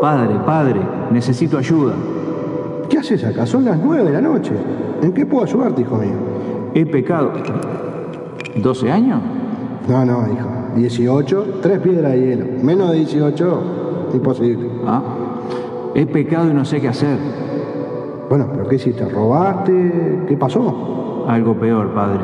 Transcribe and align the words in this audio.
Padre, 0.00 0.34
padre, 0.44 0.80
necesito 1.10 1.58
ayuda. 1.58 1.94
¿Qué 2.88 2.98
haces 2.98 3.24
acá? 3.24 3.46
Son 3.46 3.64
las 3.64 3.78
nueve 3.78 4.04
de 4.04 4.12
la 4.12 4.20
noche. 4.20 4.52
¿En 5.02 5.12
qué 5.12 5.26
puedo 5.26 5.44
ayudarte, 5.44 5.82
hijo 5.82 5.96
mío? 5.96 6.14
He 6.74 6.86
pecado. 6.86 7.32
¿12 8.56 8.90
años? 8.90 9.20
No, 9.88 10.04
no, 10.04 10.26
hijo. 10.32 10.48
18, 10.76 11.58
tres 11.62 11.80
piedras 11.80 12.12
de 12.12 12.20
hielo. 12.20 12.46
Menos 12.62 12.90
de 12.90 12.98
18, 12.98 13.62
imposible. 14.14 14.68
Ah. 14.86 15.02
He 15.94 16.06
pecado 16.06 16.50
y 16.50 16.54
no 16.54 16.64
sé 16.64 16.80
qué 16.80 16.88
hacer. 16.88 17.18
Bueno, 18.28 18.48
pero 18.52 18.68
¿qué 18.68 18.76
hiciste? 18.76 19.04
¿Robaste? 19.08 20.24
¿Qué 20.28 20.36
pasó? 20.36 21.05
Algo 21.26 21.54
peor, 21.54 21.92
padre. 21.92 22.20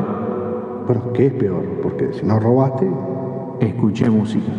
Bueno, 0.87 1.13
¿qué 1.13 1.27
es 1.27 1.33
peor? 1.33 1.63
Porque 1.81 2.13
si 2.13 2.25
no 2.25 2.39
robaste, 2.39 2.89
Escuché 3.59 4.09
música. 4.09 4.51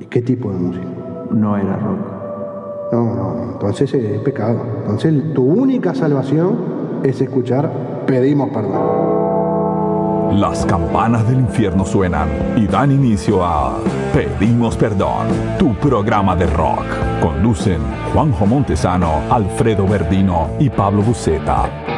¿y 0.00 0.04
qué 0.06 0.22
tipo 0.22 0.50
de 0.50 0.58
música? 0.58 0.86
No 1.30 1.56
era 1.56 1.76
rock. 1.76 2.92
No, 2.92 3.14
no, 3.14 3.52
entonces 3.52 3.92
es 3.92 4.20
pecado. 4.20 4.60
Entonces 4.80 5.34
tu 5.34 5.44
única 5.44 5.94
salvación 5.94 6.56
es 7.02 7.20
escuchar 7.20 8.04
pedimos 8.06 8.48
perdón. 8.50 10.40
Las 10.40 10.64
campanas 10.66 11.26
del 11.28 11.40
infierno 11.40 11.84
suenan 11.84 12.28
y 12.56 12.66
dan 12.66 12.92
inicio 12.92 13.44
a 13.44 13.78
Pedimos 14.12 14.76
Perdón, 14.76 15.26
tu 15.58 15.74
programa 15.74 16.36
de 16.36 16.46
rock. 16.46 16.84
Conducen 17.22 17.80
Juanjo 18.12 18.46
Montesano, 18.46 19.20
Alfredo 19.30 19.86
Verdino 19.86 20.48
y 20.58 20.68
Pablo 20.68 21.02
Buceta. 21.02 21.97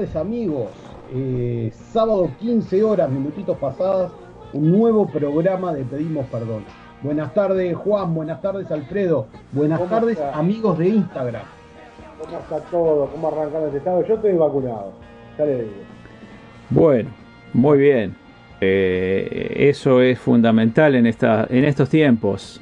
Tardes 0.00 0.16
amigos. 0.16 0.68
Eh, 1.12 1.70
sábado 1.92 2.30
15 2.40 2.82
horas, 2.82 3.10
minutitos 3.10 3.58
pasadas, 3.58 4.10
un 4.54 4.70
nuevo 4.72 5.06
programa 5.06 5.74
de 5.74 5.84
Pedimos 5.84 6.24
Perdón. 6.26 6.64
Buenas 7.02 7.34
tardes 7.34 7.76
Juan, 7.76 8.14
buenas 8.14 8.40
tardes 8.40 8.70
Alfredo, 8.70 9.26
buenas 9.52 9.78
¿Cómo 9.78 9.90
tardes 9.90 10.16
está? 10.16 10.38
amigos 10.38 10.78
de 10.78 10.88
Instagram. 10.88 11.42
¿Cómo 12.18 12.38
está 12.38 12.60
todo? 12.70 13.06
¿Cómo 13.08 13.28
arrancar 13.28 13.64
este 13.64 13.78
estado? 13.78 14.06
Yo 14.06 14.14
estoy 14.14 14.32
vacunado, 14.34 14.92
ya 15.36 15.44
le 15.44 15.54
digo. 15.64 15.74
Bueno, 16.70 17.10
muy 17.52 17.78
bien. 17.78 18.16
Eh, 18.62 19.54
eso 19.68 20.00
es 20.00 20.18
fundamental 20.18 20.94
en, 20.94 21.06
esta, 21.06 21.46
en 21.50 21.64
estos 21.64 21.90
tiempos. 21.90 22.58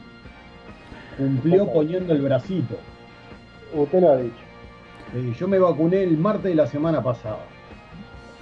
Cumplió 1.16 1.72
poniendo 1.72 2.12
el 2.15 2.22
bracito. 2.22 2.75
Usted 3.75 4.00
lo 4.00 4.10
ha 4.10 4.16
dicho. 4.16 4.47
Eh, 5.14 5.34
yo 5.38 5.48
me 5.48 5.58
vacuné 5.58 6.02
el 6.02 6.19
martes 6.19 6.44
de 6.44 6.54
la 6.54 6.66
semana 6.66 7.02
pasada, 7.02 7.38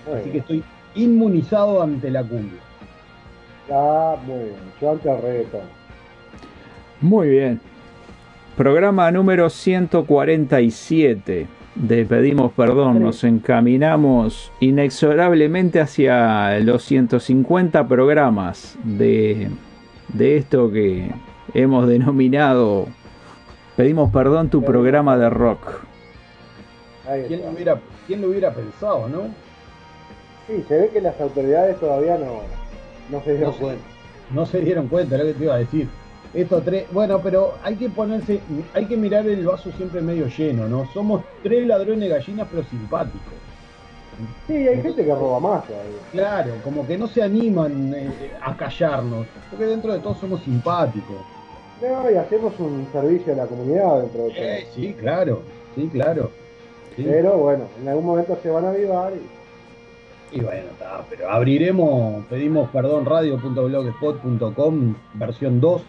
Muy 0.07 0.21
así 0.21 0.31
que 0.31 0.39
estoy 0.39 0.65
inmunizado 0.95 1.83
ante 1.83 2.11
la 2.11 2.23
cumbia. 2.23 2.61
Ah, 3.71 4.17
muy 4.27 4.39
bien. 4.39 4.57
Yo. 4.81 4.99
Muy 7.01 7.29
bien. 7.29 7.61
Programa 8.57 9.11
número 9.11 9.51
147 9.51 11.47
de 11.75 12.05
Pedimos 12.05 12.53
Perdón. 12.53 13.03
Nos 13.03 13.23
encaminamos 13.25 14.51
inexorablemente 14.61 15.81
hacia 15.81 16.59
los 16.61 16.83
150 16.85 17.87
programas 17.87 18.79
de, 18.83 19.51
de 20.09 20.37
esto 20.37 20.71
que 20.71 21.11
hemos 21.55 21.87
denominado 21.87 22.87
Pedimos 23.77 24.11
Perdón, 24.11 24.49
tu 24.49 24.63
programa 24.63 25.19
de 25.19 25.29
rock. 25.29 25.85
¿Quién 27.27 27.43
lo 27.43 27.51
hubiera, 27.51 27.81
quién 28.07 28.21
lo 28.21 28.29
hubiera 28.29 28.53
pensado, 28.53 29.09
no? 29.09 29.23
Sí, 30.47 30.65
se 30.69 30.79
ve 30.79 30.89
que 30.91 31.01
las 31.01 31.21
autoridades 31.21 31.79
todavía 31.79 32.19
no, 32.19 32.41
no 33.11 33.23
se 33.25 33.33
dieron 33.35 33.53
No 33.53 33.59
cuenta. 33.59 33.85
No 34.31 34.47
se 34.47 34.61
dieron 34.61 34.89
cuenta, 34.89 35.17
lo 35.17 35.25
que 35.25 35.35
te 35.35 35.45
iba 35.45 35.55
a 35.55 35.59
decir. 35.59 35.89
Estos 36.35 36.65
tres, 36.65 36.87
bueno, 36.93 37.21
pero 37.23 37.55
hay 37.63 37.77
que 37.77 37.89
ponerse, 37.89 38.41
hay 38.75 38.87
que 38.87 38.97
mirar 38.97 39.27
el 39.27 39.47
vaso 39.47 39.71
siempre 39.73 40.01
medio 40.01 40.27
lleno, 40.27 40.69
¿no? 40.69 40.87
Somos 40.93 41.23
tres 41.43 41.67
ladrones 41.67 42.11
gallinas, 42.11 42.49
pero 42.51 42.65
simpáticos. 42.65 43.33
Sí, 44.47 44.55
hay 44.55 44.83
gente 44.83 45.05
que 45.05 45.15
roba 45.15 45.41
más 45.41 45.67
todavía. 45.67 45.99
Claro, 46.11 46.55
como 46.65 46.87
que 46.87 46.97
no 46.97 47.07
se 47.07 47.23
animan 47.23 47.95
eh, 47.95 48.33
a 48.41 48.57
callarnos, 48.57 49.27
porque 49.51 49.67
dentro 49.67 49.93
de 49.93 50.01
todo 50.01 50.15
somos 50.15 50.43
simpáticos. 50.43 51.17
No, 51.81 52.11
y 52.11 52.17
hacemos 52.17 52.59
un 52.59 52.89
servicio 52.93 53.35
a 53.35 53.37
la 53.37 53.47
comunidad 53.47 54.01
dentro 54.01 54.25
de 54.25 54.31
todo. 54.31 54.43
Eh, 54.43 54.67
sí, 54.75 54.95
claro, 54.99 55.43
sí, 55.75 55.89
claro. 55.93 56.31
Sí. 56.97 57.05
Pero 57.07 57.37
bueno, 57.37 57.65
en 57.81 57.89
algún 57.89 58.07
momento 58.07 58.39
se 58.43 58.49
van 58.51 58.65
a 58.65 58.71
avivar 58.71 59.13
y 59.13 60.37
Y 60.37 60.41
bueno, 60.41 60.69
está, 60.73 61.05
pero 61.11 61.31
abriremos, 61.31 62.25
pedimos 62.27 62.71
perdón, 62.71 63.05
radio.blogspot.com, 63.05 64.95
versión 65.15 65.61
2, 65.61 65.83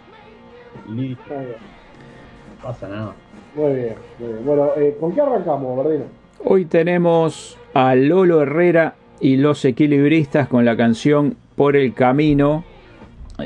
y 0.89 0.91
listo, 0.91 1.33
no 1.33 2.63
pasa 2.63 2.87
nada. 2.89 3.15
Muy 3.55 3.73
bien, 3.73 3.95
muy 4.19 4.27
bien. 4.33 4.45
Bueno, 4.45 4.69
eh, 4.75 4.97
¿con 4.99 5.13
qué 5.13 5.21
arrancamos, 5.21 5.83
Verdino? 5.83 6.05
Hoy 6.43 6.65
tenemos 6.65 7.57
a 7.73 7.95
Lolo 7.95 8.41
Herrera 8.43 8.95
y 9.19 9.37
los 9.37 9.65
equilibristas 9.65 10.47
con 10.47 10.65
la 10.65 10.77
canción 10.77 11.35
Por 11.55 11.75
el 11.75 11.93
Camino. 11.93 12.63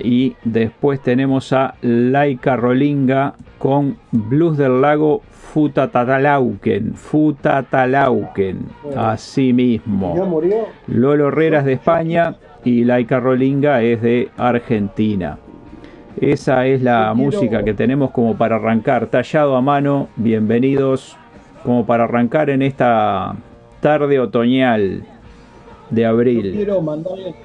Y 0.03 0.35
después 0.45 1.01
tenemos 1.01 1.51
a 1.53 1.75
Laika 1.81 2.55
Rolinga 2.55 3.33
con 3.57 3.97
Blues 4.11 4.57
del 4.57 4.81
Lago 4.81 5.21
Futatatalauken. 5.31 6.93
Futatalauken. 6.95 8.59
Así 8.95 9.49
¿Ya 9.49 9.53
mismo. 9.53 10.15
murió? 10.25 10.67
Lolo 10.87 11.27
Herrera 11.27 11.59
es 11.59 11.65
de 11.65 11.73
España 11.73 12.35
y 12.63 12.85
Laika 12.85 13.19
Rolinga 13.19 13.81
es 13.81 14.01
de 14.01 14.29
Argentina. 14.37 15.37
Esa 16.19 16.65
es 16.67 16.81
la 16.81 17.13
música 17.13 17.63
que 17.63 17.73
tenemos 17.73 18.11
como 18.11 18.35
para 18.37 18.55
arrancar, 18.57 19.07
tallado 19.07 19.55
a 19.55 19.61
mano. 19.61 20.07
Bienvenidos 20.15 21.17
como 21.63 21.85
para 21.85 22.05
arrancar 22.05 22.49
en 22.49 22.61
esta 22.61 23.35
tarde 23.81 24.19
otoñal 24.19 25.03
de 25.89 26.01
Yo 26.01 26.09
abril. 26.09 26.51
quiero 26.55 26.81
mandarle 26.81 27.35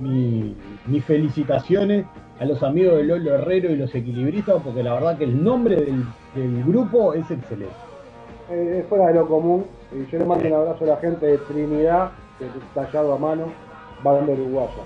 mi- 0.00 0.54
mis 0.86 1.04
felicitaciones 1.04 2.06
a 2.40 2.44
los 2.44 2.62
amigos 2.62 2.96
de 2.96 3.04
Lolo 3.04 3.34
Herrero 3.34 3.70
y 3.70 3.76
los 3.76 3.94
equilibristas, 3.94 4.62
porque 4.62 4.82
la 4.82 4.94
verdad 4.94 5.18
que 5.18 5.24
el 5.24 5.42
nombre 5.42 5.76
del, 5.76 6.04
del 6.34 6.64
grupo 6.64 7.14
es 7.14 7.30
excelente. 7.30 7.72
Eh, 8.50 8.80
es 8.80 8.86
fuera 8.86 9.08
de 9.08 9.14
lo 9.14 9.26
común. 9.26 9.64
Y 9.92 10.10
yo 10.10 10.18
le 10.18 10.24
mando 10.24 10.46
un 10.46 10.54
abrazo 10.54 10.84
a 10.84 10.88
la 10.88 10.96
gente 10.96 11.26
de 11.26 11.38
Trinidad, 11.38 12.10
que 12.38 12.46
es 12.46 12.50
tallado 12.74 13.14
a 13.14 13.18
mano, 13.18 13.46
banda 14.02 14.32
uruguaya. 14.32 14.82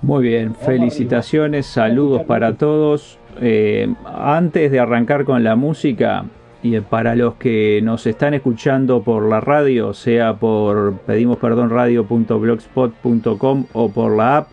Muy 0.00 0.22
bien, 0.22 0.54
felicitaciones, 0.54 1.66
saludos 1.66 2.22
para 2.22 2.54
todos. 2.54 3.18
Eh, 3.40 3.92
antes 4.06 4.70
de 4.70 4.80
arrancar 4.80 5.24
con 5.24 5.42
la 5.42 5.56
música, 5.56 6.24
y 6.62 6.78
para 6.80 7.14
los 7.14 7.34
que 7.34 7.80
nos 7.82 8.06
están 8.06 8.34
escuchando 8.34 9.02
por 9.02 9.28
la 9.28 9.40
radio, 9.40 9.94
sea 9.94 10.34
por 10.34 10.98
pedimos 11.06 11.38
perdón 11.38 11.70
radio.blogspot.com 11.70 13.66
o 13.72 13.90
por 13.90 14.16
la 14.16 14.38
app, 14.38 14.48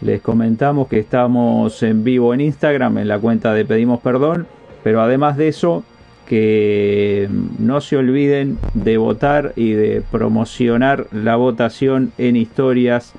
Les 0.00 0.20
comentamos 0.20 0.86
que 0.88 0.98
estamos 1.00 1.82
en 1.82 2.04
vivo 2.04 2.32
en 2.34 2.40
Instagram, 2.40 2.98
en 2.98 3.08
la 3.08 3.18
cuenta 3.18 3.52
de 3.52 3.64
Pedimos 3.64 4.00
Perdón, 4.00 4.46
pero 4.84 5.00
además 5.00 5.36
de 5.36 5.48
eso, 5.48 5.82
que 6.26 7.28
no 7.58 7.80
se 7.80 7.96
olviden 7.96 8.58
de 8.74 8.96
votar 8.98 9.54
y 9.56 9.72
de 9.72 10.02
promocionar 10.08 11.06
la 11.10 11.34
votación 11.36 12.12
en 12.18 12.36
historias 12.36 13.14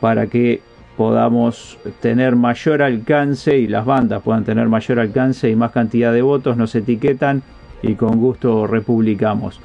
para 0.00 0.28
que 0.28 0.62
podamos 0.98 1.78
tener 2.00 2.34
mayor 2.34 2.82
alcance 2.82 3.56
y 3.56 3.68
las 3.68 3.86
bandas 3.86 4.20
puedan 4.20 4.44
tener 4.44 4.68
mayor 4.68 4.98
alcance 4.98 5.48
y 5.48 5.54
más 5.54 5.70
cantidad 5.70 6.12
de 6.12 6.22
votos, 6.22 6.56
nos 6.56 6.74
etiquetan 6.74 7.44
y 7.82 7.94
con 7.94 8.18
gusto 8.18 8.66
republicamos. 8.66 9.60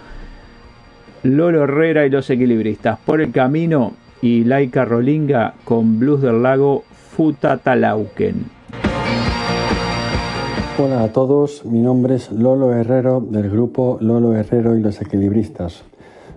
Lolo 1.23 1.63
Herrera 1.63 2.05
y 2.05 2.11
los 2.11 2.29
equilibristas 2.29 2.99
por 2.99 3.19
el 3.19 3.31
camino 3.31 3.93
y 4.21 4.43
Laika 4.43 4.85
Rolinga 4.85 5.55
con 5.63 5.97
Blues 5.97 6.21
del 6.21 6.43
Lago 6.43 6.83
Futa 7.15 7.57
Talauken. 7.57 8.45
Hola 10.77 11.03
a 11.03 11.07
todos, 11.07 11.65
mi 11.65 11.81
nombre 11.81 12.13
es 12.15 12.31
Lolo 12.31 12.75
Herrero 12.75 13.21
del 13.21 13.49
grupo 13.49 13.97
Lolo 14.01 14.35
Herrero 14.35 14.77
y 14.77 14.81
los 14.83 15.01
Equilibristas. 15.01 15.83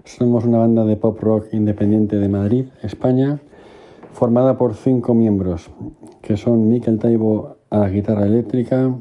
Somos 0.05 0.47
una 0.47 0.59
banda 0.59 0.87
de 0.87 0.97
pop 0.97 1.21
rock 1.21 1.49
independiente 1.53 2.17
de 2.17 2.29
Madrid, 2.31 2.65
España, 2.83 3.41
formada 4.17 4.57
por 4.57 4.75
cinco 4.75 5.13
miembros, 5.13 5.71
que 6.23 6.39
son 6.39 6.71
Miquel 6.71 6.99
Taibo 6.99 7.59
a 7.69 7.77
la 7.77 7.91
guitarra 7.91 8.25
eléctrica, 8.25 8.95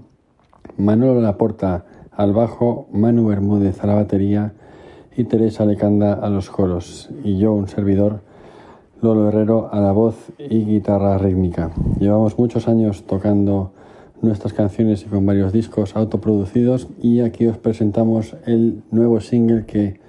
Manolo 0.75 1.21
Laporta 1.21 1.85
al 2.11 2.33
bajo, 2.33 2.89
Manu 2.91 3.27
Bermúdez 3.27 3.81
a 3.81 3.87
la 3.87 3.95
batería 3.95 4.51
y 5.15 5.23
Teresa 5.23 5.63
Lecanda 5.63 6.11
a 6.11 6.29
los 6.29 6.49
coros, 6.49 7.09
y 7.23 7.37
yo, 7.37 7.53
un 7.53 7.69
servidor, 7.69 8.23
Lolo 9.01 9.29
Herrero 9.29 9.69
a 9.71 9.79
la 9.79 9.93
voz 9.93 10.33
y 10.37 10.65
guitarra 10.65 11.17
rítmica. 11.17 11.71
Llevamos 11.97 12.37
muchos 12.37 12.67
años 12.67 13.05
tocando 13.07 13.71
nuestras 14.21 14.51
canciones 14.51 15.03
y 15.03 15.05
con 15.05 15.25
varios 15.25 15.53
discos 15.53 15.95
autoproducidos 15.95 16.89
y 17.01 17.21
aquí 17.21 17.47
os 17.47 17.57
presentamos 17.57 18.35
el 18.45 18.83
nuevo 18.91 19.21
single 19.21 19.65
que 19.65 20.03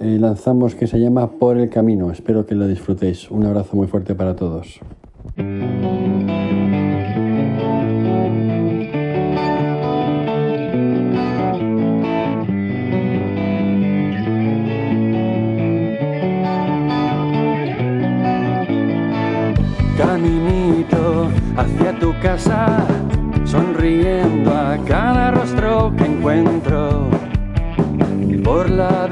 eh, 0.00 0.18
lanzamos 0.18 0.74
que 0.74 0.86
se 0.86 0.98
llama 0.98 1.30
Por 1.30 1.58
el 1.58 1.68
Camino. 1.68 2.10
Espero 2.10 2.46
que 2.46 2.54
lo 2.54 2.66
disfrutéis. 2.66 3.30
Un 3.30 3.44
abrazo 3.44 3.76
muy 3.76 3.86
fuerte 3.86 4.14
para 4.14 4.34
todos. 4.36 4.80
Caminito 19.96 21.28
hacia 21.56 21.98
tu 21.98 22.12
casa, 22.20 22.86
sonriendo 23.44 24.52
a 24.52 24.78
cada 24.86 25.30
rostro 25.30 25.92
que 25.96 26.04
encuentro 26.04 27.10
por 28.46 28.70
la 28.70 29.05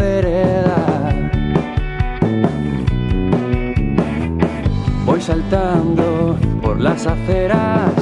saltando 5.24 6.36
por 6.60 6.78
las 6.78 7.06
aceras 7.06 7.94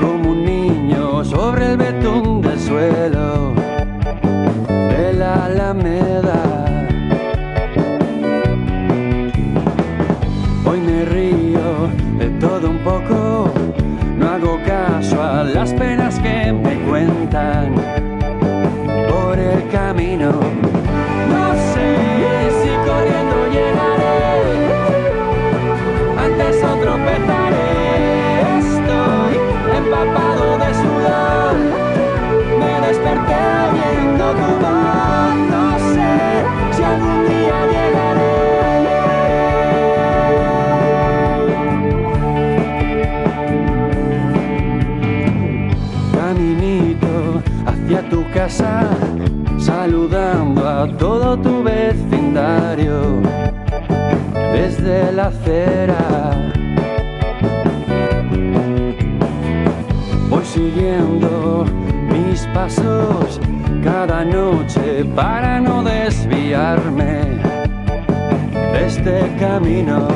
como 0.00 0.30
un 0.30 0.44
niño 0.44 1.24
sobre 1.24 1.72
el 1.72 1.76
betún 1.76 2.40
del 2.40 2.60
suelo 2.60 3.52
de 4.68 5.12
la 5.12 5.46
alameda. 5.46 6.86
Hoy 10.64 10.80
me 10.80 11.04
río 11.04 11.88
de 12.20 12.30
todo 12.38 12.70
un 12.70 12.78
poco, 12.78 13.50
no 14.16 14.28
hago 14.28 14.60
caso 14.64 15.20
a 15.20 15.42
las 15.42 15.74
penas 15.74 16.20
que 16.20 16.52
me 16.52 16.78
cuentan 16.88 17.74
por 19.10 19.36
el 19.36 19.68
camino. 19.68 20.30
Saludando 48.48 50.68
a 50.68 50.88
todo 50.98 51.38
tu 51.38 51.62
vecindario 51.62 53.20
desde 54.52 55.12
la 55.12 55.26
acera. 55.26 56.32
Voy 60.28 60.44
siguiendo 60.44 61.66
mis 62.10 62.44
pasos 62.48 63.40
cada 63.84 64.24
noche 64.24 65.04
para 65.14 65.60
no 65.60 65.84
desviarme 65.84 67.38
de 68.72 68.86
este 68.86 69.36
camino. 69.38 70.08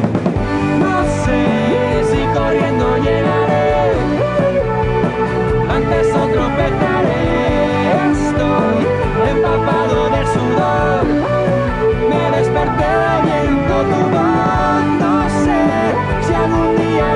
No 0.81 1.05
sé 1.25 2.03
si 2.11 2.21
corriendo 2.37 2.97
llegaré 2.99 3.93
antes 5.69 6.13
o 6.13 6.27
tropezaré. 6.33 6.86
Me 12.11 12.31
desperté 12.37 12.93
viendo 13.25 13.75
tu 13.91 14.01
voz. 14.15 14.85
No 15.01 15.15
sé 15.45 15.63
si 16.27 16.33
algún 16.35 16.77
día 16.77 17.09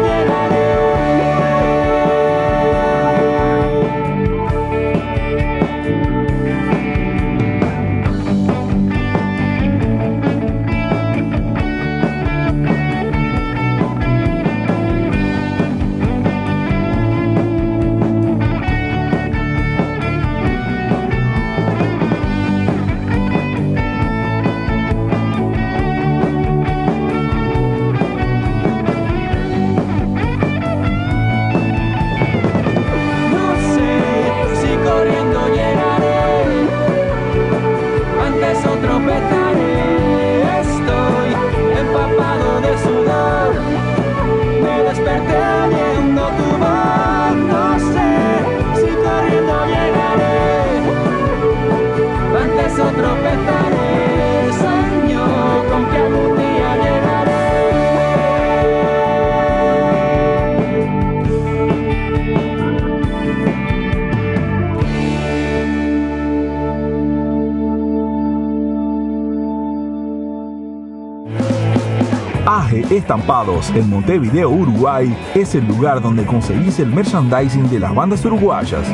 AG 72.71 72.93
Estampados 72.93 73.75
en 73.75 73.91
Montevideo, 73.91 74.49
Uruguay 74.49 75.13
es 75.35 75.57
el 75.57 75.67
lugar 75.67 76.01
donde 76.01 76.25
conseguís 76.25 76.79
el 76.79 76.93
merchandising 76.93 77.69
de 77.69 77.81
las 77.81 77.93
bandas 77.93 78.25
uruguayas. 78.25 78.87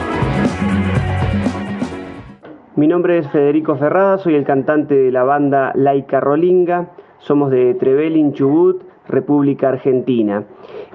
Mi 2.74 2.88
nombre 2.88 3.18
es 3.18 3.30
Federico 3.30 3.76
Ferrada, 3.76 4.18
soy 4.18 4.34
el 4.34 4.44
cantante 4.44 4.96
de 4.96 5.12
la 5.12 5.22
banda 5.22 5.70
Laika 5.76 6.18
Rolinga, 6.18 6.88
somos 7.18 7.52
de 7.52 7.74
Trevelin, 7.74 8.32
Chubut, 8.32 8.82
República 9.06 9.68
Argentina. 9.68 10.42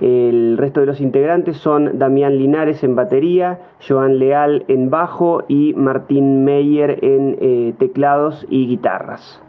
El 0.02 0.58
resto 0.58 0.80
de 0.80 0.86
los 0.86 1.02
integrantes 1.02 1.58
son 1.58 1.98
Damián 2.00 2.38
Linares 2.38 2.84
en 2.84 2.96
batería, 2.96 3.60
Joan 3.86 4.20
Leal 4.20 4.64
en 4.68 4.90
bajo 4.90 5.44
y 5.48 5.74
Martín 5.74 6.44
Meyer 6.44 7.04
en 7.04 7.38
eh, 7.42 7.74
teclados 7.78 8.46
y 8.50 8.68
guitarras. 8.68 9.42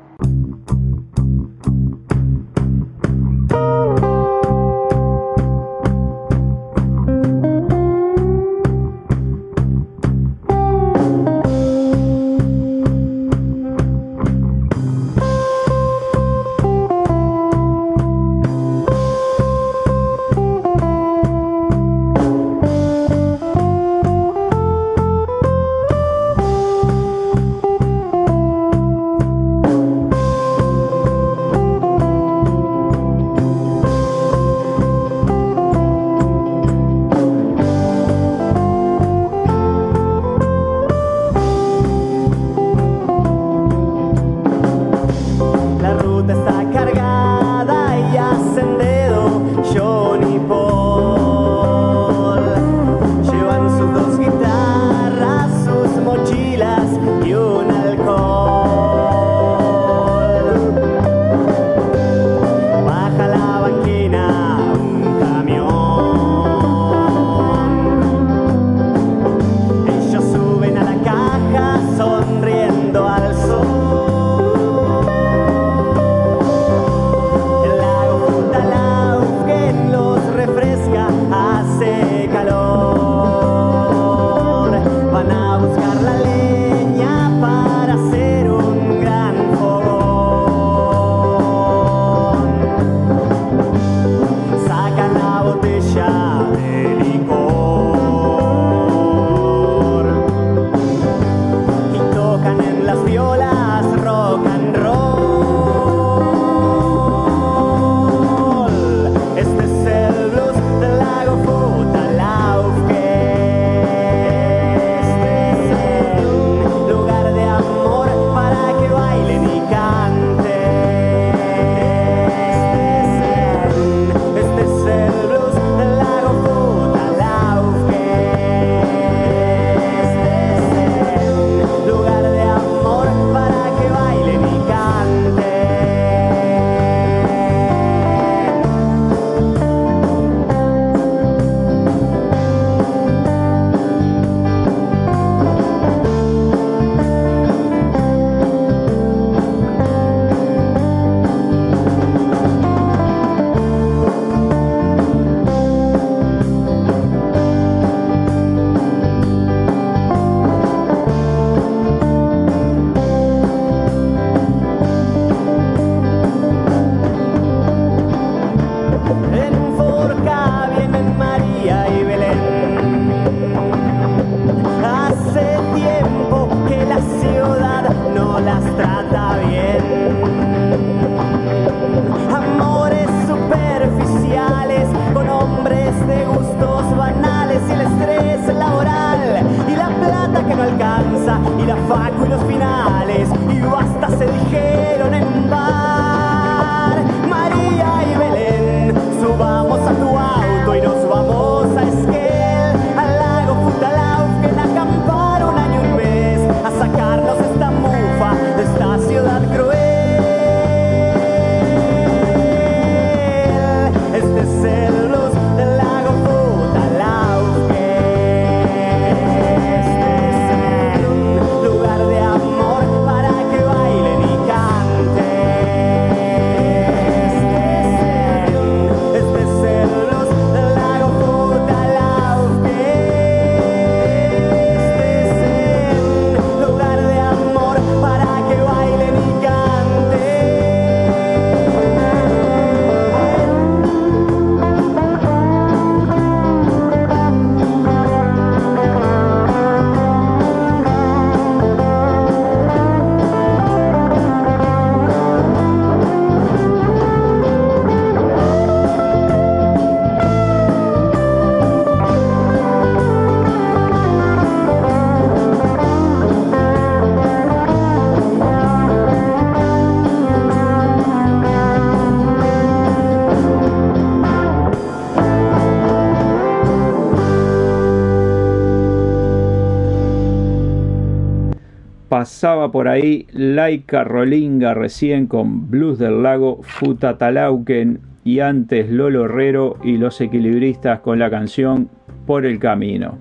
Pasaba 282.21 282.71
por 282.71 282.87
ahí 282.87 283.27
Laica 283.33 284.05
Rolinga 284.05 284.75
recién 284.75 285.27
con 285.27 285.71
Blues 285.71 285.99
del 285.99 286.23
Lago 286.23 286.59
Futatalauquen 286.61 287.99
y 288.25 288.41
antes 288.41 288.91
Lolo 288.91 289.25
Herrero 289.25 289.79
y 289.83 289.97
los 289.97 290.21
equilibristas 290.21 291.01
con 291.01 291.19
la 291.19 291.31
canción 291.31 291.89
Por 292.27 292.45
el 292.45 292.59
Camino. 292.59 293.17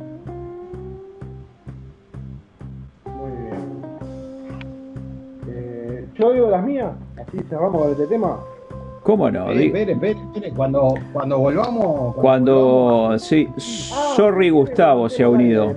Muy 3.06 3.32
bien. 3.32 3.56
Eh, 5.48 6.06
¿Yo 6.16 6.34
digo 6.34 6.50
las 6.50 6.66
mías? 6.66 6.92
Así 7.26 7.38
cerramos 7.50 7.92
este 7.92 8.06
tema. 8.06 8.38
¿Cómo 9.04 9.32
no? 9.32 9.50
Eh, 9.52 9.68
espere. 9.68 9.98
Cuando, 10.58 10.94
cuando 11.14 11.40
volvamos. 11.40 12.16
Cuando, 12.16 12.22
cuando 12.22 12.66
volvamos, 12.66 13.22
sí. 13.22 13.48
Ah, 13.94 14.14
Sorry, 14.18 14.50
Gustavo 14.50 15.08
se 15.08 15.24
ha 15.24 15.30
unido. 15.30 15.74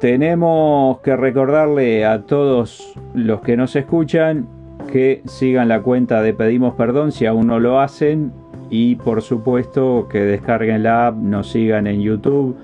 Tenemos 0.00 1.00
que 1.00 1.16
recordarle 1.16 2.06
a 2.06 2.22
todos 2.22 2.94
los 3.14 3.40
que 3.40 3.56
nos 3.56 3.74
escuchan 3.74 4.46
que 4.92 5.22
sigan 5.26 5.66
la 5.68 5.82
cuenta 5.82 6.22
de 6.22 6.34
Pedimos 6.34 6.74
Perdón 6.74 7.10
si 7.10 7.26
aún 7.26 7.48
no 7.48 7.58
lo 7.58 7.80
hacen 7.80 8.30
y 8.70 8.94
por 8.96 9.22
supuesto 9.22 10.06
que 10.10 10.20
descarguen 10.20 10.82
la 10.82 11.06
app, 11.08 11.16
nos 11.16 11.50
sigan 11.50 11.86
en 11.86 12.00
YouTube 12.00 12.56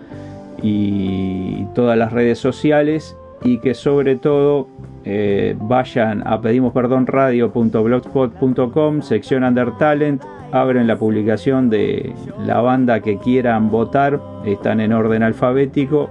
y 0.63 1.65
todas 1.75 1.99
las 1.99 2.13
redes 2.13 2.39
sociales 2.39 3.17
y 3.43 3.59
que 3.59 3.75
sobre 3.75 4.17
todo 4.17 4.69
eh, 5.05 5.55
vayan 5.61 6.27
a 6.27 6.41
pedimosperdonradio.blogspot.com, 6.41 9.03
sección 9.03 9.45
Under 9.45 9.73
Talent, 9.73 10.23
abren 10.51 10.87
la 10.87 10.97
publicación 10.97 11.69
de 11.69 12.15
la 12.47 12.63
banda 12.63 13.01
que 13.01 13.19
quieran 13.19 13.71
votar, 13.71 14.19
están 14.47 14.81
en 14.81 14.95
orden 14.95 15.23
alfabético, 15.23 16.09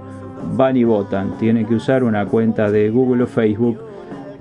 van 0.52 0.76
y 0.76 0.84
votan. 0.84 1.36
Tienen 1.38 1.66
que 1.66 1.74
usar 1.74 2.04
una 2.04 2.26
cuenta 2.26 2.70
de 2.70 2.90
Google 2.90 3.24
o 3.24 3.26
Facebook 3.26 3.78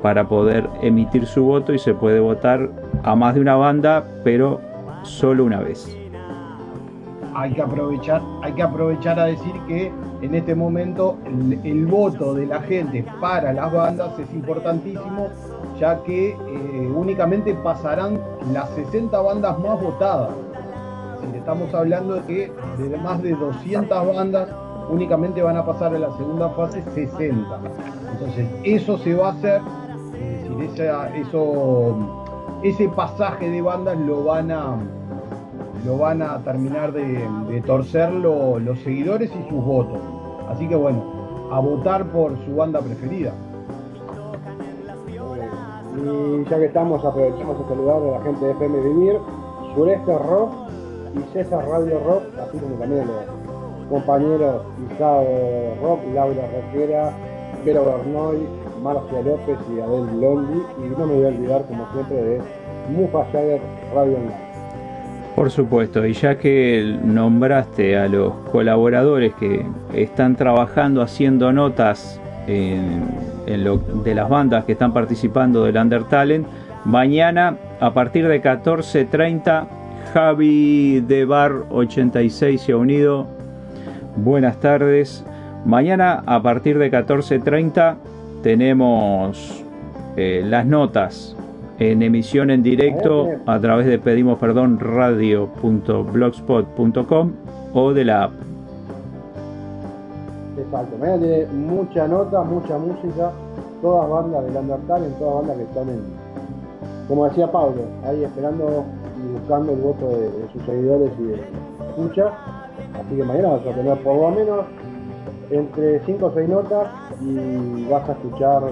para 0.01 0.27
poder 0.27 0.69
emitir 0.81 1.25
su 1.25 1.45
voto 1.45 1.73
y 1.73 1.79
se 1.79 1.93
puede 1.93 2.19
votar 2.19 2.69
a 3.03 3.15
más 3.15 3.35
de 3.35 3.41
una 3.41 3.55
banda, 3.55 4.03
pero 4.23 4.59
solo 5.03 5.45
una 5.45 5.61
vez. 5.61 5.97
hay 7.35 7.51
que 7.53 7.61
aprovechar, 7.61 8.21
hay 8.43 8.53
que 8.53 8.61
aprovechar 8.61 9.19
a 9.19 9.25
decir 9.25 9.53
que 9.67 9.91
en 10.21 10.35
este 10.35 10.53
momento 10.53 11.17
el, 11.63 11.85
voto 11.85 12.33
de 12.35 12.45
la 12.45 12.61
gente 12.61 13.03
para 13.19 13.51
las 13.53 13.71
bandas 13.73 14.19
es 14.19 14.31
importantísimo, 14.33 15.29
ya 15.79 16.01
que 16.03 16.29
eh, 16.29 16.91
únicamente 16.95 17.53
pasarán 17.55 18.19
las 18.53 18.69
60 18.75 19.19
bandas 19.19 19.57
más 19.59 19.81
votadas. 19.81 20.29
Estamos 21.35 21.73
hablando 21.73 22.15
de 22.15 22.21
que 22.21 22.51
de 22.77 22.97
más 22.97 23.21
de 23.21 23.31
200 23.31 24.15
bandas 24.15 24.49
únicamente 24.89 25.41
van 25.41 25.57
a 25.57 25.65
pasar 25.65 25.95
a 25.95 25.99
la 25.99 26.11
segunda 26.17 26.49
fase 26.49 26.81
60. 26.93 27.59
Entonces, 28.13 28.47
eso 28.63 28.97
se 28.99 29.13
va 29.15 29.27
a 29.29 29.31
hacer, 29.31 29.61
es 30.19 30.49
decir, 30.57 30.81
esa- 30.85 31.15
eso, 31.15 31.95
ese 32.63 32.87
pasaje 32.89 33.49
de 33.49 33.61
bandas 33.61 33.97
lo 33.97 34.23
van 34.23 34.51
a, 34.51 34.75
lo 35.85 35.97
van 35.97 36.21
a 36.21 36.37
terminar 36.43 36.91
de, 36.93 37.61
torcer 37.65 38.11
lo- 38.13 38.59
los 38.59 38.79
seguidores 38.79 39.31
y 39.35 39.49
sus 39.49 39.63
votos. 39.63 39.99
Así 40.49 40.67
que 40.67 40.75
bueno, 40.75 41.01
a 41.51 41.59
votar 41.59 42.05
por 42.05 42.31
su 42.45 42.55
banda 42.55 42.79
preferida. 42.79 43.31
Y 45.95 46.49
ya 46.49 46.57
que 46.57 46.65
estamos, 46.65 47.03
aprovechamos 47.05 47.57
a 47.63 47.67
saludar 47.69 47.97
a 48.01 48.17
la 48.19 48.21
gente 48.23 48.45
de 48.45 48.51
FM 48.51 48.79
Vivir, 48.81 49.17
Sureste 49.75 50.17
Rock 50.17 50.51
y 51.15 51.33
César 51.33 51.65
Radio 51.67 51.99
Rock, 52.05 52.23
así 52.41 52.57
como 52.57 52.75
también 52.75 53.01
a 53.01 53.05
los 53.05 53.15
compañeros 53.93 54.63
Isao 54.91 55.75
Rock, 55.83 55.99
Laura 56.15 56.43
Roquera, 56.51 57.13
Vero 57.63 57.85
Bernoy, 57.85 58.39
Marcia 58.81 59.21
López 59.21 59.57
y 59.71 59.79
Adel 59.79 60.07
Blondi. 60.17 60.61
Y 60.79 60.99
no 60.99 61.05
me 61.05 61.13
voy 61.13 61.25
a 61.25 61.27
olvidar, 61.27 61.65
como 61.67 61.87
siempre, 61.93 62.15
de 62.17 62.41
Mufa 62.89 63.23
Jagger 63.31 63.61
Radio 63.93 64.15
Online. 64.15 64.53
Por 65.35 65.51
supuesto, 65.51 66.05
y 66.05 66.13
ya 66.13 66.39
que 66.39 66.97
nombraste 67.03 67.97
a 67.97 68.07
los 68.07 68.33
colaboradores 68.51 69.33
que 69.35 69.63
están 69.93 70.35
trabajando 70.35 71.01
haciendo 71.03 71.51
notas 71.53 72.19
de 72.47 74.13
las 74.15 74.29
bandas 74.29 74.65
que 74.65 74.71
están 74.73 74.91
participando 74.93 75.65
del 75.65 75.77
Under 75.77 76.03
Talent, 76.05 76.47
mañana 76.85 77.57
a 77.79 77.93
partir 77.93 78.27
de 78.27 78.41
14.30 78.41 79.67
Javi 80.13 80.99
de 81.01 81.25
Bar 81.25 81.65
86 81.69 82.61
se 82.61 82.71
ha 82.71 82.77
unido. 82.77 83.42
Buenas 84.15 84.57
tardes. 84.57 85.25
Mañana 85.65 86.21
a 86.27 86.43
partir 86.43 86.77
de 86.77 86.91
14.30 86.91 87.95
tenemos 88.43 89.63
eh, 90.15 90.43
las 90.45 90.67
notas 90.67 91.35
en 91.79 92.03
emisión 92.03 92.51
en 92.51 92.61
directo 92.61 93.29
a 93.47 93.59
través 93.59 93.87
de 93.87 93.97
pedimos 93.97 94.37
perdón 94.37 94.79
radio.blogspot.com 94.79 97.31
o 97.73 97.93
de 97.93 98.05
la 98.05 98.25
app. 98.25 98.33
Exacto, 100.59 100.95
mañana 100.99 101.17
tiene 101.19 101.47
mucha 101.47 102.07
nota, 102.07 102.43
mucha 102.43 102.77
música, 102.77 103.31
todas 103.81 104.07
bandas 104.07 104.45
del 104.45 104.55
Undertale, 104.55 105.07
en 105.07 105.13
todas 105.13 105.37
bandas 105.37 105.57
que 105.57 105.63
están 105.63 105.89
en, 105.89 106.01
como 107.07 107.27
decía 107.27 107.51
Pablo, 107.51 107.81
ahí 108.05 108.23
esperando 108.23 108.85
y 109.17 109.23
buscando 109.39 109.73
el 109.73 109.79
voto 109.79 110.09
de, 110.09 110.29
de 110.29 110.47
sus 110.53 110.61
seguidores 110.63 111.11
y 111.17 111.23
de 111.23 111.41
escucha. 111.89 112.31
Así 112.99 113.15
que 113.15 113.23
mañana 113.23 113.49
vas 113.49 113.61
a 113.67 113.75
tener 113.75 113.97
por 113.99 114.15
lo 114.15 114.31
menos 114.31 114.65
entre 115.49 115.99
5 116.05 116.25
o 116.25 116.33
6 116.33 116.49
notas 116.49 116.87
y 117.21 117.85
vas 117.89 118.07
a 118.09 118.13
escuchar 118.13 118.63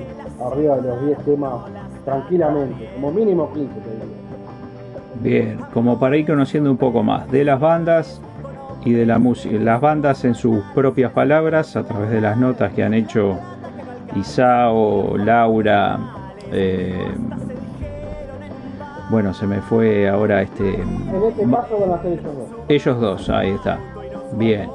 arriba 0.46 0.78
de 0.78 0.88
los 0.88 1.06
10 1.06 1.18
temas 1.20 1.54
tranquilamente, 2.06 2.90
como 2.96 3.12
mínimo 3.12 3.52
15 3.54 3.74
te 3.74 3.90
diría. 3.90 4.06
Bien, 5.22 5.60
como 5.74 6.00
para 6.00 6.18
ir 6.18 6.26
conociendo 6.26 6.72
un 6.72 6.78
poco 6.78 7.04
más 7.04 7.30
de 7.30 7.44
las 7.44 7.60
bandas 7.60 8.22
y 8.84 8.94
de 8.94 9.06
la 9.06 9.20
música, 9.20 9.56
las 9.60 9.80
bandas 9.80 10.26
en 10.26 10.34
sus 10.34 10.64
propias 10.74 11.12
palabras 11.12 11.76
a 11.76 11.84
través 11.84 12.10
de 12.10 12.22
las 12.22 12.38
notas 12.38 12.74
que 12.74 12.84
han 12.84 12.94
hecho 12.96 13.38
Isao, 14.16 15.18
Laura, 15.18 16.00
eh, 16.52 17.08
bueno, 19.12 19.34
se 19.34 19.46
me 19.46 19.62
fue 19.62 20.10
ahora 20.10 20.42
este 20.42 20.74
En 20.76 21.24
este 21.28 21.44
caso 21.50 21.80
van 21.80 22.00
a 22.00 22.02
ser 22.02 22.14
ellos 22.14 22.36
dos. 22.36 22.48
ellos 22.70 23.00
dos, 23.00 23.30
ahí 23.30 23.52
está. 23.52 23.78
Bien. 24.34 24.70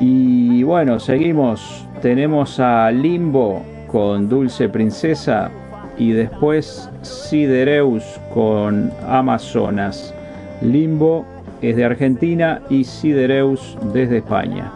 Y 0.00 0.62
bueno, 0.62 0.98
seguimos. 1.00 1.86
Tenemos 2.02 2.60
a 2.60 2.90
Limbo 2.90 3.62
con 3.86 4.28
Dulce 4.28 4.68
Princesa 4.68 5.50
y 5.96 6.12
después 6.12 6.90
Sidereus 7.02 8.20
con 8.32 8.90
Amazonas. 9.08 10.14
Limbo 10.60 11.24
es 11.62 11.76
de 11.76 11.84
Argentina 11.84 12.60
y 12.68 12.84
Sidereus 12.84 13.78
desde 13.92 14.18
España. 14.18 14.70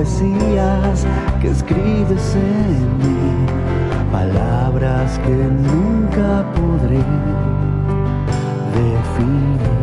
Poesías 0.00 1.06
que 1.42 1.48
escribes 1.48 2.34
en 2.34 2.98
mí, 2.98 3.46
palabras 4.10 5.18
que 5.18 5.30
nunca 5.30 6.42
podré 6.54 7.04
definir. 8.72 9.79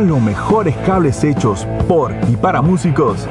Los 0.00 0.18
mejores 0.22 0.74
cables 0.78 1.22
hechos 1.24 1.66
por 1.86 2.14
y 2.30 2.36
para 2.36 2.62
músicos, 2.62 3.28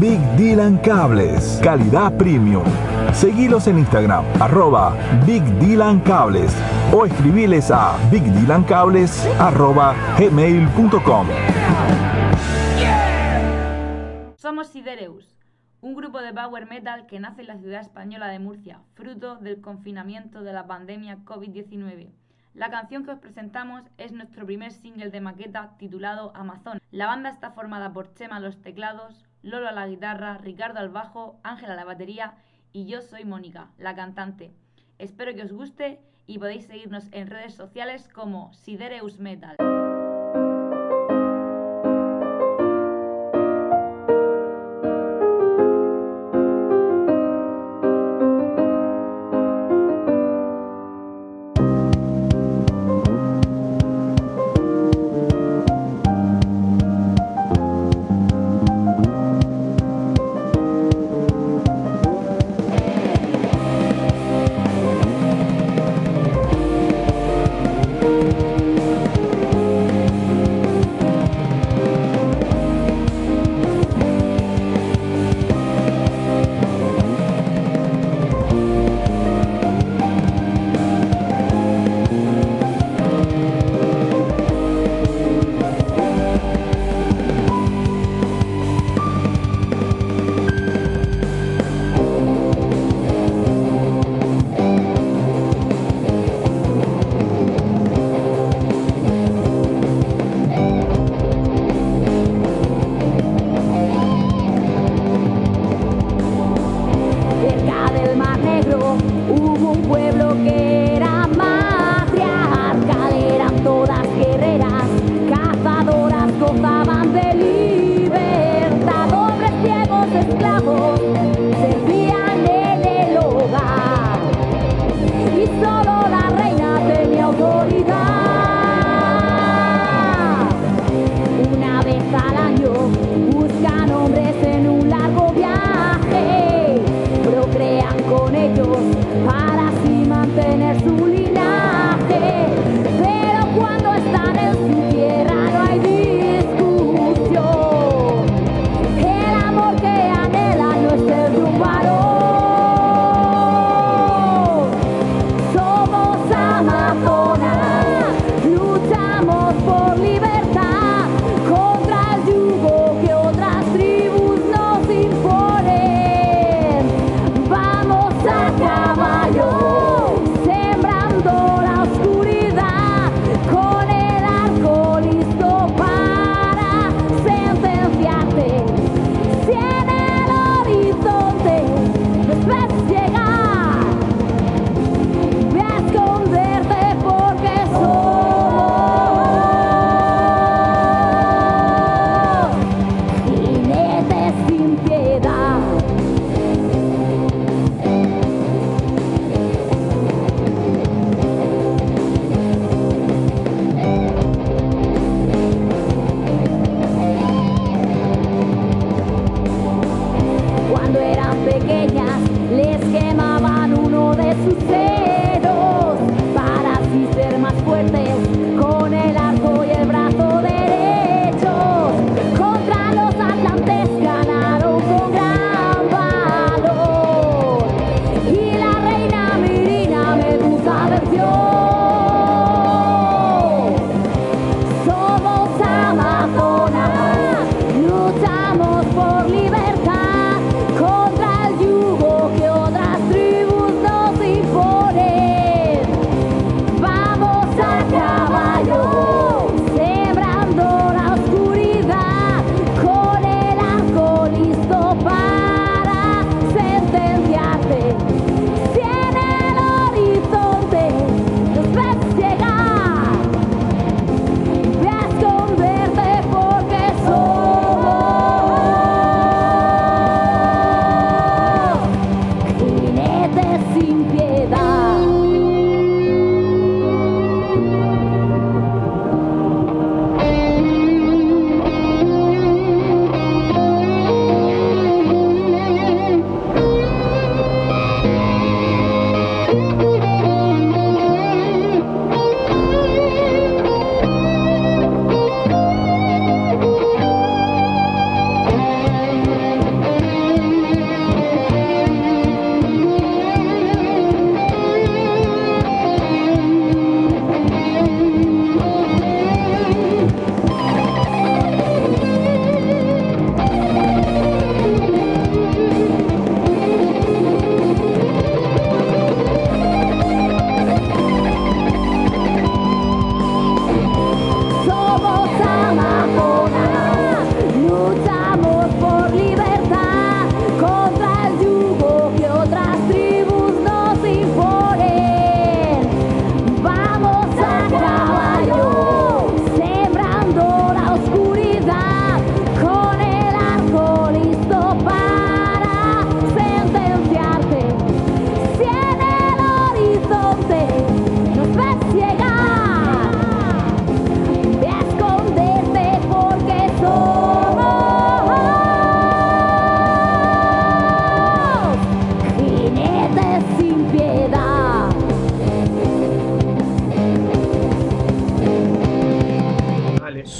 Big 0.00 0.18
Dylan 0.36 0.78
Cables, 0.78 1.60
calidad 1.62 2.16
premium. 2.16 2.64
Seguilos 3.12 3.66
en 3.66 3.80
Instagram, 3.80 4.24
arroba 4.40 4.96
Big 5.26 5.42
Dylan 5.58 6.00
Cables 6.00 6.56
o 6.90 7.04
escribiles 7.04 7.70
a 7.70 7.98
bigdylancables 8.10 9.26
arroba 9.38 9.94
gmail.com. 10.18 11.26
Somos 14.36 14.68
Sidereus, 14.68 15.36
un 15.82 15.94
grupo 15.94 16.22
de 16.22 16.32
power 16.32 16.66
metal 16.66 17.06
que 17.06 17.20
nace 17.20 17.42
en 17.42 17.48
la 17.48 17.58
ciudad 17.58 17.82
española 17.82 18.28
de 18.28 18.38
Murcia, 18.38 18.80
fruto 18.94 19.36
del 19.36 19.60
confinamiento 19.60 20.42
de 20.42 20.54
la 20.54 20.66
pandemia 20.66 21.18
COVID-19. 21.26 22.08
La 22.56 22.70
canción 22.70 23.04
que 23.04 23.10
os 23.10 23.18
presentamos 23.18 23.82
es 23.98 24.12
nuestro 24.12 24.46
primer 24.46 24.72
single 24.72 25.10
de 25.10 25.20
maqueta 25.20 25.76
titulado 25.76 26.32
Amazon. 26.34 26.80
La 26.90 27.06
banda 27.06 27.28
está 27.28 27.50
formada 27.50 27.92
por 27.92 28.14
Chema 28.14 28.36
a 28.36 28.40
los 28.40 28.62
teclados, 28.62 29.26
Lolo 29.42 29.68
a 29.68 29.72
la 29.72 29.86
guitarra, 29.86 30.38
Ricardo 30.38 30.78
al 30.78 30.88
bajo, 30.88 31.38
Ángela 31.42 31.74
a 31.74 31.76
la 31.76 31.84
batería 31.84 32.32
y 32.72 32.86
yo 32.86 33.02
soy 33.02 33.26
Mónica, 33.26 33.68
la 33.76 33.94
cantante. 33.94 34.54
Espero 34.98 35.34
que 35.34 35.42
os 35.42 35.52
guste 35.52 36.00
y 36.26 36.38
podéis 36.38 36.64
seguirnos 36.66 37.08
en 37.12 37.26
redes 37.26 37.54
sociales 37.54 38.08
como 38.08 38.54
Sidereus 38.54 39.18
Metal. 39.18 39.56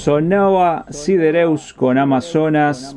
Sonaba 0.07 0.85
Sidereus 0.89 1.73
con 1.73 1.97
Amazonas 1.97 2.95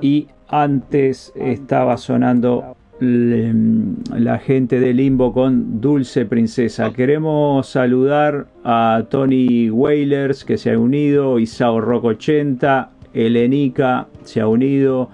y 0.00 0.26
antes 0.48 1.32
estaba 1.36 1.96
sonando 1.96 2.74
la 2.98 4.38
gente 4.38 4.80
de 4.80 4.92
Limbo 4.92 5.32
con 5.32 5.80
Dulce 5.80 6.26
Princesa. 6.26 6.92
Queremos 6.92 7.68
saludar 7.68 8.48
a 8.64 9.04
Tony 9.08 9.70
Wailers 9.70 10.44
que 10.44 10.58
se 10.58 10.72
ha 10.72 10.78
unido, 10.78 11.38
Isao 11.38 11.80
Rock 11.80 12.06
80, 12.06 12.90
Elenica 13.14 14.08
se 14.24 14.40
ha 14.40 14.48
unido. 14.48 15.08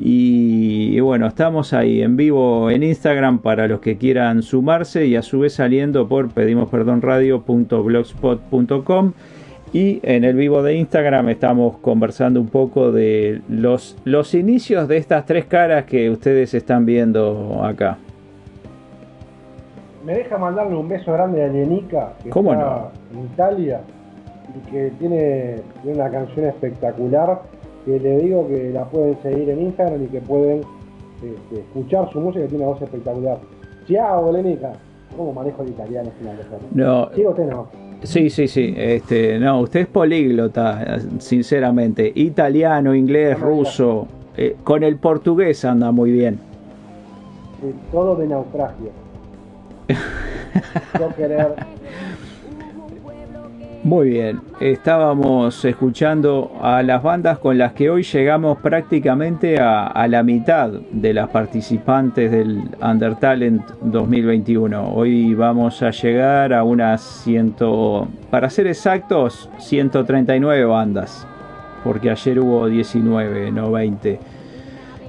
Y, 0.00 0.96
y 0.96 1.00
bueno, 1.00 1.26
estamos 1.26 1.74
ahí 1.74 2.00
en 2.00 2.16
vivo 2.16 2.70
en 2.70 2.84
Instagram 2.84 3.40
para 3.40 3.68
los 3.68 3.80
que 3.80 3.98
quieran 3.98 4.42
sumarse 4.42 5.06
y 5.06 5.16
a 5.16 5.20
su 5.20 5.40
vez 5.40 5.52
saliendo 5.52 6.08
por 6.08 6.30
pedimosperdonradio.blogspot.com 6.30 9.12
y 9.72 10.00
en 10.02 10.24
el 10.24 10.34
vivo 10.34 10.62
de 10.62 10.74
Instagram 10.74 11.28
estamos 11.28 11.76
conversando 11.78 12.40
un 12.40 12.48
poco 12.48 12.90
de 12.90 13.40
los, 13.48 13.96
los 14.04 14.34
inicios 14.34 14.88
de 14.88 14.96
estas 14.96 15.26
tres 15.26 15.44
caras 15.44 15.84
que 15.84 16.10
ustedes 16.10 16.54
están 16.54 16.84
viendo 16.84 17.60
acá. 17.62 17.98
Me 20.04 20.14
deja 20.14 20.38
mandarle 20.38 20.76
un 20.76 20.88
beso 20.88 21.12
grande 21.12 21.44
a 21.44 21.48
Lenica, 21.48 22.14
que 22.22 22.30
¿Cómo 22.30 22.52
está 22.52 22.90
en 23.12 23.24
Italia 23.26 23.80
y 24.56 24.70
que 24.70 24.90
tiene, 24.98 25.56
tiene 25.82 25.98
una 26.00 26.10
canción 26.10 26.46
espectacular. 26.46 27.42
Que 27.84 27.98
le 27.98 28.18
digo 28.18 28.46
que 28.48 28.70
la 28.70 28.84
pueden 28.84 29.20
seguir 29.22 29.48
en 29.50 29.62
Instagram 29.62 30.04
y 30.04 30.06
que 30.08 30.20
pueden 30.20 30.60
este, 31.16 31.60
escuchar 31.60 32.10
su 32.12 32.20
música, 32.20 32.42
que 32.42 32.48
tiene 32.48 32.64
una 32.64 32.74
voz 32.74 32.82
espectacular. 32.82 33.38
Ciao, 33.86 34.32
Lenica. 34.32 34.72
¿Cómo 35.16 35.32
manejo 35.32 35.62
el 35.62 35.70
italiano? 35.70 36.10
Es 36.10 36.22
una 36.22 36.36
cosa. 36.36 36.64
No. 36.72 37.10
Sí, 37.14 37.26
usted 37.26 37.44
no. 37.44 37.89
Sí, 38.02 38.30
sí, 38.30 38.48
sí. 38.48 38.74
Este, 38.76 39.38
no, 39.38 39.60
usted 39.60 39.80
es 39.80 39.86
políglota, 39.86 40.98
sinceramente. 41.18 42.10
Italiano, 42.14 42.94
inglés, 42.94 43.38
ruso. 43.38 44.06
eh, 44.36 44.56
con 44.64 44.82
el 44.82 44.96
portugués 44.96 45.64
anda 45.64 45.90
muy 45.92 46.10
bien. 46.10 46.38
Sí, 47.60 47.74
todo 47.92 48.16
de 48.16 48.26
naufragio. 48.26 48.90
Yo 50.98 51.14
querer. 51.14 51.48
Muy 53.82 54.10
bien, 54.10 54.42
estábamos 54.60 55.64
escuchando 55.64 56.52
a 56.60 56.82
las 56.82 57.02
bandas 57.02 57.38
con 57.38 57.56
las 57.56 57.72
que 57.72 57.88
hoy 57.88 58.02
llegamos 58.02 58.58
prácticamente 58.58 59.58
a, 59.58 60.06
la 60.06 60.22
mitad 60.22 60.68
de 60.68 61.14
las 61.14 61.30
participantes 61.30 62.30
del 62.30 62.60
Undertalent 62.82 63.66
2021. 63.80 64.92
Hoy 64.92 65.32
vamos 65.32 65.82
a 65.82 65.92
llegar 65.92 66.52
a 66.52 66.62
unas 66.62 67.00
ciento, 67.00 68.06
para 68.30 68.50
ser 68.50 68.66
exactos, 68.66 69.48
139 69.58 70.66
bandas, 70.66 71.26
porque 71.82 72.10
ayer 72.10 72.38
hubo 72.38 72.66
19, 72.68 73.50
no 73.50 73.70
20. 73.72 74.20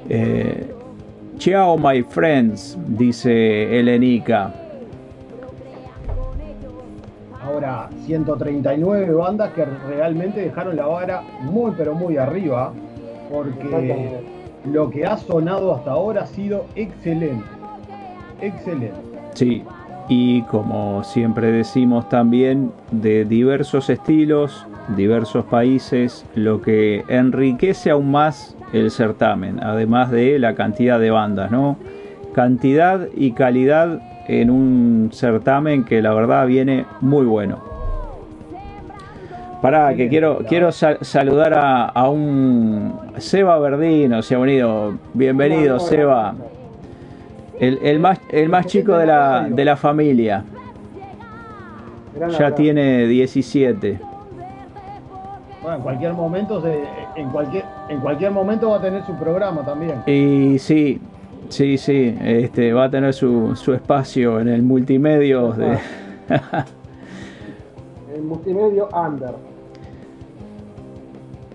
Eh, 0.07 0.75
Ciao 1.37 1.77
my 1.77 2.03
friends, 2.03 2.77
dice 2.87 3.77
Elenica. 3.77 4.60
Ahora, 7.61 7.89
139 8.07 9.13
bandas 9.13 9.51
que 9.51 9.63
realmente 9.65 10.41
dejaron 10.41 10.75
la 10.75 10.87
vara 10.87 11.21
muy 11.41 11.71
pero 11.77 11.93
muy 11.93 12.17
arriba, 12.17 12.73
porque 13.31 14.19
lo 14.65 14.89
que 14.89 15.05
ha 15.05 15.15
sonado 15.17 15.75
hasta 15.75 15.91
ahora 15.91 16.23
ha 16.23 16.25
sido 16.25 16.65
excelente. 16.75 17.45
Excelente. 18.41 18.95
Sí, 19.35 19.63
y 20.09 20.41
como 20.43 21.03
siempre 21.03 21.51
decimos 21.51 22.09
también, 22.09 22.71
de 22.89 23.25
diversos 23.25 23.91
estilos, 23.91 24.65
diversos 24.95 25.45
países, 25.45 26.25
lo 26.33 26.63
que 26.63 27.03
enriquece 27.09 27.91
aún 27.91 28.09
más 28.09 28.55
el 28.73 28.89
certamen, 28.89 29.63
además 29.63 30.09
de 30.09 30.39
la 30.39 30.55
cantidad 30.55 30.99
de 30.99 31.11
bandas, 31.11 31.51
¿no? 31.51 31.77
Cantidad 32.33 33.07
y 33.15 33.33
calidad 33.33 34.01
en 34.39 34.49
un 34.49 35.09
certamen 35.11 35.83
que 35.83 36.01
la 36.01 36.13
verdad 36.13 36.47
viene 36.47 36.85
muy 37.01 37.25
bueno. 37.25 37.59
Pará, 39.61 39.93
que 39.93 40.09
quiero, 40.09 40.39
quiero 40.47 40.71
sal- 40.71 40.97
saludar 41.01 41.53
a, 41.53 41.85
a 41.85 42.09
un 42.09 42.93
Seba 43.17 43.59
Verdino, 43.59 44.21
se 44.21 44.33
ha 44.35 44.39
unido. 44.39 44.93
Bienvenido, 45.13 45.79
Seba. 45.79 46.33
El, 47.59 47.77
el 47.83 47.99
más, 47.99 48.19
el 48.31 48.49
más 48.49 48.65
chico 48.65 48.97
de 48.97 49.05
la, 49.05 49.47
de 49.49 49.65
la 49.65 49.75
familia. 49.75 50.43
Ya 52.39 52.55
tiene 52.55 53.05
17. 53.05 53.99
Bueno, 55.61 55.77
en 55.77 55.83
cualquier 55.83 56.13
momento, 56.13 56.59
se- 56.61 56.83
en, 57.15 57.29
cualquier, 57.29 57.63
en 57.89 57.99
cualquier 57.99 58.31
momento 58.31 58.71
va 58.71 58.77
a 58.77 58.81
tener 58.81 59.05
su 59.05 59.13
programa 59.15 59.61
también. 59.63 60.01
Y 60.07 60.57
sí, 60.57 60.99
sí, 61.51 61.77
sí, 61.77 62.17
este, 62.23 62.73
va 62.73 62.85
a 62.85 62.89
tener 62.89 63.13
su, 63.13 63.55
su 63.55 63.71
espacio 63.73 64.39
en 64.39 64.47
el 64.47 64.63
multimedio 64.63 65.51
de... 65.51 65.77
El 68.13 68.23
multimedio 68.23 68.89
Under. 68.93 69.35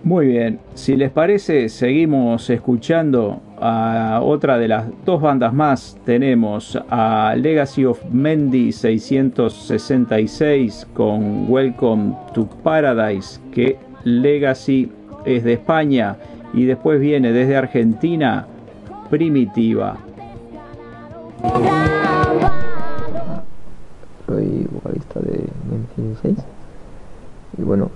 Muy 0.02 0.28
bien, 0.28 0.58
si 0.74 0.96
les 0.96 1.10
parece, 1.10 1.68
seguimos 1.68 2.48
escuchando 2.48 3.42
a 3.60 4.20
otra 4.22 4.56
de 4.58 4.68
las 4.68 4.86
dos 5.04 5.20
bandas 5.20 5.52
más. 5.52 5.98
Tenemos 6.04 6.78
a 6.88 7.34
Legacy 7.36 7.84
of 7.84 8.00
Mendy 8.10 8.70
666 8.70 10.86
con 10.94 11.50
Welcome 11.50 12.14
to 12.34 12.48
Paradise, 12.62 13.40
que 13.52 13.76
Legacy 14.04 14.92
es 15.24 15.42
de 15.42 15.54
España 15.54 16.16
y 16.54 16.66
después 16.66 17.00
viene 17.00 17.32
desde 17.32 17.56
Argentina 17.56 18.46
Primitiva. 19.10 19.96
soy 24.26 24.68
vocalista 24.72 25.20
de 25.20 25.48
2016 25.70 26.38
y 27.58 27.62
bueno, 27.62 27.90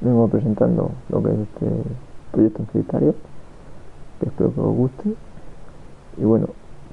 vengo 0.00 0.28
presentando 0.28 0.90
lo 1.08 1.22
que 1.22 1.30
es 1.30 1.38
este 1.38 1.66
proyecto 2.30 2.62
en 2.62 2.72
solitario, 2.72 3.14
que 4.20 4.26
espero 4.26 4.54
que 4.54 4.60
os 4.60 4.76
guste 4.76 5.14
y 6.18 6.24
bueno, 6.24 6.48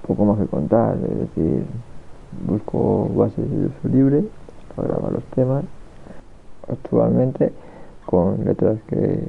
poco 0.08 0.25
más 0.25 0.39
que 0.39 0.45
contar, 0.45 0.95
es 0.95 1.19
decir, 1.19 1.65
busco 2.47 3.10
bases 3.15 3.49
de 3.49 3.65
uso 3.65 3.88
libre 3.88 4.23
para 4.75 4.88
grabar 4.88 5.12
los 5.12 5.23
temas 5.36 5.65
actualmente 6.71 7.51
con 8.05 8.45
letras 8.45 8.79
que 8.88 9.27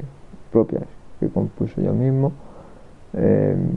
propias 0.53 0.85
que 1.19 1.29
compuse 1.29 1.83
yo 1.83 1.93
mismo. 1.93 2.33
Em, 3.13 3.77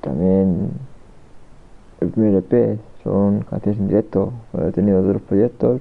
también 0.00 0.70
el 2.00 2.08
primer 2.08 2.34
EP 2.36 2.78
son 3.04 3.40
canciones 3.42 3.80
en 3.80 3.88
directo, 3.88 4.32
he 4.58 4.72
tenido 4.72 5.00
otros 5.00 5.20
proyectos 5.22 5.80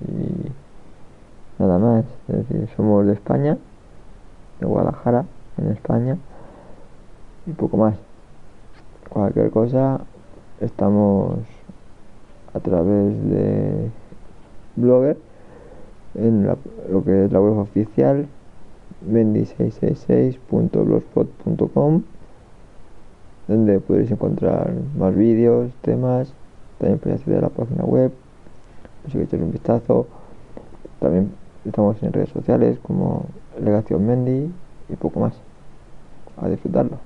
y 0.00 1.62
nada 1.62 1.78
más. 1.78 2.04
Es 2.28 2.48
decir, 2.48 2.68
somos 2.76 3.06
de 3.06 3.12
España, 3.12 3.58
de 4.60 4.66
Guadalajara, 4.66 5.26
en 5.58 5.72
España, 5.72 6.16
y 7.46 7.52
poco 7.52 7.76
más. 7.76 7.94
Cualquier 9.10 9.50
cosa, 9.50 10.00
estamos 10.60 11.38
a 12.54 12.60
través 12.60 13.30
de 13.30 13.90
Blogger, 14.76 15.18
en 16.14 16.46
la- 16.46 16.56
lo 16.90 17.04
que 17.04 17.26
es 17.26 17.32
la 17.32 17.40
web 17.40 17.58
oficial, 17.58 18.26
mendy666.blogspot.com 19.08 22.02
donde 23.48 23.80
podréis 23.80 24.10
encontrar 24.10 24.72
más 24.96 25.14
vídeos, 25.14 25.70
temas, 25.82 26.32
también 26.78 26.98
podéis 26.98 27.20
acceder 27.20 27.38
a 27.38 27.42
la 27.42 27.48
página 27.48 27.84
web, 27.84 28.10
si 29.06 29.12
queréis 29.12 29.32
echar 29.32 29.44
un 29.44 29.52
vistazo. 29.52 30.08
También 31.00 31.30
estamos 31.64 32.02
en 32.02 32.12
redes 32.12 32.30
sociales 32.30 32.78
como 32.82 33.26
Legación 33.62 34.04
Mendy 34.06 34.50
y 34.88 34.96
poco 34.96 35.20
más. 35.20 35.34
A 36.40 36.48
disfrutarlo. 36.48 36.96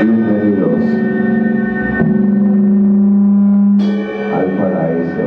Bienvenidos 0.00 0.80
al 4.32 4.56
paraíso. 4.56 5.26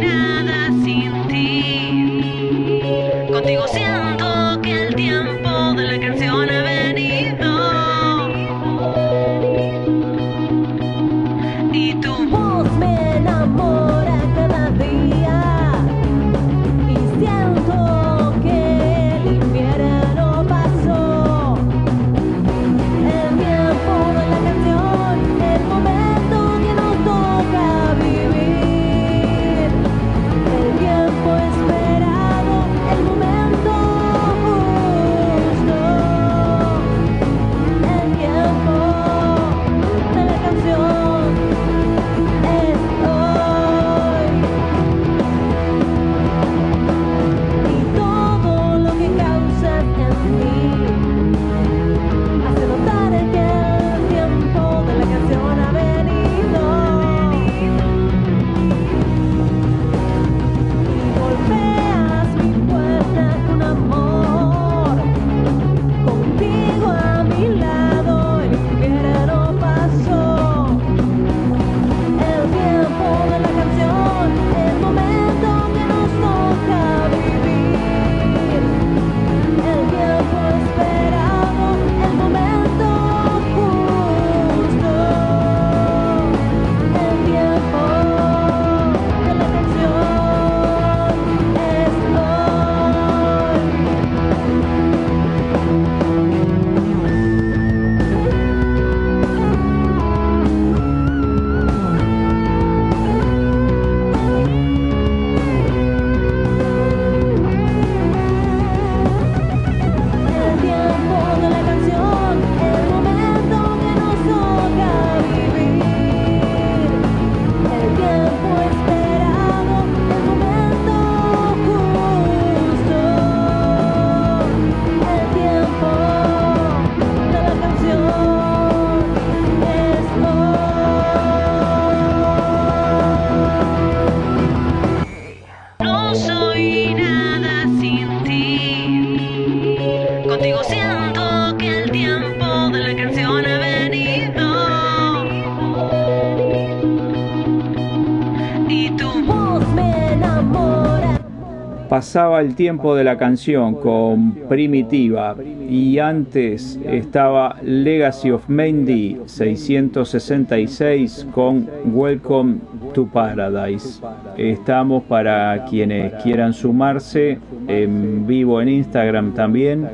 Pasaba 152.11 152.41
el 152.41 152.55
tiempo 152.55 152.93
de 152.93 153.05
la 153.05 153.17
canción 153.17 153.73
con 153.73 154.33
Primitiva 154.49 155.33
y 155.69 155.97
antes 155.97 156.77
estaba 156.85 157.55
Legacy 157.63 158.31
of 158.31 158.49
Mendy 158.49 159.17
666 159.27 161.27
con 161.33 161.69
Welcome 161.85 162.57
to 162.93 163.07
Paradise. 163.07 164.01
Estamos 164.35 165.03
para 165.03 165.63
quienes 165.69 166.11
quieran 166.15 166.53
sumarse 166.53 167.39
en 167.69 168.27
vivo 168.27 168.61
en 168.61 168.67
Instagram 168.67 169.33
también. 169.33 169.87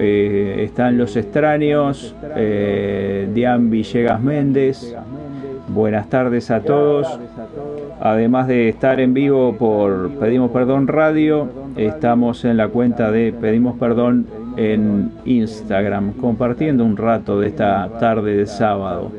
Eh, 0.00 0.64
están 0.64 0.98
los 0.98 1.14
extraños, 1.14 2.12
eh, 2.34 3.28
Villegas 3.60 4.20
Méndez. 4.20 4.96
Buenas 5.68 6.08
tardes 6.08 6.50
a 6.50 6.60
todos. 6.60 7.06
Además 8.06 8.46
de 8.46 8.68
estar 8.68 9.00
en 9.00 9.14
vivo 9.14 9.56
por 9.58 10.12
Pedimos 10.20 10.52
Perdón 10.52 10.86
Radio, 10.86 11.48
estamos 11.74 12.44
en 12.44 12.56
la 12.56 12.68
cuenta 12.68 13.10
de 13.10 13.32
Pedimos 13.32 13.76
Perdón 13.80 14.28
en 14.56 15.10
Instagram, 15.24 16.12
compartiendo 16.12 16.84
un 16.84 16.96
rato 16.96 17.40
de 17.40 17.48
esta 17.48 17.88
tarde 17.98 18.36
de 18.36 18.46
sábado. 18.46 19.10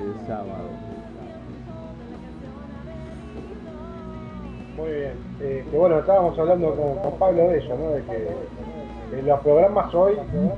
Muy 4.78 4.90
bien. 4.90 5.12
Eh, 5.42 5.66
bueno, 5.74 6.00
estábamos 6.00 6.40
hablando 6.40 6.74
con, 6.74 7.20
Pablo 7.20 7.50
de 7.50 7.58
eso, 7.58 7.78
¿no? 7.78 7.90
De 7.90 8.02
que 8.04 9.20
en 9.20 9.28
los 9.28 9.40
programas 9.42 9.94
hoy 9.94 10.14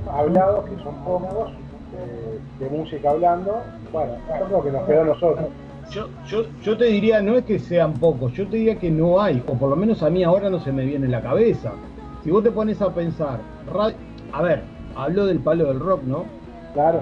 hablados, 0.08 0.66
que 0.66 0.80
son 0.84 0.94
pocos, 1.04 1.50
eh, 1.50 2.38
de 2.60 2.70
música 2.70 3.10
hablando, 3.10 3.60
bueno, 3.92 4.12
yo 4.38 4.46
creo 4.46 4.62
que 4.62 4.70
nos 4.70 4.86
quedó 4.86 5.00
a 5.00 5.04
nosotros. 5.04 5.46
Yo, 5.90 6.08
yo, 6.26 6.44
yo 6.62 6.76
te 6.76 6.84
diría, 6.84 7.20
no 7.20 7.36
es 7.36 7.44
que 7.44 7.58
sean 7.58 7.94
pocos, 7.94 8.32
yo 8.32 8.46
te 8.46 8.58
diría 8.58 8.78
que 8.78 8.90
no 8.90 9.20
hay, 9.20 9.42
o 9.46 9.54
por 9.54 9.70
lo 9.70 9.76
menos 9.76 10.02
a 10.02 10.10
mí 10.10 10.22
ahora 10.22 10.48
no 10.48 10.60
se 10.60 10.70
me 10.72 10.84
viene 10.84 11.06
en 11.06 11.12
la 11.12 11.20
cabeza. 11.20 11.72
Si 12.22 12.30
vos 12.30 12.44
te 12.44 12.52
pones 12.52 12.80
a 12.80 12.94
pensar, 12.94 13.40
a 14.32 14.42
ver, 14.42 14.62
hablo 14.94 15.26
del 15.26 15.40
palo 15.40 15.66
del 15.66 15.80
rock, 15.80 16.04
¿no? 16.04 16.24
Claro. 16.74 17.00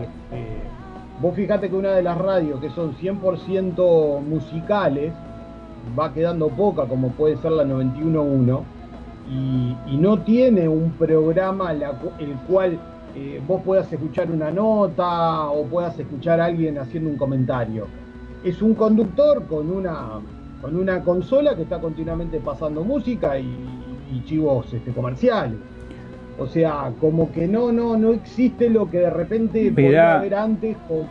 vos 1.21 1.35
fijate 1.35 1.69
que 1.69 1.77
una 1.77 1.91
de 1.91 2.03
las 2.03 2.17
radios 2.17 2.61
que 2.61 2.71
son 2.71 2.95
100% 2.95 4.23
musicales 4.23 5.13
va 5.99 6.15
quedando 6.15 6.49
poca, 6.49 6.87
como 6.87 7.11
puede 7.11 7.37
ser 7.37 7.53
la 7.53 7.65
91.1, 7.65 8.63
y, 9.31 9.77
y 9.87 9.97
no 9.99 10.21
tiene 10.21 10.67
un 10.67 10.93
programa 10.93 11.75
la 11.75 12.01
el 12.19 12.35
cual 12.49 12.79
eh, 13.15 13.43
vos 13.47 13.63
puedas 13.65 13.93
escuchar 13.93 14.31
una 14.31 14.51
nota 14.51 15.51
o 15.51 15.65
puedas 15.65 15.99
escuchar 15.99 16.41
a 16.41 16.47
alguien 16.47 16.79
haciendo 16.79 17.11
un 17.11 17.17
comentario. 17.17 17.87
Es 18.45 18.63
un 18.63 18.75
conductor 18.75 19.45
con 19.47 19.71
una, 19.71 20.21
con 20.61 20.77
una 20.77 21.03
consola 21.03 21.57
que 21.57 21.63
está 21.63 21.81
continuamente 21.81 22.39
pasando 22.39 22.85
música 22.85 23.39
y, 23.39 23.49
y 24.13 24.23
chivos 24.25 24.73
este, 24.73 24.93
comerciales. 24.93 25.59
O 26.39 26.47
sea, 26.47 26.93
como 27.01 27.33
que 27.33 27.49
no, 27.49 27.73
no, 27.73 27.97
no 27.97 28.13
existe 28.13 28.71
lo 28.71 28.89
que 28.89 28.99
de 28.99 29.11
repente 29.11 29.73
podía 29.73 30.19
haber 30.19 30.35
antes 30.35 30.77
con, 30.87 31.07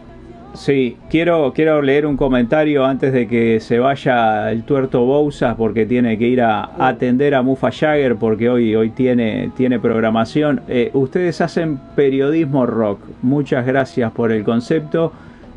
Sí, 0.53 0.97
quiero, 1.09 1.53
quiero 1.53 1.81
leer 1.81 2.07
un 2.07 2.17
comentario 2.17 2.83
antes 2.83 3.13
de 3.13 3.27
que 3.27 3.59
se 3.59 3.77
vaya 3.77 4.51
el 4.51 4.63
tuerto 4.63 5.05
Bousas 5.05 5.55
porque 5.55 5.85
tiene 5.85 6.17
que 6.17 6.27
ir 6.27 6.41
a 6.41 6.71
atender 6.79 7.35
a 7.35 7.43
Mufa 7.43 7.69
Jagger 7.71 8.15
porque 8.15 8.49
hoy, 8.49 8.75
hoy 8.75 8.89
tiene, 8.89 9.51
tiene 9.55 9.79
programación. 9.79 10.61
Eh, 10.67 10.89
ustedes 10.93 11.41
hacen 11.41 11.77
periodismo 11.95 12.65
rock. 12.65 13.01
Muchas 13.21 13.67
gracias 13.67 14.11
por 14.13 14.31
el 14.31 14.43
concepto. 14.43 15.11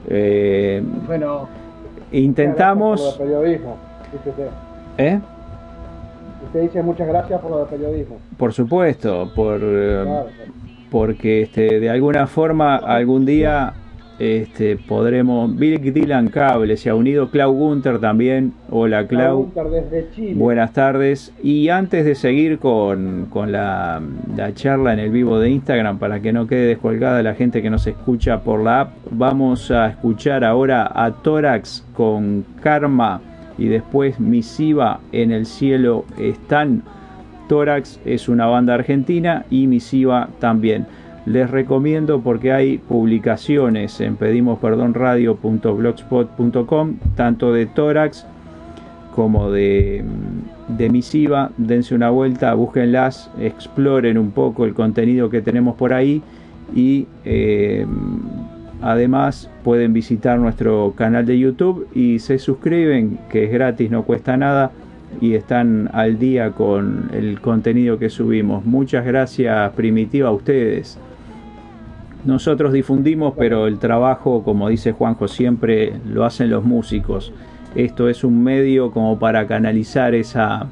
Eh, 0.08 0.82
Bueno, 1.06 1.48
intentamos... 2.12 3.00
Por 3.16 3.26
el 3.26 3.32
periodismo, 3.32 3.76
fíjate. 4.24 4.48
¿Eh? 4.98 5.20
Usted 6.46 6.62
dice 6.62 6.82
muchas 6.82 7.06
gracias 7.08 7.40
por 7.40 7.50
lo 7.50 7.58
del 7.58 7.68
periodismo. 7.68 8.16
Por 8.36 8.52
supuesto, 8.52 9.30
por, 9.34 9.60
eh, 9.62 10.00
Claro. 10.04 10.26
porque 10.90 11.42
este, 11.42 11.78
de 11.80 11.90
alguna 11.90 12.26
forma 12.26 12.76
algún 12.76 13.24
día 13.24 13.72
este, 14.20 14.76
podremos. 14.76 15.56
Big 15.56 15.94
Dylan 15.94 16.28
Cable 16.28 16.76
se 16.76 16.90
ha 16.90 16.94
unido, 16.94 17.30
Clau 17.30 17.52
Gunter 17.52 17.98
también. 17.98 18.52
Hola 18.70 19.06
Clau. 19.06 19.50
Desde 19.72 20.10
Chile. 20.14 20.34
Buenas 20.34 20.74
tardes. 20.74 21.32
Y 21.42 21.70
antes 21.70 22.04
de 22.04 22.14
seguir 22.14 22.58
con, 22.58 23.28
con 23.30 23.50
la, 23.50 24.02
la 24.36 24.52
charla 24.52 24.92
en 24.92 24.98
el 24.98 25.10
vivo 25.10 25.40
de 25.40 25.48
Instagram, 25.48 25.98
para 25.98 26.20
que 26.20 26.34
no 26.34 26.46
quede 26.46 26.66
descolgada 26.66 27.22
la 27.22 27.34
gente 27.34 27.62
que 27.62 27.70
nos 27.70 27.86
escucha 27.86 28.42
por 28.42 28.62
la 28.62 28.82
app, 28.82 28.92
vamos 29.10 29.70
a 29.70 29.88
escuchar 29.88 30.44
ahora 30.44 30.92
a 30.94 31.10
Tórax 31.22 31.86
con 31.94 32.44
Karma 32.62 33.22
y 33.56 33.68
después 33.68 34.20
Misiva 34.20 35.00
en 35.12 35.32
el 35.32 35.46
cielo 35.46 36.04
están. 36.18 36.82
Tórax 37.48 37.98
es 38.04 38.28
una 38.28 38.46
banda 38.46 38.74
argentina 38.74 39.46
y 39.50 39.66
Misiva 39.66 40.28
también. 40.40 40.86
Les 41.26 41.50
recomiendo 41.50 42.20
porque 42.20 42.52
hay 42.52 42.78
publicaciones 42.78 44.00
en 44.00 44.14
pedimosperdonradio.blogspot.com, 44.16 46.94
tanto 47.14 47.52
de 47.52 47.66
Tórax 47.66 48.26
como 49.14 49.50
de, 49.50 50.02
de 50.68 50.88
Misiva. 50.88 51.50
Dense 51.58 51.94
una 51.94 52.08
vuelta, 52.10 52.54
búsquenlas, 52.54 53.30
exploren 53.38 54.16
un 54.16 54.30
poco 54.30 54.64
el 54.64 54.72
contenido 54.72 55.28
que 55.28 55.42
tenemos 55.42 55.76
por 55.76 55.92
ahí 55.92 56.22
y 56.74 57.06
eh, 57.26 57.84
además 58.80 59.50
pueden 59.62 59.92
visitar 59.92 60.38
nuestro 60.38 60.94
canal 60.96 61.26
de 61.26 61.38
YouTube 61.38 61.86
y 61.94 62.18
se 62.20 62.38
suscriben, 62.38 63.18
que 63.28 63.44
es 63.44 63.52
gratis, 63.52 63.90
no 63.90 64.04
cuesta 64.04 64.38
nada 64.38 64.72
y 65.20 65.34
están 65.34 65.90
al 65.92 66.18
día 66.18 66.52
con 66.52 67.10
el 67.12 67.40
contenido 67.40 67.98
que 67.98 68.08
subimos. 68.08 68.64
Muchas 68.64 69.04
gracias 69.04 69.70
Primitiva 69.72 70.28
a 70.28 70.32
ustedes. 70.32 70.98
Nosotros 72.24 72.72
difundimos, 72.72 73.34
pero 73.36 73.66
el 73.66 73.78
trabajo, 73.78 74.42
como 74.42 74.68
dice 74.68 74.92
Juanjo, 74.92 75.26
siempre 75.26 75.94
lo 76.06 76.24
hacen 76.24 76.50
los 76.50 76.64
músicos. 76.64 77.32
Esto 77.74 78.08
es 78.08 78.24
un 78.24 78.42
medio 78.42 78.90
como 78.90 79.18
para 79.18 79.46
canalizar 79.46 80.14
esa, 80.14 80.66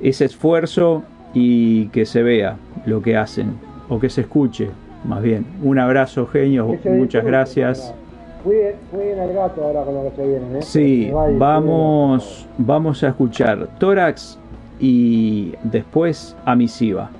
ese 0.00 0.26
esfuerzo 0.26 1.02
y 1.32 1.86
que 1.88 2.04
se 2.04 2.22
vea 2.22 2.56
lo 2.84 3.00
que 3.00 3.16
hacen, 3.16 3.54
o 3.88 3.98
que 3.98 4.10
se 4.10 4.22
escuche, 4.22 4.70
más 5.04 5.22
bien. 5.22 5.46
Un 5.62 5.78
abrazo, 5.78 6.26
genios, 6.26 6.68
muchas 6.84 7.24
gracias. 7.24 7.94
Cuiden 8.42 9.20
al 9.20 9.32
gato 9.34 9.62
ahora 9.62 9.82
con 9.84 9.94
lo 9.94 10.04
que 10.04 10.16
se 10.16 10.26
viene. 10.26 10.58
¿eh? 10.58 10.62
Sí, 10.62 11.10
vaya, 11.12 11.38
vamos, 11.38 12.46
vamos 12.56 13.02
a 13.04 13.08
escuchar 13.08 13.68
Tórax 13.78 14.38
y 14.78 15.52
después 15.62 16.34
a 16.44 16.56
Misiva. 16.56 17.10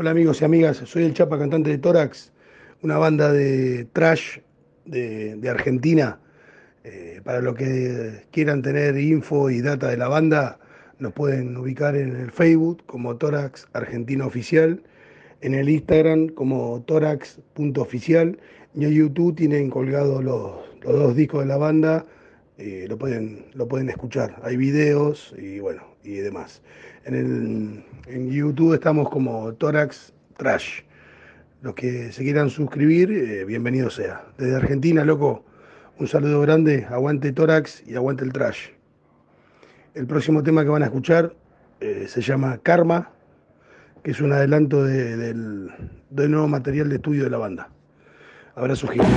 Hola 0.00 0.12
amigos 0.12 0.40
y 0.40 0.46
amigas, 0.46 0.78
soy 0.78 1.04
el 1.04 1.12
Chapa, 1.12 1.38
cantante 1.38 1.68
de 1.68 1.76
Tórax, 1.76 2.32
una 2.80 2.96
banda 2.96 3.30
de 3.34 3.84
trash 3.92 4.38
de, 4.86 5.46
Argentina. 5.46 6.18
Eh, 6.84 7.20
para 7.22 7.42
los 7.42 7.54
que 7.54 8.22
quieran 8.30 8.62
tener 8.62 8.96
info 8.96 9.50
y 9.50 9.60
data 9.60 9.88
de 9.88 9.98
la 9.98 10.08
banda, 10.08 10.58
nos 11.00 11.12
pueden 11.12 11.54
ubicar 11.54 11.96
en 11.96 12.16
el 12.16 12.30
Facebook 12.30 12.82
como 12.86 13.18
Tórax 13.18 13.68
Argentina 13.74 14.24
Oficial, 14.24 14.82
en 15.42 15.52
el 15.52 15.68
Instagram 15.68 16.28
como 16.28 16.82
tórax.oficial 16.86 18.38
y 18.74 18.84
en 18.86 18.92
YouTube 18.92 19.36
tienen 19.36 19.68
colgados 19.68 20.24
los, 20.24 20.52
los 20.80 20.94
dos 20.94 21.14
discos 21.14 21.40
de 21.40 21.46
la 21.46 21.58
banda, 21.58 22.06
eh, 22.56 22.86
lo, 22.88 22.96
pueden, 22.96 23.44
lo 23.52 23.68
pueden 23.68 23.90
escuchar. 23.90 24.40
Hay 24.44 24.56
videos 24.56 25.34
y 25.36 25.58
bueno, 25.58 25.82
y 26.02 26.14
demás. 26.14 26.62
En, 27.04 27.14
el, 27.14 27.84
en 28.10 28.30
YouTube 28.30 28.74
estamos 28.74 29.08
como 29.08 29.52
Tórax 29.54 30.12
Trash. 30.36 30.80
Los 31.62 31.74
que 31.74 32.10
se 32.12 32.22
quieran 32.22 32.50
suscribir, 32.50 33.10
eh, 33.12 33.44
bienvenido 33.44 33.90
sea. 33.90 34.24
Desde 34.38 34.56
Argentina, 34.56 35.04
loco, 35.04 35.44
un 35.98 36.08
saludo 36.08 36.40
grande, 36.40 36.86
aguante 36.90 37.32
Tórax 37.32 37.82
y 37.86 37.94
aguante 37.94 38.24
el 38.24 38.32
Trash. 38.32 38.68
El 39.94 40.06
próximo 40.06 40.42
tema 40.42 40.62
que 40.62 40.70
van 40.70 40.82
a 40.82 40.86
escuchar 40.86 41.34
eh, 41.80 42.06
se 42.08 42.20
llama 42.20 42.58
Karma, 42.62 43.10
que 44.02 44.12
es 44.12 44.20
un 44.20 44.32
adelanto 44.32 44.82
de- 44.84 45.16
del, 45.16 45.70
nuevo 46.10 46.48
material 46.48 46.88
de 46.88 46.96
estudio 46.96 47.24
de 47.24 47.30
la 47.30 47.38
banda. 47.38 47.68
Abrazo 48.54 48.88
gigante. 48.88 49.12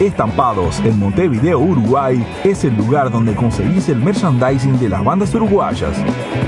Estampados 0.00 0.80
en 0.80 0.98
Montevideo, 0.98 1.58
Uruguay, 1.58 2.26
es 2.42 2.64
el 2.64 2.74
lugar 2.74 3.10
donde 3.10 3.34
conseguís 3.34 3.90
el 3.90 3.98
merchandising 3.98 4.80
de 4.80 4.88
las 4.88 5.04
bandas 5.04 5.34
uruguayas. 5.34 5.94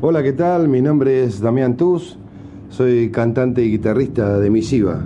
Hola, 0.01 0.23
¿qué 0.23 0.33
tal? 0.33 0.67
Mi 0.67 0.81
nombre 0.81 1.25
es 1.25 1.41
Damián 1.41 1.77
Tuz, 1.77 2.17
soy 2.69 3.11
cantante 3.11 3.63
y 3.63 3.69
guitarrista 3.69 4.39
de 4.39 4.49
Misiva. 4.49 5.05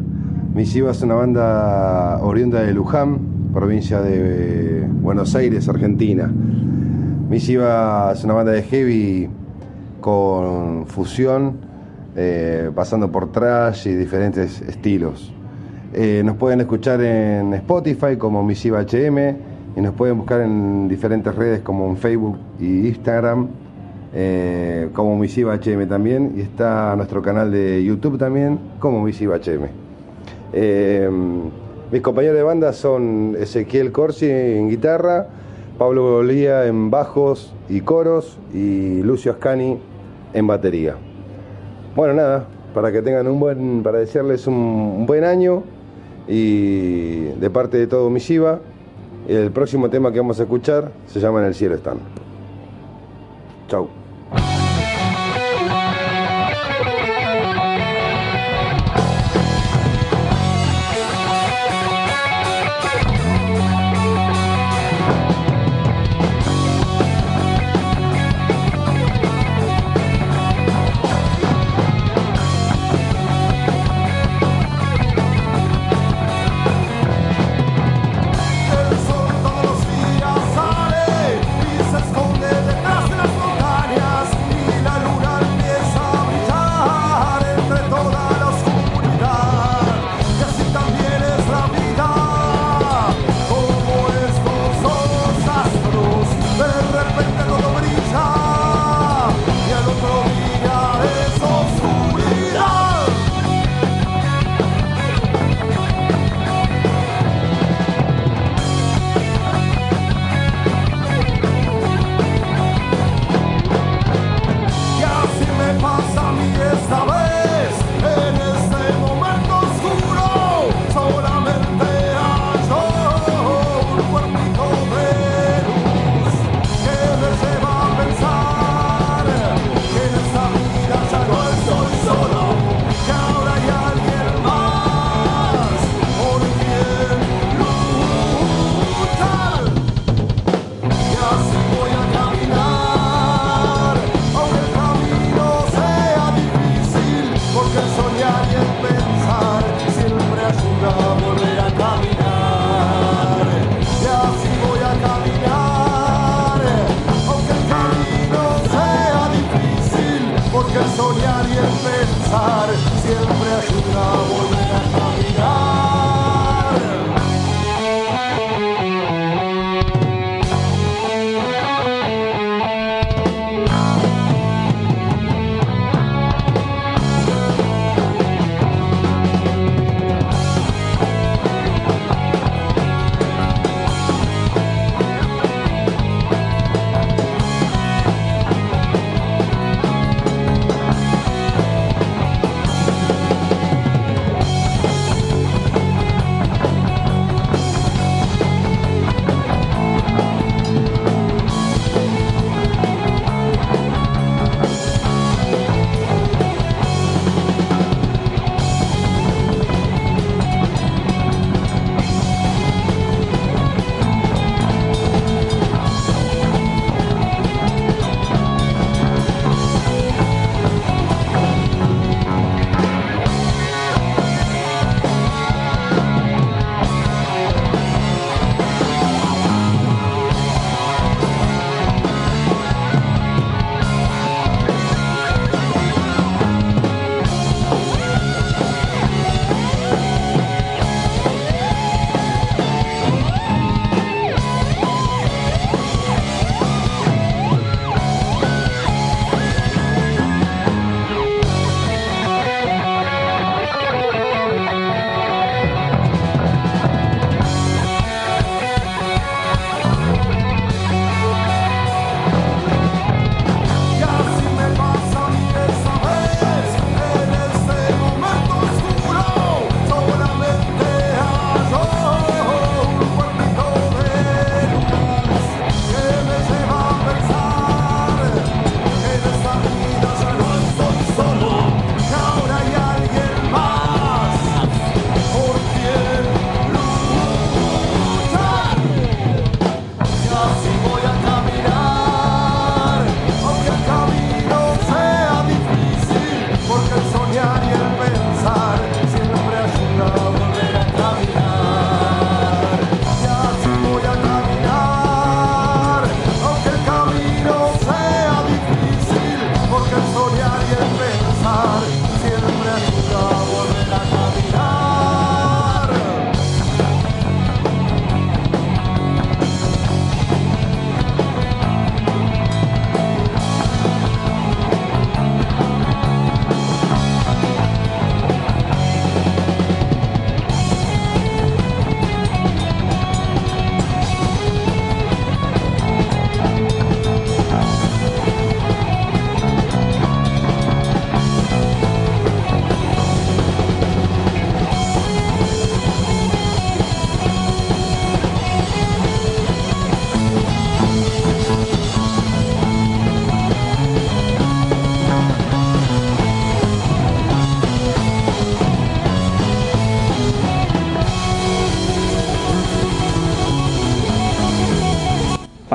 Misiva 0.54 0.92
es 0.92 1.02
una 1.02 1.16
banda 1.16 2.20
oriunda 2.22 2.62
de 2.62 2.74
Luján, 2.74 3.20
provincia 3.54 4.02
de 4.02 4.83
Buenos 5.04 5.36
Aires, 5.36 5.68
Argentina. 5.68 6.32
Misiva 7.30 8.14
es 8.14 8.24
una 8.24 8.36
banda 8.36 8.54
de 8.54 8.64
heavy 8.64 9.28
con 10.00 10.88
fusión, 10.88 11.58
eh, 12.16 12.72
pasando 12.74 13.12
por 13.12 13.30
trash 13.30 13.90
y 13.90 13.96
diferentes 13.96 14.62
estilos. 14.62 15.34
Eh, 15.94 16.22
nos 16.24 16.38
pueden 16.38 16.62
escuchar 16.62 17.02
en 17.02 17.54
Spotify 17.56 18.16
como 18.18 18.44
Misiva 18.44 18.80
HM 18.80 19.36
y 19.76 19.82
nos 19.82 19.94
pueden 19.94 20.20
buscar 20.20 20.40
en 20.40 20.88
diferentes 20.88 21.36
redes 21.36 21.60
como 21.60 21.90
en 21.90 21.98
Facebook 21.98 22.38
y 22.62 22.88
Instagram 22.88 23.50
eh, 24.14 24.88
como 24.94 25.18
Misiva 25.18 25.54
HM 25.56 25.86
también 25.90 26.36
y 26.38 26.42
está 26.42 26.96
nuestro 26.96 27.22
canal 27.22 27.52
de 27.52 27.84
YouTube 27.84 28.18
también 28.18 28.58
como 28.80 29.04
Misiva 29.04 29.36
HM. 29.36 29.68
Mis 31.92 32.02
compañeros 32.02 32.38
de 32.38 32.44
banda 32.44 32.74
son 32.74 33.36
Ezequiel 33.40 33.92
Corsi 33.92 34.30
en 34.30 34.70
guitarra, 34.70 35.28
Pablo 35.78 36.04
Bolía 36.18 36.66
en 36.66 36.90
bajos 36.90 37.54
y 37.70 37.82
coros 37.82 38.40
y 38.54 39.02
Lucio 39.04 39.32
Ascani 39.32 39.80
en 40.34 40.48
batería. 40.48 40.96
Bueno, 41.96 42.14
nada, 42.16 42.48
para 42.74 42.92
que 42.92 43.02
tengan 43.02 43.28
un 43.28 43.40
buen, 43.40 43.84
para 43.84 44.00
desearles 44.00 44.48
un 44.48 45.06
buen 45.06 45.24
año 45.24 45.64
y 46.28 47.26
de 47.26 47.50
parte 47.50 47.78
de 47.78 47.88
todo 47.88 48.10
Misiva, 48.10 48.60
el 49.28 49.52
próximo 49.52 49.90
tema 49.90 50.12
que 50.12 50.20
vamos 50.20 50.40
a 50.40 50.44
escuchar 50.44 50.92
se 51.08 51.20
llama 51.20 51.42
En 51.42 51.48
el 51.48 51.54
cielo 51.54 51.76
están. 51.76 51.98
Chau. 53.68 54.03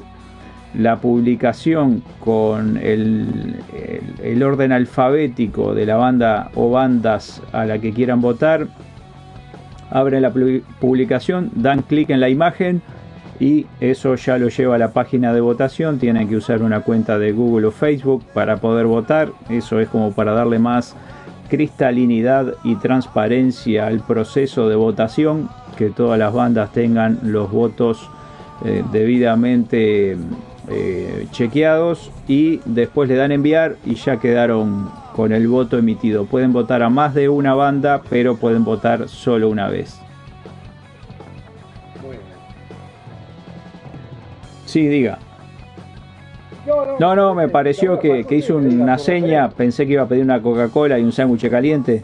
la 0.75 0.97
publicación 1.01 2.03
con 2.21 2.77
el- 2.77 3.57
el 4.23 4.43
orden 4.43 4.73
alfabético 4.73 5.75
de 5.75 5.87
la 5.87 5.97
banda 5.97 6.51
o 6.55 6.71
bandas 6.71 7.43
a 7.53 7.65
la 7.65 7.79
que 7.79 7.93
quieran 7.93 8.21
votar. 8.21 8.69
Abren 9.91 10.23
la 10.23 10.33
pu- 10.33 10.63
publicación, 10.81 11.51
dan 11.55 11.83
clic 11.83 12.11
en 12.11 12.21
la 12.21 12.29
imagen 12.29 12.83
y 13.39 13.67
eso 13.81 14.15
ya 14.15 14.39
lo 14.39 14.49
lleva 14.49 14.77
a 14.77 14.79
la 14.79 14.93
página 14.93 15.33
de 15.33 15.41
votación. 15.41 15.99
Tienen 15.99 16.29
que 16.29 16.37
usar 16.37 16.63
una 16.63 16.81
cuenta 16.81 17.19
de 17.19 17.33
Google 17.33 17.67
o 17.67 17.71
Facebook 17.71 18.25
para 18.35 18.57
poder 18.57 18.87
votar. 18.87 19.31
Eso 19.49 19.79
es 19.81 19.89
como 19.89 20.13
para 20.13 20.33
darle 20.33 20.59
más 20.59 20.97
cristalinidad 21.49 22.55
y 22.65 22.77
transparencia 22.77 23.87
al 23.87 24.01
proceso 24.01 24.69
de 24.69 24.77
votación. 24.77 25.49
Que 25.77 25.91
todas 25.91 26.19
las 26.19 26.33
bandas 26.33 26.73
tengan 26.73 27.19
los 27.23 27.51
votos 27.51 28.09
eh, 28.65 28.83
debidamente 28.93 30.17
eh, 30.69 31.27
chequeados 31.33 32.11
y 32.27 32.61
después 32.65 33.09
le 33.09 33.17
dan 33.17 33.31
enviar 33.33 33.77
y 33.85 33.95
ya 33.97 34.17
quedaron 34.19 34.89
con 35.17 35.33
el 35.33 35.49
voto 35.49 35.79
emitido. 35.79 36.27
Pueden 36.27 36.53
votar 36.53 36.83
a 36.83 36.91
más 36.91 37.15
de 37.15 37.31
una 37.31 37.55
banda, 37.55 38.03
pero 38.11 38.37
pueden 38.37 38.65
votar 38.65 39.09
solo 39.09 39.49
una 39.49 39.69
vez. 39.69 39.99
Sí, 44.67 44.87
diga. 44.87 45.19
No, 46.99 47.15
no, 47.15 47.35
me 47.35 47.49
pareció 47.49 47.99
que, 47.99 48.25
que 48.25 48.35
hizo 48.35 48.57
una 48.57 48.99
seña, 48.99 49.49
pensé 49.49 49.87
que 49.87 49.95
iba 49.95 50.03
a 50.03 50.07
pedir 50.07 50.25
una 50.25 50.43
Coca-Cola 50.43 50.99
y 50.99 51.05
un 51.05 51.13
sándwich 51.13 51.49
caliente. 51.49 52.03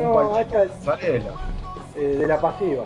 No, 0.00 0.38
esta 0.38 0.64
es 0.64 0.70
eh, 1.96 2.16
de 2.18 2.26
la 2.26 2.40
pasiva, 2.40 2.84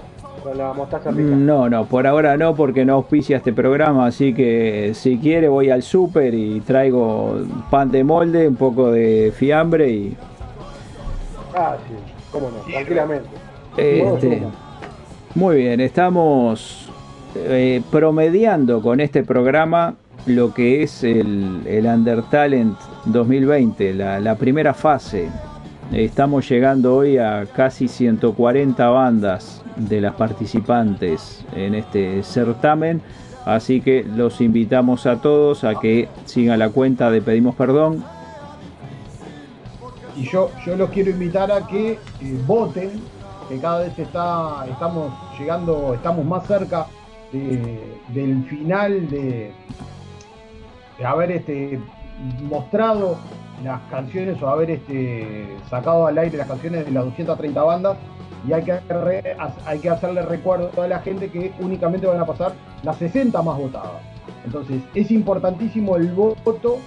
la 0.54 0.72
mostaza 0.72 1.10
rica. 1.10 1.22
No, 1.34 1.68
no, 1.68 1.84
por 1.86 2.06
ahora 2.06 2.36
no, 2.36 2.54
porque 2.54 2.84
no 2.84 2.94
auspicia 2.94 3.36
este 3.38 3.52
programa, 3.52 4.06
así 4.06 4.34
que 4.34 4.92
si 4.94 5.18
quiere 5.18 5.48
voy 5.48 5.70
al 5.70 5.82
súper 5.82 6.34
y 6.34 6.60
traigo 6.60 7.40
pan 7.70 7.90
de 7.90 8.04
molde, 8.04 8.48
un 8.48 8.56
poco 8.56 8.90
de 8.90 9.32
fiambre 9.36 9.90
y 9.90 10.16
Ah, 11.54 11.76
sí, 11.88 11.94
cómo 12.30 12.50
no, 12.50 12.72
tranquilamente. 12.72 13.28
Este, 13.76 14.42
muy 15.34 15.56
bien, 15.56 15.80
estamos 15.80 16.88
eh, 17.34 17.82
promediando 17.90 18.80
con 18.82 19.00
este 19.00 19.22
programa 19.22 19.94
lo 20.26 20.52
que 20.52 20.82
es 20.82 21.04
el, 21.04 21.62
el 21.66 21.86
Undertalent 21.86 22.78
2020, 23.06 23.94
la, 23.94 24.20
la 24.20 24.34
primera 24.34 24.74
fase. 24.74 25.28
Estamos 25.92 26.48
llegando 26.48 26.94
hoy 26.96 27.16
a 27.18 27.46
casi 27.46 27.88
140 27.88 28.88
bandas 28.88 29.62
de 29.76 30.00
las 30.00 30.14
participantes 30.14 31.44
en 31.54 31.74
este 31.74 32.22
certamen, 32.22 33.00
así 33.46 33.80
que 33.80 34.04
los 34.04 34.40
invitamos 34.42 35.06
a 35.06 35.20
todos 35.20 35.64
a 35.64 35.76
que 35.80 36.08
sigan 36.26 36.58
la 36.58 36.68
cuenta 36.68 37.10
de 37.10 37.22
Pedimos 37.22 37.54
Perdón, 37.54 38.04
Y 40.16 40.24
yo, 40.24 40.50
yo 40.66 40.76
los 40.76 40.90
quiero 40.90 41.10
invitar 41.10 41.50
a 41.52 41.64
que 41.66 41.92
eh, 41.92 41.98
voten, 42.44 42.90
que 43.48 43.58
cada 43.58 43.78
vez 43.80 43.96
está, 43.98 44.66
estamos 44.68 45.12
llegando, 45.38 45.94
estamos 45.94 46.24
más 46.26 46.44
cerca 46.46 46.86
de- 47.32 48.00
del 48.08 48.42
final 48.44 49.08
de, 49.08 49.52
de 50.98 51.04
haber 51.06 51.30
este, 51.30 51.78
mostrado 52.42 53.16
las 53.64 53.80
canciones 53.90 54.40
o 54.42 54.48
haber 54.48 54.70
este, 54.70 55.46
sacado 55.68 56.06
al 56.06 56.16
aire 56.18 56.36
las 56.38 56.46
canciones 56.48 56.84
de 56.86 56.92
las 56.92 57.04
230 57.04 57.62
bandas 57.62 57.96
y 58.46 58.52
hay 58.52 58.62
que, 58.62 58.78
hay 59.66 59.78
que 59.80 59.90
hacerle 59.90 60.22
recuerdo 60.22 60.70
a 60.80 60.86
la 60.86 61.00
gente 61.00 61.28
que 61.30 61.52
únicamente 61.60 62.06
van 62.06 62.20
a 62.20 62.24
pasar 62.26 62.52
las 62.84 62.96
60 62.96 63.40
más 63.42 63.58
votadas. 63.58 64.00
Entonces 64.44 64.80
es 64.94 65.10
importantísimo 65.10 65.96
el 65.96 66.12
voto 66.12 66.78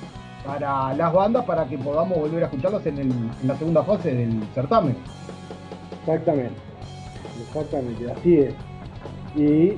para 0.45 0.93
las 0.95 1.13
bandas 1.13 1.45
para 1.45 1.65
que 1.65 1.77
podamos 1.77 2.17
volver 2.17 2.43
a 2.43 2.45
escucharlas 2.47 2.85
en, 2.85 2.97
el- 2.99 3.11
en 3.11 3.47
la 3.47 3.55
segunda 3.57 3.83
fase 3.83 4.13
del 4.13 4.41
certamen. 4.55 4.95
Exactamente, 6.01 6.55
exactamente, 7.47 8.11
así 8.11 8.37
es. 8.39 8.53
¿Y 9.35 9.77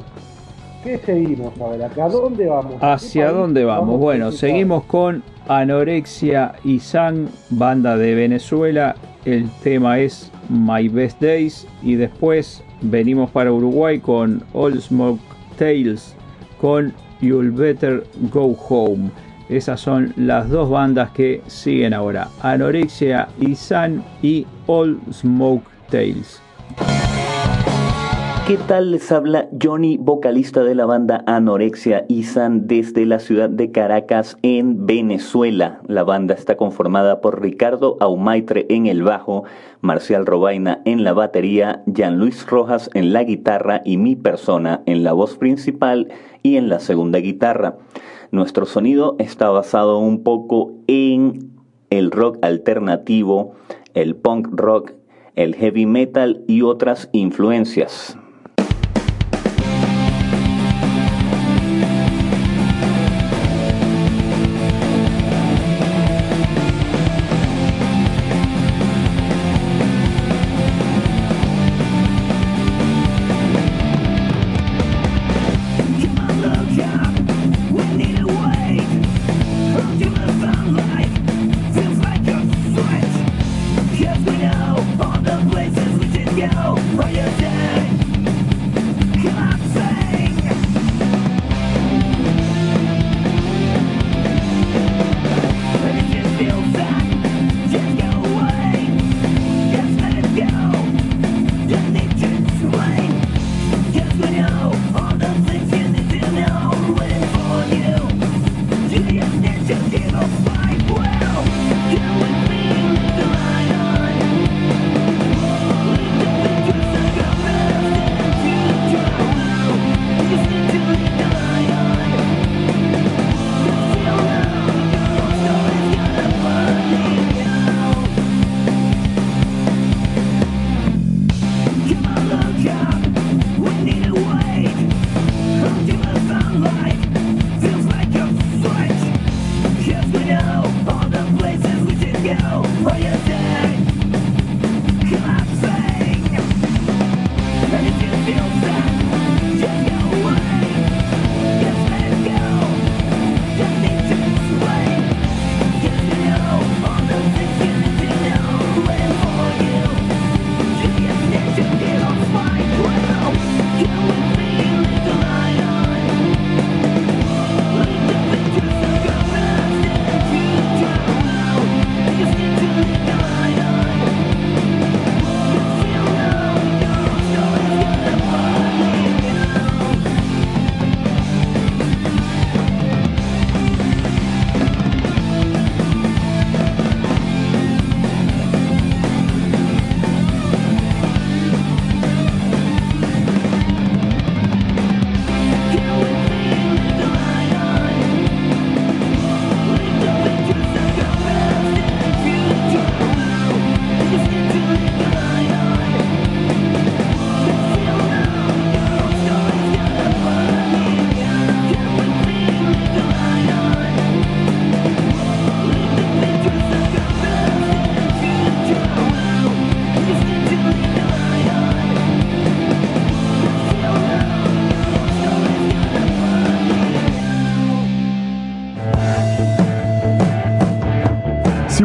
qué 0.83 0.97
seguimos 0.97 1.53
ahora? 1.59 1.89
¿A 1.95 2.09
dónde 2.09 2.47
vamos? 2.47 2.75
¿Hacia 2.81 3.25
¿Qué 3.25 3.27
país 3.27 3.39
dónde 3.41 3.65
vamos? 3.65 3.99
Bueno, 3.99 4.25
a 4.25 4.29
visitar? 4.29 4.49
seguimos 4.49 4.83
con 4.83 5.23
Anorexia 5.47 6.53
y 6.63 6.79
San, 6.79 7.29
banda 7.49 7.97
de 7.97 8.15
Venezuela. 8.15 8.95
El 9.25 9.49
tema 9.63 9.99
es 9.99 10.31
My 10.49 10.87
Best 10.87 11.21
Days. 11.21 11.67
Y 11.81 11.95
después 11.95 12.63
venimos 12.81 13.31
para 13.31 13.51
Uruguay 13.51 13.99
con 13.99 14.43
All 14.53 14.79
Smoke 14.81 15.21
Tales 15.57 16.15
con 16.59 16.93
You'll 17.21 17.51
Better 17.51 18.03
Go 18.31 18.57
Home. 18.69 19.09
Esas 19.49 19.81
son 19.81 20.13
las 20.15 20.49
dos 20.49 20.69
bandas 20.69 21.11
que 21.11 21.41
siguen 21.47 21.93
ahora. 21.93 22.29
Anorexia 22.41 23.27
y 23.39 23.55
San 23.55 24.03
y 24.21 24.47
All 24.67 24.99
Smoke 25.11 25.65
Tales. 25.89 26.41
¿Qué 28.45 28.57
tal? 28.57 28.91
Les 28.91 29.09
habla 29.09 29.47
Johnny, 29.57 29.95
vocalista 29.95 30.65
de 30.65 30.75
la 30.75 30.85
banda 30.85 31.23
Anorexia 31.27 32.03
Isan 32.09 32.67
desde 32.67 33.05
la 33.05 33.19
ciudad 33.19 33.49
de 33.49 33.71
Caracas 33.71 34.37
en 34.41 34.85
Venezuela. 34.85 35.79
La 35.87 36.03
banda 36.03 36.33
está 36.33 36.57
conformada 36.57 37.21
por 37.21 37.41
Ricardo 37.41 37.95
Aumaitre 38.01 38.65
en 38.67 38.87
el 38.87 39.01
bajo, 39.01 39.45
Marcial 39.79 40.25
Robaina 40.25 40.81
en 40.83 41.05
la 41.05 41.13
batería, 41.13 41.83
Jean 41.85 42.19
Luis 42.19 42.45
Rojas 42.45 42.89
en 42.93 43.13
la 43.13 43.23
guitarra 43.23 43.81
y 43.85 43.95
mi 43.95 44.17
persona 44.17 44.81
en 44.87 45.05
la 45.05 45.13
voz 45.13 45.37
principal 45.37 46.09
y 46.41 46.57
en 46.57 46.67
la 46.67 46.81
segunda 46.81 47.19
guitarra. 47.19 47.77
Nuestro 48.31 48.65
sonido 48.65 49.15
está 49.19 49.51
basado 49.51 49.99
un 49.99 50.21
poco 50.21 50.73
en 50.87 51.53
el 51.89 52.11
rock 52.11 52.39
alternativo, 52.41 53.53
el 53.93 54.17
punk 54.17 54.49
rock, 54.51 54.91
el 55.35 55.55
heavy 55.55 55.85
metal 55.85 56.43
y 56.45 56.61
otras 56.61 57.09
influencias. 57.13 58.17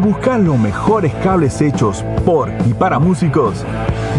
Busca 0.08 0.38
los 0.38 0.58
mejores 0.58 1.12
cables 1.16 1.60
hechos 1.60 2.02
por 2.24 2.50
y 2.66 2.72
para 2.72 2.98
músicos. 2.98 3.62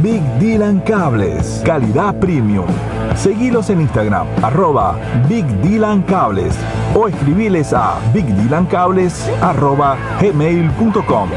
Big 0.04 0.22
Dylan 0.38 0.82
Cables, 0.82 1.64
calidad 1.66 2.14
premium. 2.20 2.68
Seguilos 3.16 3.72
en 3.72 3.82
Instagram, 3.82 4.28
arroba 4.44 5.00
Big 5.28 5.48
Dylan 5.64 6.04
Cables 6.04 6.56
o 6.94 7.08
escribiles 7.08 7.74
a 7.74 7.96
bigdylancables 8.14 9.28
arroba 9.42 9.98
gmail.com. 10.22 11.30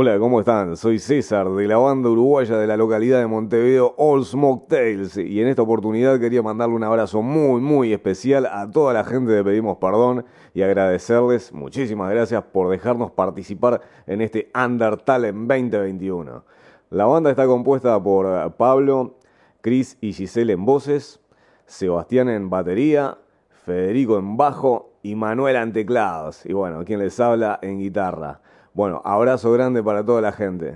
Hola, 0.00 0.16
¿cómo 0.20 0.38
están? 0.38 0.76
Soy 0.76 1.00
César 1.00 1.50
de 1.50 1.66
la 1.66 1.76
banda 1.76 2.08
uruguaya 2.08 2.56
de 2.56 2.68
la 2.68 2.76
localidad 2.76 3.18
de 3.18 3.26
Montevideo 3.26 3.96
All 3.98 4.24
Smoke 4.24 4.68
Tales 4.68 5.16
y 5.16 5.40
en 5.40 5.48
esta 5.48 5.62
oportunidad 5.62 6.20
quería 6.20 6.40
mandarle 6.40 6.76
un 6.76 6.84
abrazo 6.84 7.20
muy 7.20 7.60
muy 7.60 7.92
especial 7.92 8.46
a 8.46 8.70
toda 8.70 8.94
la 8.94 9.02
gente 9.02 9.32
de 9.32 9.42
Pedimos 9.42 9.78
Perdón 9.78 10.24
y 10.54 10.62
agradecerles 10.62 11.52
muchísimas 11.52 12.12
gracias 12.12 12.44
por 12.44 12.70
dejarnos 12.70 13.10
participar 13.10 13.80
en 14.06 14.20
este 14.20 14.52
Undertale 14.54 15.30
en 15.30 15.48
2021. 15.48 16.44
La 16.90 17.06
banda 17.06 17.30
está 17.30 17.46
compuesta 17.46 18.00
por 18.00 18.52
Pablo, 18.52 19.16
Chris 19.62 19.98
y 20.00 20.12
Giselle 20.12 20.52
en 20.52 20.64
voces, 20.64 21.18
Sebastián 21.66 22.28
en 22.28 22.48
batería, 22.48 23.18
Federico 23.64 24.16
en 24.16 24.36
bajo 24.36 24.92
y 25.02 25.16
Manuel 25.16 25.56
en 25.56 25.72
teclados. 25.72 26.46
Y 26.46 26.52
bueno, 26.52 26.84
quien 26.84 27.00
les 27.00 27.18
habla 27.18 27.58
en 27.62 27.80
guitarra. 27.80 28.40
Bueno, 28.74 29.02
abrazo 29.04 29.52
grande 29.52 29.82
para 29.82 30.04
toda 30.04 30.20
la 30.20 30.32
gente. 30.32 30.74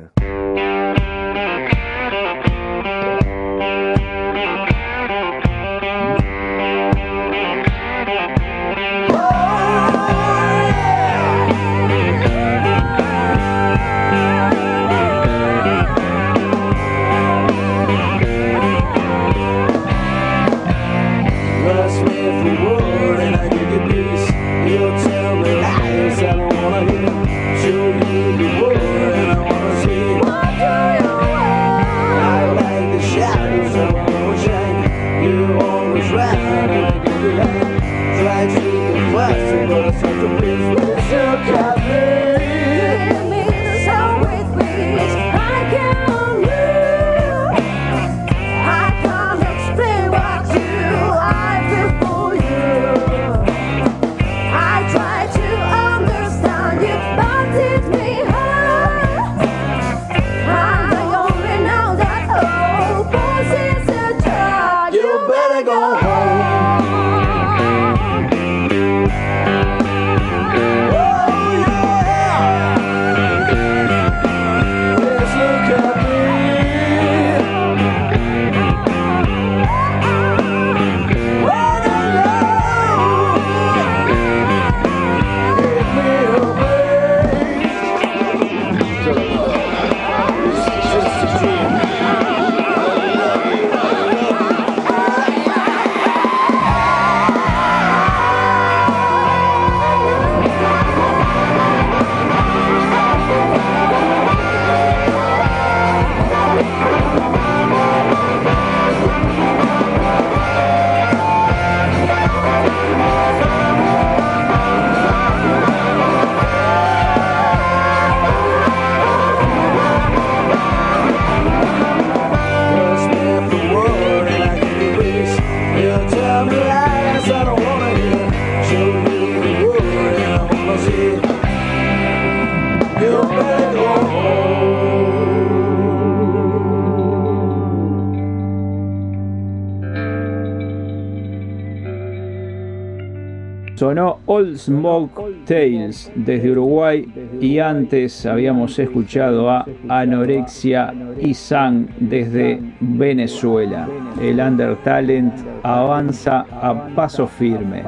Old 144.42 144.58
Smoke 144.58 145.44
Tales 145.46 146.10
desde 146.16 146.50
Uruguay 146.50 147.06
y 147.40 147.60
antes 147.60 148.26
habíamos 148.26 148.76
escuchado 148.76 149.48
a 149.48 149.64
Anorexia 149.88 150.92
Isan 151.20 151.88
desde 152.00 152.58
Venezuela. 152.80 153.88
El 154.20 154.40
Under 154.40 154.74
Talent 154.82 155.32
avanza 155.62 156.44
a 156.60 156.74
paso 156.88 157.28
firme. 157.28 157.84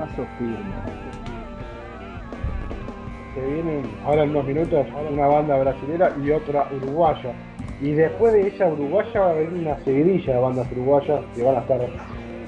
Se 3.34 3.52
vienen 3.52 3.82
ahora 4.04 4.22
en 4.22 4.30
unos 4.30 4.46
minutos 4.46 4.86
una 5.12 5.26
banda 5.26 5.58
brasilera 5.58 6.12
y 6.24 6.30
otra 6.30 6.68
uruguaya. 6.76 7.32
Y 7.82 7.90
después 7.90 8.32
de 8.32 8.46
esa 8.46 8.68
uruguaya 8.68 9.20
va 9.20 9.26
a 9.26 9.30
haber 9.30 9.48
una 9.48 9.76
seguidilla 9.78 10.34
de 10.34 10.40
bandas 10.40 10.70
uruguayas 10.70 11.20
que 11.34 11.42
van 11.42 11.56
a 11.56 11.60
estar 11.60 11.80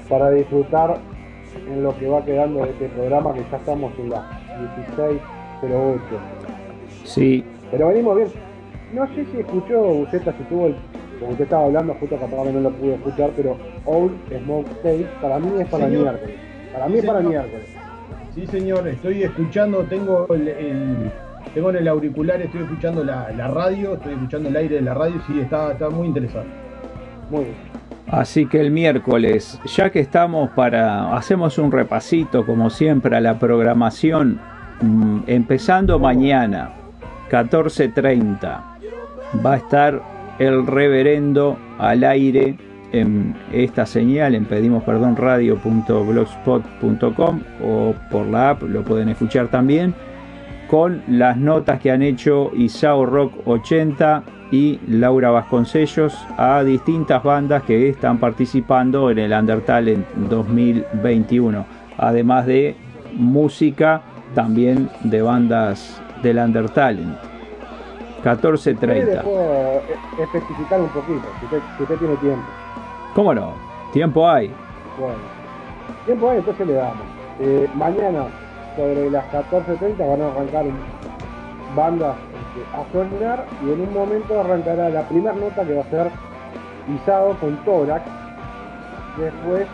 para 0.07 0.31
disfrutar 0.31 0.97
en 1.67 1.83
lo 1.83 1.97
que 1.97 2.07
va 2.07 2.23
quedando 2.23 2.63
de 2.63 2.71
este 2.71 2.87
programa 2.89 3.33
que 3.33 3.43
ya 3.51 3.57
estamos 3.57 3.91
en 3.99 4.09
las 4.09 4.23
16.08. 5.61 5.97
Sí, 7.03 7.43
Pero 7.71 7.87
venimos 7.87 8.15
bien. 8.17 8.27
No 8.93 9.05
sé 9.13 9.25
si 9.31 9.39
escuchó 9.39 9.81
Buceta, 9.81 10.33
si 10.37 10.43
tuvo 10.45 10.67
el. 10.67 10.75
Como 11.19 11.31
usted 11.31 11.45
estaba 11.45 11.65
hablando, 11.65 11.93
justo 11.99 12.15
capaz 12.17 12.43
que 12.43 12.51
no 12.53 12.59
lo 12.61 12.69
pude 12.71 12.93
escuchar, 12.93 13.31
pero 13.35 13.57
Old 13.85 14.13
Smoke 14.43 14.67
Tape 14.83 15.07
para 15.21 15.39
mí 15.39 15.51
es 15.59 15.67
para 15.67 15.85
Señor. 15.85 16.01
miércoles. 16.03 16.35
Para 16.71 16.87
mí 16.87 16.97
es 16.99 17.05
para 17.05 17.19
miércoles. 17.21 17.65
Sí, 18.35 18.45
señor, 18.47 18.87
estoy 18.87 19.23
escuchando, 19.23 19.83
tengo 19.83 20.27
el, 20.33 20.47
el- 20.47 21.11
tengo 21.55 21.71
en 21.71 21.77
el 21.77 21.87
auricular, 21.87 22.39
estoy 22.39 22.61
escuchando 22.61 23.03
la, 23.03 23.31
la 23.31 23.47
radio, 23.47 23.95
estoy 23.95 24.13
escuchando 24.13 24.49
el 24.49 24.55
aire 24.57 24.75
de 24.75 24.81
la 24.81 24.93
radio, 24.93 25.15
sí, 25.25 25.39
está, 25.39 25.71
está 25.71 25.89
muy 25.89 26.07
interesante. 26.07 26.49
Muy 27.31 27.45
bien. 27.45 27.55
Así 28.09 28.45
que 28.45 28.61
el 28.61 28.71
miércoles, 28.71 29.59
ya 29.65 29.89
que 29.89 29.99
estamos 29.99 30.49
para, 30.51 31.13
hacemos 31.15 31.57
un 31.57 31.71
repasito 31.71 32.45
como 32.45 32.69
siempre 32.69 33.17
a 33.17 33.21
la 33.21 33.37
programación, 33.37 34.39
mm, 34.81 35.19
empezando 35.27 35.99
mañana, 35.99 36.69
14.30, 37.29 38.63
va 39.45 39.53
a 39.53 39.57
estar 39.57 40.01
el 40.39 40.65
reverendo 40.65 41.57
al 41.79 42.05
aire 42.05 42.57
en 42.93 43.35
esta 43.51 43.85
señal, 43.85 44.35
en 44.35 44.45
pedimos 44.45 44.83
perdón 44.83 45.17
radio.blogspot.com 45.17 47.41
o 47.61 47.93
por 48.09 48.25
la 48.27 48.51
app, 48.51 48.63
lo 48.63 48.83
pueden 48.83 49.09
escuchar 49.09 49.49
también, 49.49 49.93
con 50.69 51.03
las 51.09 51.35
notas 51.35 51.81
que 51.81 51.91
han 51.91 52.01
hecho 52.01 52.51
Isao 52.55 53.05
Rock 53.05 53.33
80 53.45 54.23
y 54.51 54.79
Laura 54.87 55.29
Vasconcellos 55.31 56.17
a 56.37 56.63
distintas 56.63 57.23
bandas 57.23 57.63
que 57.63 57.89
están 57.89 58.17
participando 58.17 59.11
en 59.11 59.19
el 59.19 59.33
Undertalent 59.33 60.07
2021, 60.15 61.65
además 61.97 62.45
de 62.45 62.75
música 63.13 64.01
también 64.33 64.89
de 65.03 65.21
bandas 65.21 66.01
del 66.21 66.37
Undertalent. 66.37 67.17
¿Puede 68.23 68.37
14.30. 68.37 69.05
después 69.05 69.25
eh, 69.25 69.81
especificar 70.19 70.81
un 70.81 70.89
poquito, 70.89 71.27
si 71.39 71.45
usted, 71.45 71.59
si 71.77 71.83
usted 71.83 71.97
tiene 71.97 72.15
tiempo? 72.17 72.45
¿Cómo 73.13 73.33
no? 73.33 73.53
Tiempo 73.93 74.29
hay. 74.29 74.51
Bueno, 74.99 75.15
tiempo 76.05 76.29
hay, 76.29 76.37
entonces 76.39 76.67
le 76.67 76.73
damos. 76.73 77.05
Eh, 77.39 77.69
mañana 77.75 78.25
sobre 78.75 79.09
las 79.11 79.25
14.30 79.31 79.97
van 79.97 80.21
a 80.21 80.31
arrancar 80.31 80.65
bandas 81.75 82.15
a 82.73 82.91
sonar 82.91 83.45
y 83.63 83.71
en 83.71 83.81
un 83.81 83.93
momento 83.93 84.39
arrancará 84.39 84.89
la 84.89 85.07
primera 85.07 85.33
nota 85.33 85.65
que 85.65 85.73
va 85.73 85.81
a 85.81 85.89
ser 85.89 86.11
Isado 86.95 87.37
con 87.39 87.57
Tórax. 87.65 88.05
Después 89.17 89.67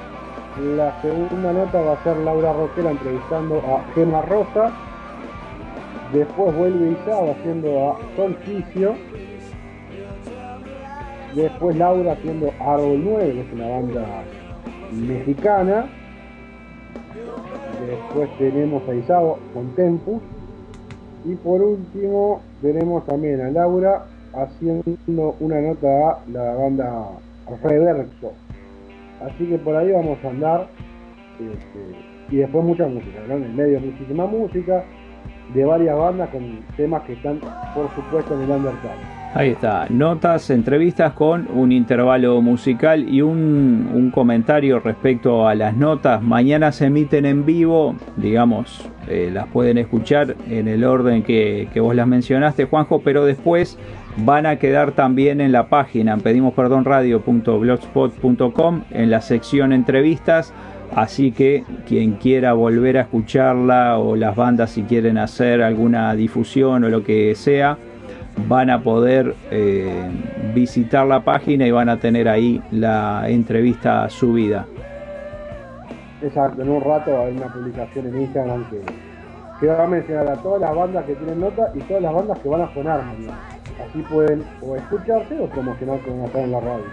la 0.75 1.01
segunda 1.01 1.53
nota 1.53 1.81
va 1.81 1.93
a 1.93 2.03
ser 2.03 2.17
Laura 2.17 2.53
Roquela 2.53 2.91
entrevistando 2.91 3.57
a 3.59 3.83
Gemma 3.93 4.21
Rosa. 4.23 4.71
Después 6.11 6.55
vuelve 6.55 6.91
Isado 6.91 7.31
haciendo 7.31 7.91
a 7.91 7.97
Solsticio. 8.15 8.95
Después 11.35 11.75
Laura 11.75 12.13
haciendo 12.13 12.51
Árbol 12.59 13.01
9, 13.03 13.33
que 13.33 13.41
es 13.41 13.53
una 13.53 13.67
banda 13.67 14.05
mexicana. 14.91 15.85
Después 17.87 18.29
tenemos 18.37 18.87
a 18.87 18.95
Isao 18.95 19.39
con 19.53 19.75
Tempus. 19.75 20.21
Y 21.25 21.35
por 21.35 21.61
último 21.61 22.41
tenemos 22.63 23.05
también 23.05 23.41
a 23.41 23.51
Laura 23.51 24.05
haciendo 24.33 25.35
una 25.39 25.61
nota 25.61 25.87
a 25.87 26.19
la 26.31 26.55
banda 26.55 27.09
Reverso. 27.61 28.33
Así 29.21 29.45
que 29.45 29.57
por 29.59 29.75
ahí 29.75 29.91
vamos 29.91 30.17
a 30.23 30.29
andar. 30.29 30.67
este, 31.39 32.33
y 32.33 32.37
después 32.37 32.63
mucha 32.63 32.87
música, 32.87 33.19
¿no? 33.27 33.35
En 33.35 33.43
el 33.43 33.53
medio 33.53 33.79
muchísima 33.81 34.25
música 34.25 34.83
de 35.53 35.65
varias 35.65 35.97
bandas 35.97 36.29
con 36.29 36.61
temas 36.77 37.03
que 37.03 37.13
están 37.13 37.41
por 37.75 37.93
supuesto 37.93 38.33
en 38.35 38.43
el 38.43 38.51
underground. 38.51 39.22
Ahí 39.35 39.49
está, 39.49 39.87
notas, 39.89 40.51
entrevistas 40.51 41.13
con 41.13 41.47
un 41.51 41.71
intervalo 41.71 42.39
musical 42.43 43.09
y 43.09 43.23
un, 43.23 44.11
comentario 44.13 44.79
respecto 44.79 45.47
a 45.47 45.55
las 45.55 45.75
notas. 45.75 46.21
Mañana 46.21 46.71
se 46.71 46.85
emiten 46.85 47.25
en 47.25 47.43
vivo, 47.43 47.95
digamos, 48.15 48.87
eh, 49.07 49.31
las 49.33 49.47
pueden 49.47 49.79
escuchar 49.79 50.35
en 50.47 50.67
el 50.67 50.83
orden 50.83 51.23
que, 51.23 51.67
vos 51.77 51.95
las 51.95 52.05
mencionaste, 52.05 52.65
Juanjo, 52.65 53.01
pero 53.01 53.25
después 53.25 53.79
van 54.17 54.45
a 54.45 54.57
quedar 54.57 54.91
también 54.91 55.41
en 55.41 55.51
la 55.51 55.67
página, 55.67 56.13
en 56.13 56.21
pedimos 56.21 56.53
perdón 56.53 56.85
radio.blogspot.com, 56.85 58.83
en 58.91 59.09
la 59.09 59.21
sección 59.21 59.73
entrevistas. 59.73 60.53
Así 60.93 61.31
que 61.31 61.63
quien 61.87 62.17
quiera 62.17 62.53
volver 62.53 62.99
a 62.99 63.01
escucharla 63.01 63.97
o 63.97 64.15
las 64.15 64.35
bandas 64.35 64.69
si 64.69 64.83
quieren 64.83 65.17
hacer 65.17 65.63
alguna 65.63 66.13
difusión 66.13 66.83
o 66.83 66.89
lo 66.89 67.03
que 67.03 67.33
sea, 67.33 67.79
van 68.47 68.69
a 68.69 68.81
poder 68.81 69.35
eh, 69.51 70.09
visitar 70.53 71.05
la 71.05 71.23
página 71.23 71.67
y 71.67 71.71
van 71.71 71.89
a 71.89 71.99
tener 71.99 72.27
ahí 72.27 72.61
la 72.71 73.29
entrevista 73.29 74.09
subida. 74.09 74.65
Exacto, 76.21 76.61
en 76.61 76.69
un 76.69 76.81
rato 76.81 77.15
haber 77.17 77.33
una 77.33 77.47
publicación 77.47 78.07
en 78.07 78.21
Instagram 78.21 78.69
que, 78.69 78.81
que 79.59 79.67
va 79.67 79.83
a 79.83 79.87
mencionar 79.87 80.27
a 80.29 80.35
todas 80.37 80.61
las 80.61 80.75
bandas 80.75 81.05
que 81.05 81.15
tienen 81.15 81.39
nota 81.39 81.71
y 81.75 81.79
todas 81.79 82.01
las 82.01 82.13
bandas 82.13 82.39
que 82.39 82.49
van 82.49 82.61
a 82.61 82.73
sonar. 82.73 83.01
Así 83.83 84.01
pueden 84.03 84.43
o 84.61 84.75
escucharse 84.75 85.39
o 85.39 85.47
promocionar 85.47 85.99
con 85.99 86.19
una 86.19 86.31
en 86.33 86.51
la 86.51 86.59
radio. 86.59 86.85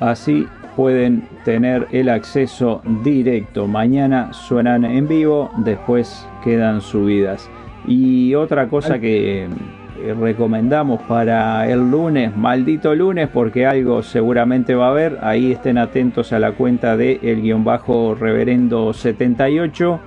Así 0.00 0.48
pueden 0.76 1.28
tener 1.44 1.86
el 1.92 2.08
acceso 2.08 2.82
directo. 3.04 3.68
Mañana 3.68 4.32
suenan 4.32 4.84
en 4.84 5.06
vivo, 5.06 5.50
después 5.58 6.26
quedan 6.42 6.80
subidas. 6.80 7.48
Y 7.86 8.34
otra 8.34 8.68
cosa 8.68 8.98
que 8.98 9.44
eh, 9.44 10.14
recomendamos 10.14 11.00
para 11.02 11.68
el 11.68 11.90
lunes, 11.90 12.36
maldito 12.36 12.94
lunes, 12.94 13.28
porque 13.28 13.66
algo 13.66 14.02
seguramente 14.02 14.74
va 14.74 14.86
a 14.86 14.90
haber. 14.90 15.18
Ahí 15.22 15.52
estén 15.52 15.78
atentos 15.78 16.32
a 16.32 16.38
la 16.38 16.52
cuenta 16.52 16.96
de 16.96 17.20
el 17.22 17.42
guion 17.42 17.64
bajo 17.64 18.14
reverendo 18.14 18.92
78. 18.92 20.00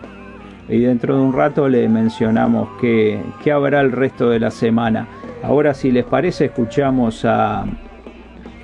Y 0.68 0.80
dentro 0.80 1.15
de 1.15 1.22
un 1.22 1.34
rato 1.34 1.69
le 1.69 1.88
mencionamos 1.88 2.69
que, 2.81 3.22
que 3.43 3.52
habrá 3.52 3.81
el 3.81 3.91
resto 3.91 4.30
de 4.30 4.39
la 4.39 4.52
semana. 4.52 5.07
Ahora, 5.43 5.73
si 5.73 5.91
les 5.91 6.06
parece, 6.06 6.45
escuchamos 6.45 7.23
a 7.23 7.65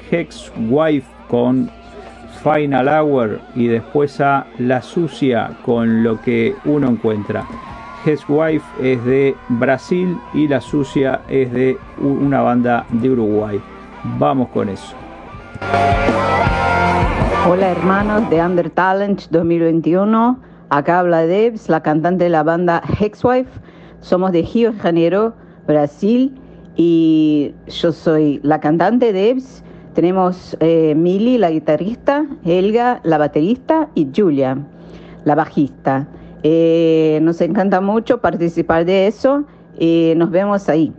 Hex 0.10 0.52
Wife 0.70 1.08
con 1.28 1.70
Final 2.44 2.88
Hour 2.88 3.40
y 3.56 3.68
después 3.68 4.20
a 4.20 4.48
La 4.58 4.82
Sucia 4.82 5.52
con 5.64 6.04
lo 6.04 6.20
que 6.22 6.56
uno 6.66 6.90
encuentra. 6.90 7.46
His 8.06 8.24
Wife 8.28 8.66
es 8.82 9.04
de 9.06 9.36
Brasil 9.50 10.18
y 10.34 10.48
La 10.48 10.60
Sucia 10.60 11.22
es 11.28 11.52
de 11.52 11.78
una 12.00 12.42
banda 12.42 12.86
de 12.90 13.12
Uruguay. 13.12 13.62
Vamos 14.18 14.50
con 14.50 14.70
eso. 14.70 14.96
Hola 17.48 17.70
hermanos 17.70 18.28
de 18.32 18.42
Under 18.42 18.70
Talent 18.72 19.30
2021. 19.30 20.40
Acá 20.70 21.00
habla 21.00 21.28
Debs, 21.28 21.70
la 21.70 21.84
cantante 21.84 22.24
de 22.24 22.30
la 22.32 22.42
banda 22.42 22.82
Hexwife. 23.00 23.52
Somos 24.00 24.32
de 24.32 24.42
Rio 24.52 24.72
de 24.72 24.80
Janeiro, 24.80 25.34
Brasil. 25.68 26.34
Y 26.76 27.54
yo 27.68 27.92
soy 27.92 28.40
la 28.42 28.60
cantante 28.60 29.14
Debs. 29.14 29.64
Tenemos 29.94 30.58
eh, 30.60 30.96
Mili, 30.96 31.38
la 31.38 31.52
guitarrista, 31.52 32.26
Helga, 32.46 33.00
la 33.04 33.18
baterista 33.20 33.90
y 33.94 34.08
Julia, 34.16 34.58
la 35.26 35.36
bajista. 35.36 36.08
Eh, 36.44 37.20
nos 37.22 37.40
encanta 37.42 37.82
mucho 37.82 38.20
participar 38.20 38.86
de 38.86 39.08
eso 39.08 39.46
y 39.78 40.14
nos 40.16 40.32
vemos 40.32 40.70
ahí. 40.70 40.94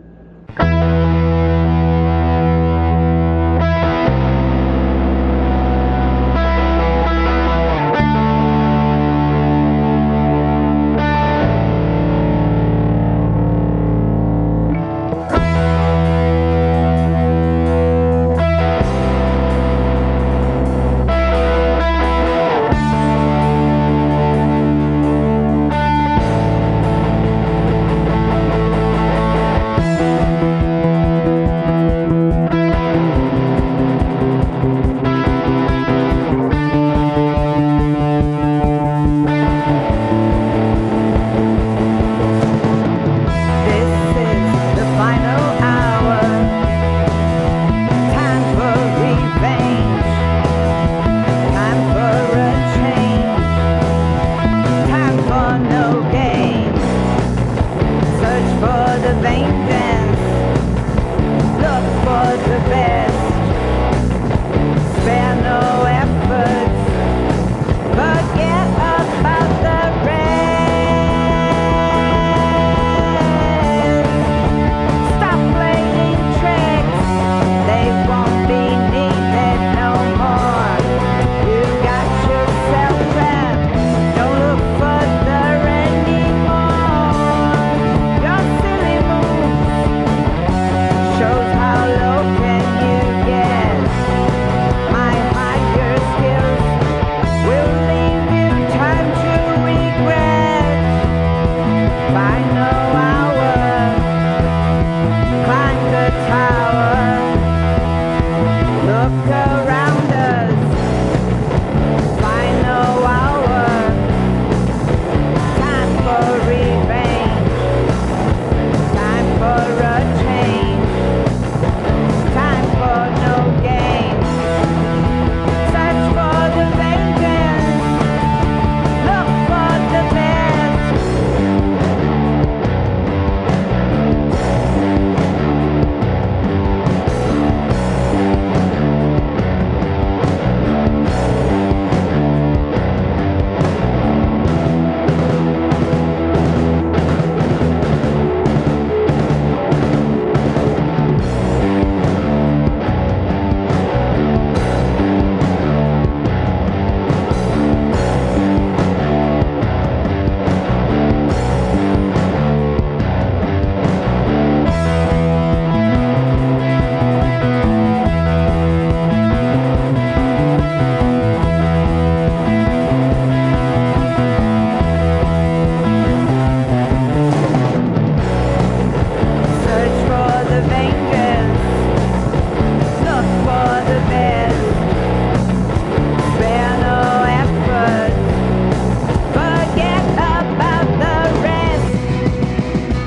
best. 62.73 63.32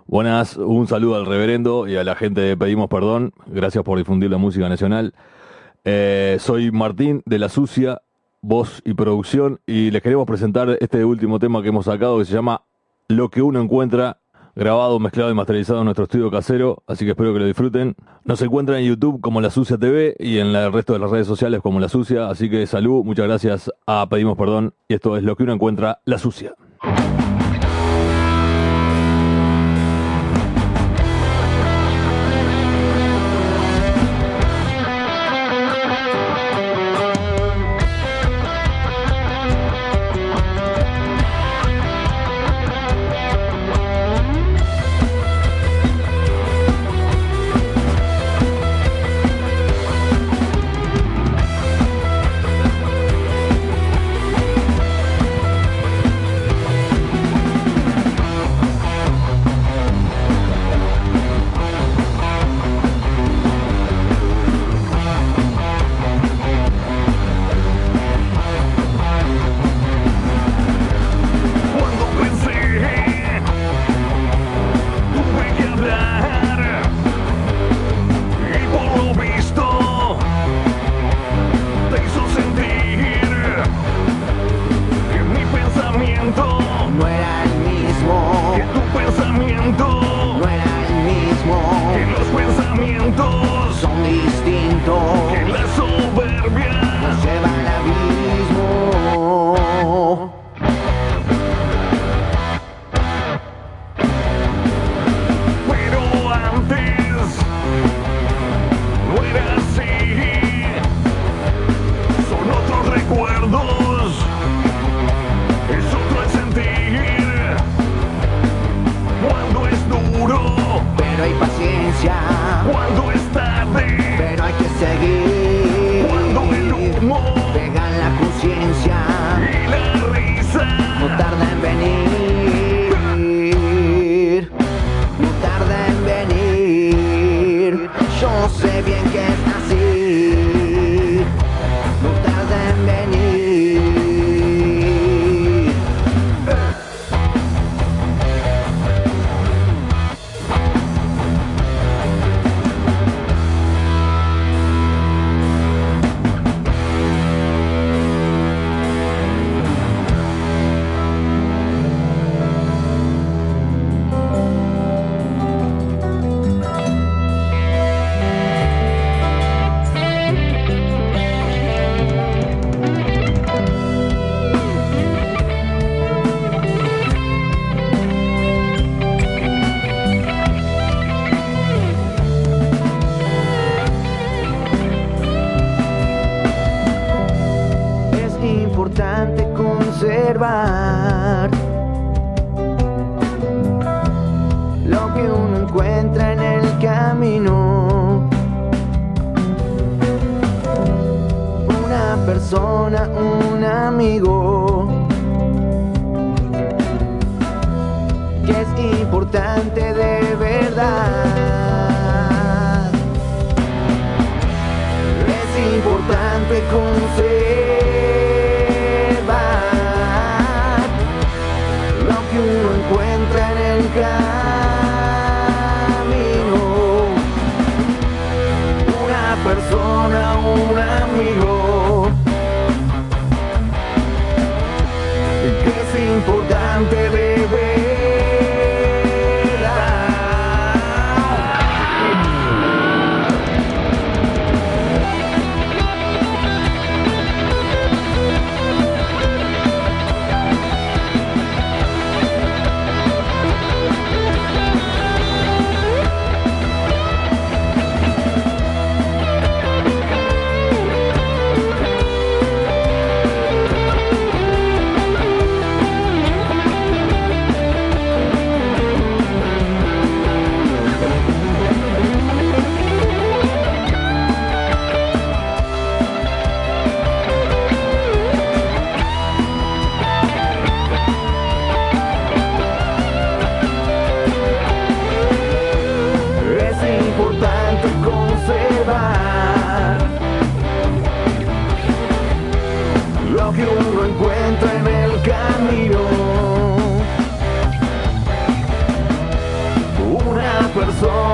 Buenas, 0.05 0.57
un 0.57 0.87
saludo 0.87 1.15
al 1.15 1.25
reverendo 1.25 1.87
y 1.87 1.95
a 1.95 2.03
la 2.03 2.15
gente 2.15 2.41
de 2.41 2.57
Pedimos 2.57 2.89
Perdón. 2.89 3.33
Gracias 3.51 3.83
por 3.83 3.97
difundir 3.97 4.31
la 4.31 4.37
música 4.37 4.69
nacional. 4.69 5.13
Eh, 5.83 6.37
soy 6.39 6.71
Martín 6.71 7.21
de 7.25 7.39
La 7.39 7.49
Sucia, 7.49 8.01
voz 8.41 8.81
y 8.85 8.93
producción, 8.93 9.59
y 9.65 9.91
les 9.91 10.01
queremos 10.01 10.25
presentar 10.25 10.77
este 10.79 11.03
último 11.03 11.39
tema 11.39 11.61
que 11.61 11.69
hemos 11.69 11.85
sacado 11.85 12.19
que 12.19 12.25
se 12.25 12.33
llama 12.33 12.63
Lo 13.07 13.29
que 13.29 13.41
uno 13.41 13.61
encuentra, 13.61 14.19
grabado, 14.55 14.99
mezclado 14.99 15.31
y 15.31 15.33
masterizado 15.33 15.79
en 15.79 15.85
nuestro 15.85 16.05
estudio 16.05 16.31
casero, 16.31 16.83
así 16.87 17.05
que 17.05 17.11
espero 17.11 17.33
que 17.33 17.39
lo 17.39 17.45
disfruten. 17.45 17.95
Nos 18.23 18.41
encuentran 18.41 18.79
en 18.79 18.85
YouTube 18.85 19.21
como 19.21 19.41
La 19.41 19.49
Sucia 19.49 19.77
TV 19.77 20.15
y 20.19 20.37
en 20.39 20.47
el 20.47 20.71
resto 20.71 20.93
de 20.93 20.99
las 20.99 21.11
redes 21.11 21.27
sociales 21.27 21.61
como 21.61 21.79
La 21.79 21.89
Sucia, 21.89 22.29
así 22.29 22.49
que 22.49 22.65
salud, 22.67 23.03
muchas 23.03 23.27
gracias 23.27 23.71
a 23.85 24.07
Pedimos 24.09 24.37
Perdón, 24.37 24.73
y 24.87 24.93
esto 24.93 25.17
es 25.17 25.23
Lo 25.23 25.35
que 25.35 25.43
uno 25.43 25.53
encuentra, 25.53 26.01
La 26.05 26.17
Sucia. 26.17 26.55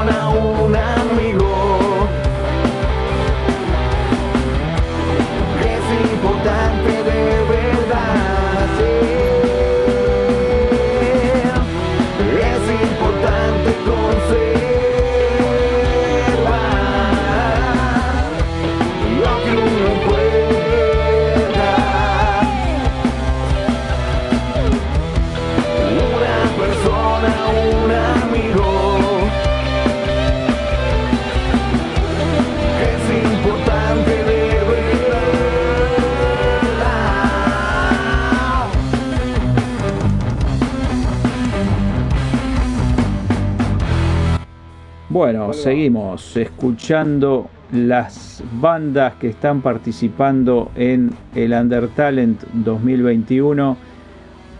na 0.07 0.21
a 0.21 0.29
una. 0.29 0.96
Bueno, 45.17 45.51
seguimos 45.51 46.37
escuchando 46.37 47.49
las 47.71 48.43
bandas 48.61 49.15
que 49.15 49.29
están 49.29 49.63
participando 49.63 50.69
en 50.75 51.11
el 51.33 51.53
Undertalent 51.53 52.43
2021. 52.53 53.75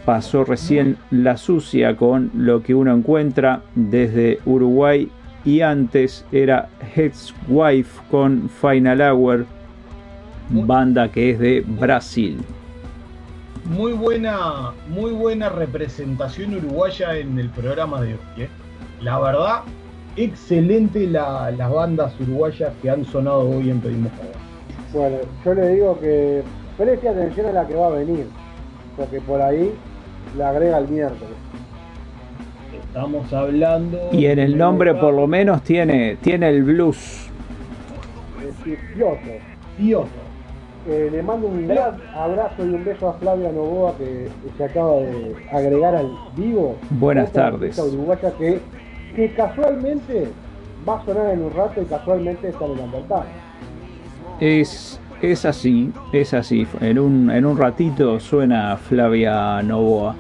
Pasó 0.04 0.44
recién 0.46 0.98
La 1.12 1.38
Sucia 1.38 1.96
con 1.96 2.32
lo 2.34 2.64
que 2.64 2.74
uno 2.74 2.92
encuentra 2.96 3.62
desde 3.76 4.40
Uruguay 4.48 5.12
y 5.46 5.62
antes 5.62 6.26
era 6.32 6.70
Head's 6.96 7.36
Wife 7.48 8.02
con 8.10 8.50
Final 8.50 9.00
Hour, 9.00 9.46
banda 10.50 11.12
que 11.12 11.30
es 11.30 11.40
de 11.40 11.64
Brasil. 11.68 12.40
Muy 13.66 13.92
buena, 13.92 14.72
muy 14.90 15.12
buena 15.12 15.50
representación 15.50 16.56
uruguaya 16.56 17.16
en 17.16 17.38
el 17.38 17.50
programa 17.50 18.02
de 18.02 18.14
hoy. 18.16 18.44
¿eh? 18.44 18.50
La 19.02 19.20
verdad, 19.20 19.62
excelente 20.18 21.08
la- 21.08 21.52
las 21.52 21.72
bandas 21.72 22.14
uruguayas 22.20 22.74
que 22.82 22.90
han 22.90 23.06
sonado 23.06 23.48
hoy 23.50 23.70
en 23.70 23.80
Pedimos 23.80 24.12
Perdón. 24.12 24.34
Bueno, 24.94 25.18
yo 25.46 25.54
le 25.54 25.68
digo 25.70 26.00
que 26.00 26.44
preste 26.78 27.10
atención 27.10 27.46
a 27.48 27.52
la 27.52 27.68
que 27.68 27.76
va 27.76 27.88
a 27.88 27.92
venir, 27.92 28.26
porque 28.96 29.22
por 29.22 29.42
ahí 29.42 29.72
la 30.38 30.50
agrega 30.50 30.80
el 30.80 30.88
miércoles. 30.88 31.36
Estamos 32.88 33.32
hablando. 33.32 34.10
Y 34.12 34.26
en 34.26 34.40
el 34.40 34.58
nombre 34.58 34.96
por 34.96 35.14
lo 35.14 35.28
menos 35.28 35.62
tiene, 35.62 36.16
tiene 36.22 36.50
el 36.50 36.64
blues. 36.64 37.28
Es 38.40 38.58
decir, 38.58 38.80
Piotr. 38.96 39.20
Piotr. 39.78 40.08
Eh, 40.90 41.10
le 41.12 41.22
mando 41.22 41.48
un 41.48 41.68
gran 41.68 41.98
abrazo 42.16 42.66
y 42.66 42.70
un 42.70 42.86
beso 42.86 43.10
a 43.10 43.14
Flavia 43.16 43.52
Novoa 43.52 43.94
que 43.98 44.30
se 44.58 44.64
acaba 44.64 44.94
de 44.96 45.36
agregar 45.52 45.96
al 45.96 46.10
vivo. 46.38 46.78
Buenas 46.92 47.32
tardes. 47.34 47.78
artista 47.78 47.84
uruguaya 47.84 48.32
que, 48.38 48.60
que 49.18 49.32
casualmente 49.32 50.28
va 50.88 51.00
a 51.00 51.06
sonar 51.06 51.34
en 51.34 51.44
un 51.44 51.52
rato 51.52 51.82
y 51.82 51.86
casualmente 51.86 52.50
está 52.50 52.66
en 52.66 52.72
el. 52.72 54.62
Es, 54.62 55.02
es 55.24 55.44
así, 55.44 55.92
es 56.14 56.36
así. 56.36 56.68
En 56.82 57.00
un, 57.00 57.32
en 57.32 57.44
un 57.48 57.58
ratito 57.58 58.20
suena 58.20 58.78
Flavia 58.78 59.64
Novoa. 59.64 60.16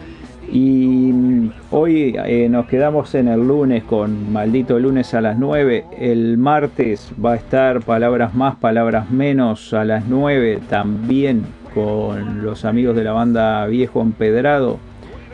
Y 0.51 1.11
mm, 1.13 1.51
hoy 1.69 2.15
eh, 2.25 2.49
nos 2.49 2.65
quedamos 2.65 3.13
en 3.13 3.27
el 3.27 3.47
lunes 3.47 3.83
con 3.83 4.33
Maldito 4.33 4.79
Lunes 4.79 5.13
a 5.13 5.21
las 5.21 5.37
9. 5.37 5.85
El 5.99 6.39
martes 6.39 7.11
va 7.23 7.33
a 7.33 7.35
estar 7.35 7.81
Palabras 7.81 8.33
Más, 8.33 8.55
Palabras 8.55 9.11
Menos 9.11 9.75
a 9.75 9.85
las 9.85 10.07
9 10.07 10.61
también 10.69 11.45
con 11.75 12.43
los 12.43 12.65
amigos 12.65 12.95
de 12.95 13.03
la 13.03 13.11
banda 13.11 13.67
Viejo 13.67 14.01
Empedrado. 14.01 14.79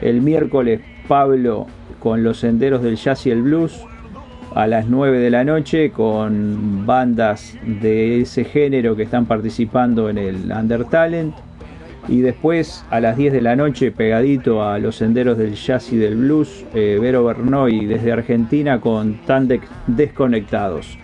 El 0.02 0.22
miércoles 0.22 0.82
Pablo 1.08 1.68
con 2.04 2.22
los 2.24 2.38
senderos 2.40 2.84
del 2.84 2.98
jazz 2.98 3.26
y 3.26 3.32
el 3.32 3.42
blues 3.42 3.82
a 4.54 4.68
las 4.68 4.88
9 4.88 5.18
de 5.20 5.30
la 5.32 5.44
noche 5.46 5.90
con 5.92 6.86
bandas 6.86 7.58
de 7.66 8.22
ese 8.22 8.44
género 8.44 8.96
que 8.96 9.04
están 9.04 9.26
participando 9.26 10.10
en 10.10 10.18
el 10.20 10.52
Undertalent. 10.52 11.34
Y 12.10 12.20
después 12.20 12.84
a 12.90 13.00
las 13.00 13.16
10 13.16 13.32
de 13.32 13.42
la 13.42 13.56
noche, 13.56 13.92
pegadito 13.92 14.62
a 14.62 14.78
los 14.78 14.98
senderos 14.98 15.38
del 15.38 15.54
jazz 15.56 15.94
y 15.94 15.98
del 15.98 16.18
blues, 16.18 16.66
eh, 16.76 16.98
Vero 17.02 17.24
Bernoy 17.24 17.86
desde 17.86 18.12
Argentina 18.12 18.82
con 18.82 19.20
Tan 19.26 19.48
De- 19.48 19.62
Desconectados. 19.88 20.98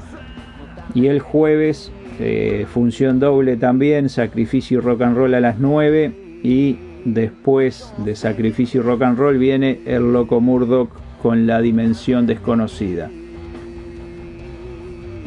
Y 0.93 1.07
el 1.07 1.21
jueves, 1.21 1.91
eh, 2.19 2.65
función 2.71 3.19
doble 3.21 3.55
también, 3.55 4.09
Sacrificio 4.09 4.80
y 4.80 4.81
Rock 4.81 5.01
and 5.03 5.15
Roll 5.15 5.34
a 5.35 5.39
las 5.39 5.57
9. 5.57 6.11
Y 6.43 6.77
después 7.05 7.93
de 7.97 8.15
Sacrificio 8.15 8.81
y 8.81 8.84
Rock 8.84 9.03
and 9.03 9.17
Roll 9.17 9.38
viene 9.38 9.80
el 9.85 10.13
Loco 10.13 10.41
Murdoch 10.41 10.89
con 11.21 11.47
la 11.47 11.61
dimensión 11.61 12.26
desconocida. 12.27 13.09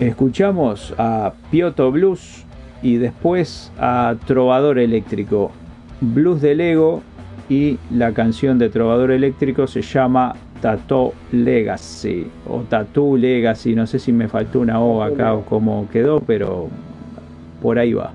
Escuchamos 0.00 0.94
a 0.98 1.34
Pioto 1.50 1.92
Blues 1.92 2.44
y 2.82 2.96
después 2.96 3.70
a 3.78 4.16
Trovador 4.26 4.78
Eléctrico. 4.78 5.52
Blues 6.00 6.40
del 6.40 6.60
Ego 6.60 7.02
y 7.48 7.78
la 7.90 8.12
canción 8.12 8.58
de 8.58 8.68
Trovador 8.68 9.12
Eléctrico 9.12 9.66
se 9.66 9.82
llama 9.82 10.34
Tattoo 10.60 11.12
Legacy 11.30 12.26
o 12.48 12.60
Tattoo 12.60 13.16
Legacy. 13.16 13.74
No 13.74 13.86
sé 13.86 13.98
si 13.98 14.12
me 14.12 14.28
faltó 14.28 14.60
una 14.60 14.80
O 14.80 15.02
acá 15.02 15.34
o 15.34 15.44
cómo 15.44 15.88
quedó, 15.92 16.20
pero 16.20 16.68
por 17.60 17.78
ahí 17.78 17.92
va. 17.92 18.12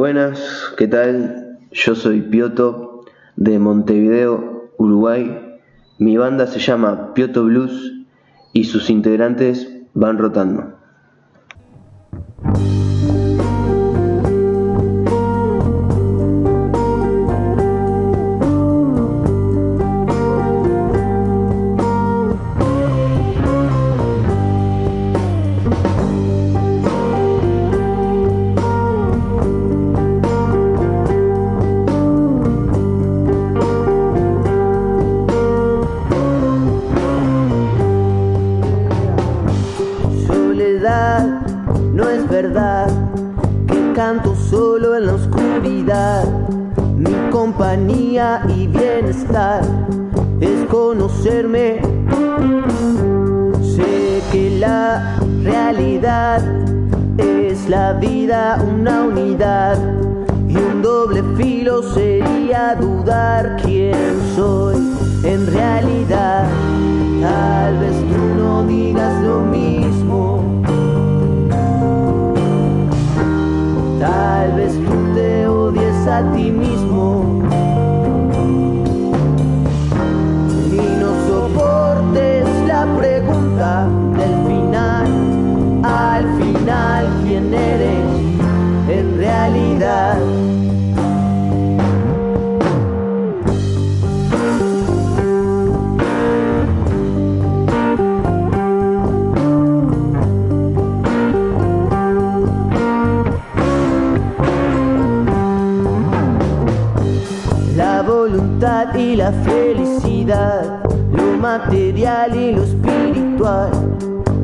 Buenas, 0.00 0.72
¿qué 0.78 0.88
tal? 0.88 1.58
Yo 1.72 1.94
soy 1.94 2.22
Pioto 2.22 3.04
de 3.36 3.58
Montevideo, 3.58 4.70
Uruguay. 4.78 5.58
Mi 5.98 6.16
banda 6.16 6.46
se 6.46 6.58
llama 6.58 7.12
Pioto 7.12 7.44
Blues 7.44 7.92
y 8.54 8.64
sus 8.64 8.88
integrantes 8.88 9.70
van 9.92 10.16
rotando. 10.16 10.72
No 42.00 42.08
es 42.08 42.26
verdad 42.28 42.88
que 43.68 43.92
canto 43.92 44.34
solo 44.34 44.96
en 44.96 45.06
la 45.06 45.14
oscuridad. 45.14 46.24
Mi 46.96 47.14
compañía 47.30 48.42
y 48.48 48.66
bienestar 48.66 49.62
es 50.40 50.64
conocerme. 50.70 51.80
Sé 53.62 54.22
que 54.32 54.56
la 54.58 55.18
realidad 55.42 56.42
es 57.18 57.68
la 57.68 57.92
vida 57.94 58.62
una 58.62 59.02
unidad 59.02 59.78
y 60.48 60.56
un 60.56 60.80
doble 60.80 61.22
filo 61.36 61.82
sería 61.82 62.76
dudar 62.76 63.56
quién 63.62 64.18
soy 64.34 64.76
en 65.24 65.46
realidad. 65.46 66.48
Tal 67.20 67.78
vez 67.78 67.96
tú 68.10 68.42
no 68.42 68.64
digas 68.66 69.22
lo 69.22 69.40
mismo. 69.40 69.99
Tal 74.00 74.52
vez 74.52 74.72
tú 74.72 75.14
te 75.14 75.46
odies 75.46 76.06
a 76.06 76.22
ti 76.32 76.50
mismo. 76.50 77.42
Y 80.72 80.86
no 80.98 81.10
soportes 81.28 82.46
la 82.66 82.86
pregunta 82.98 83.86
del 84.16 84.34
final. 84.46 85.06
Al 85.84 86.24
final, 86.38 87.08
¿quién 87.26 87.52
eres 87.52 88.06
en 88.88 89.18
realidad? 89.18 90.39
La 109.20 109.32
felicidad, 109.32 110.82
lo 111.12 111.36
material 111.36 112.34
y 112.34 112.52
lo 112.52 112.62
espiritual. 112.62 113.70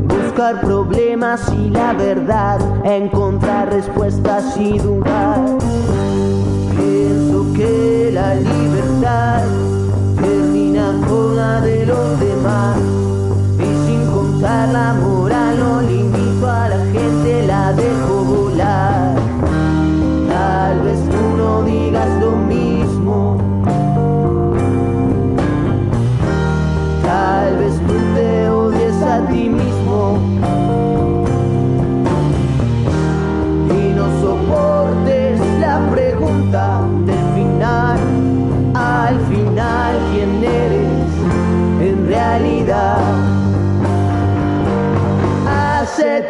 Buscar 0.07 0.61
problemas 0.61 1.51
y 1.59 1.71
la 1.71 1.95
verdad, 1.95 2.59
encontrar 2.85 3.73
respuestas 3.73 4.55
y 4.59 4.79
dudar. 4.79 5.41
Pienso 6.77 7.47
que 7.55 8.11
la 8.13 8.35
libertad 8.35 9.45
termina 10.21 10.93
con 11.09 11.37
la 11.37 11.63
de 11.63 11.87
los 11.87 12.21
demás. 12.21 12.77
Y 13.59 13.71
sin 13.87 14.05
contar 14.11 14.69
la 14.75 14.93
moral, 14.93 15.59
no 15.59 15.81
le 15.81 16.01
a 16.47 16.69
la 16.69 16.85
gente, 16.93 17.47
la 17.47 17.73
dejo 17.73 18.25
volar. 18.25 19.06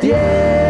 Yeah. 0.07 0.66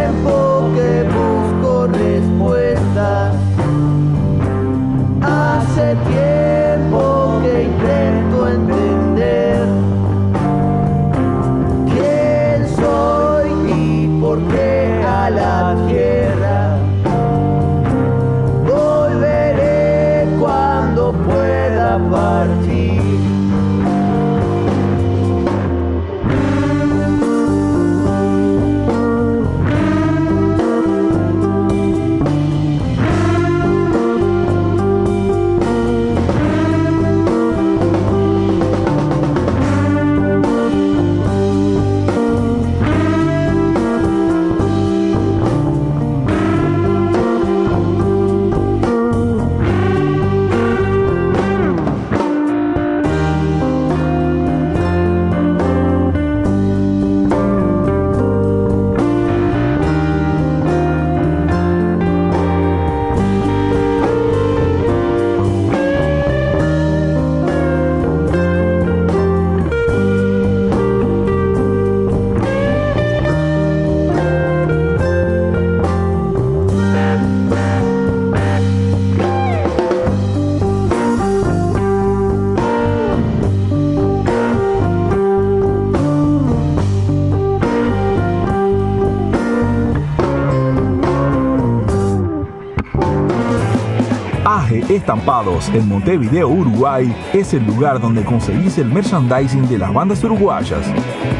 Estampados 94.88 95.68
en 95.70 95.88
Montevideo, 95.88 96.48
Uruguay 96.48 97.12
es 97.32 97.54
el 97.54 97.66
lugar 97.66 98.00
donde 98.00 98.24
conseguís 98.24 98.78
el 98.78 98.86
merchandising 98.88 99.68
de 99.68 99.78
las 99.78 99.92
bandas 99.92 100.22
uruguayas. 100.24 100.86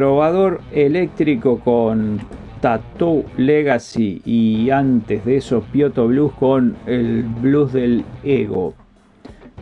Trovador 0.00 0.62
eléctrico 0.72 1.58
con 1.58 2.20
Tattoo 2.62 3.26
Legacy 3.36 4.22
y 4.24 4.70
antes 4.70 5.26
de 5.26 5.36
eso 5.36 5.62
Pioto 5.70 6.08
Blues 6.08 6.32
con 6.40 6.74
el 6.86 7.22
blues 7.22 7.74
del 7.74 8.06
ego. 8.24 8.72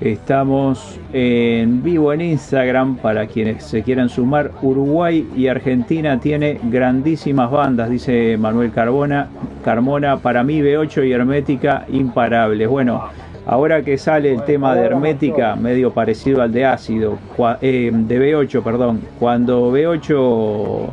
Estamos 0.00 1.00
en 1.12 1.82
vivo 1.82 2.12
en 2.12 2.20
Instagram 2.20 2.98
para 2.98 3.26
quienes 3.26 3.64
se 3.64 3.82
quieran 3.82 4.08
sumar. 4.08 4.52
Uruguay 4.62 5.26
y 5.36 5.48
Argentina 5.48 6.20
tiene 6.20 6.60
grandísimas 6.70 7.50
bandas, 7.50 7.90
dice 7.90 8.36
Manuel 8.38 8.70
Carbona. 8.70 9.26
Carmona, 9.64 10.18
para 10.18 10.44
mí 10.44 10.60
B8 10.60 11.04
y 11.04 11.10
Hermética 11.10 11.84
imparables. 11.88 12.68
Bueno, 12.68 13.08
ahora 13.48 13.82
que 13.82 13.98
sale 13.98 14.32
el 14.32 14.44
tema 14.44 14.74
de 14.74 14.82
Hermética, 14.82 15.56
medio 15.56 15.92
parecido 15.92 16.42
al 16.42 16.52
de 16.52 16.64
Ácido, 16.66 17.18
eh, 17.60 17.90
de 17.92 18.20
B8, 18.20 18.62
perdón. 18.62 19.00
Cuando 19.18 19.72
B8 19.72 20.86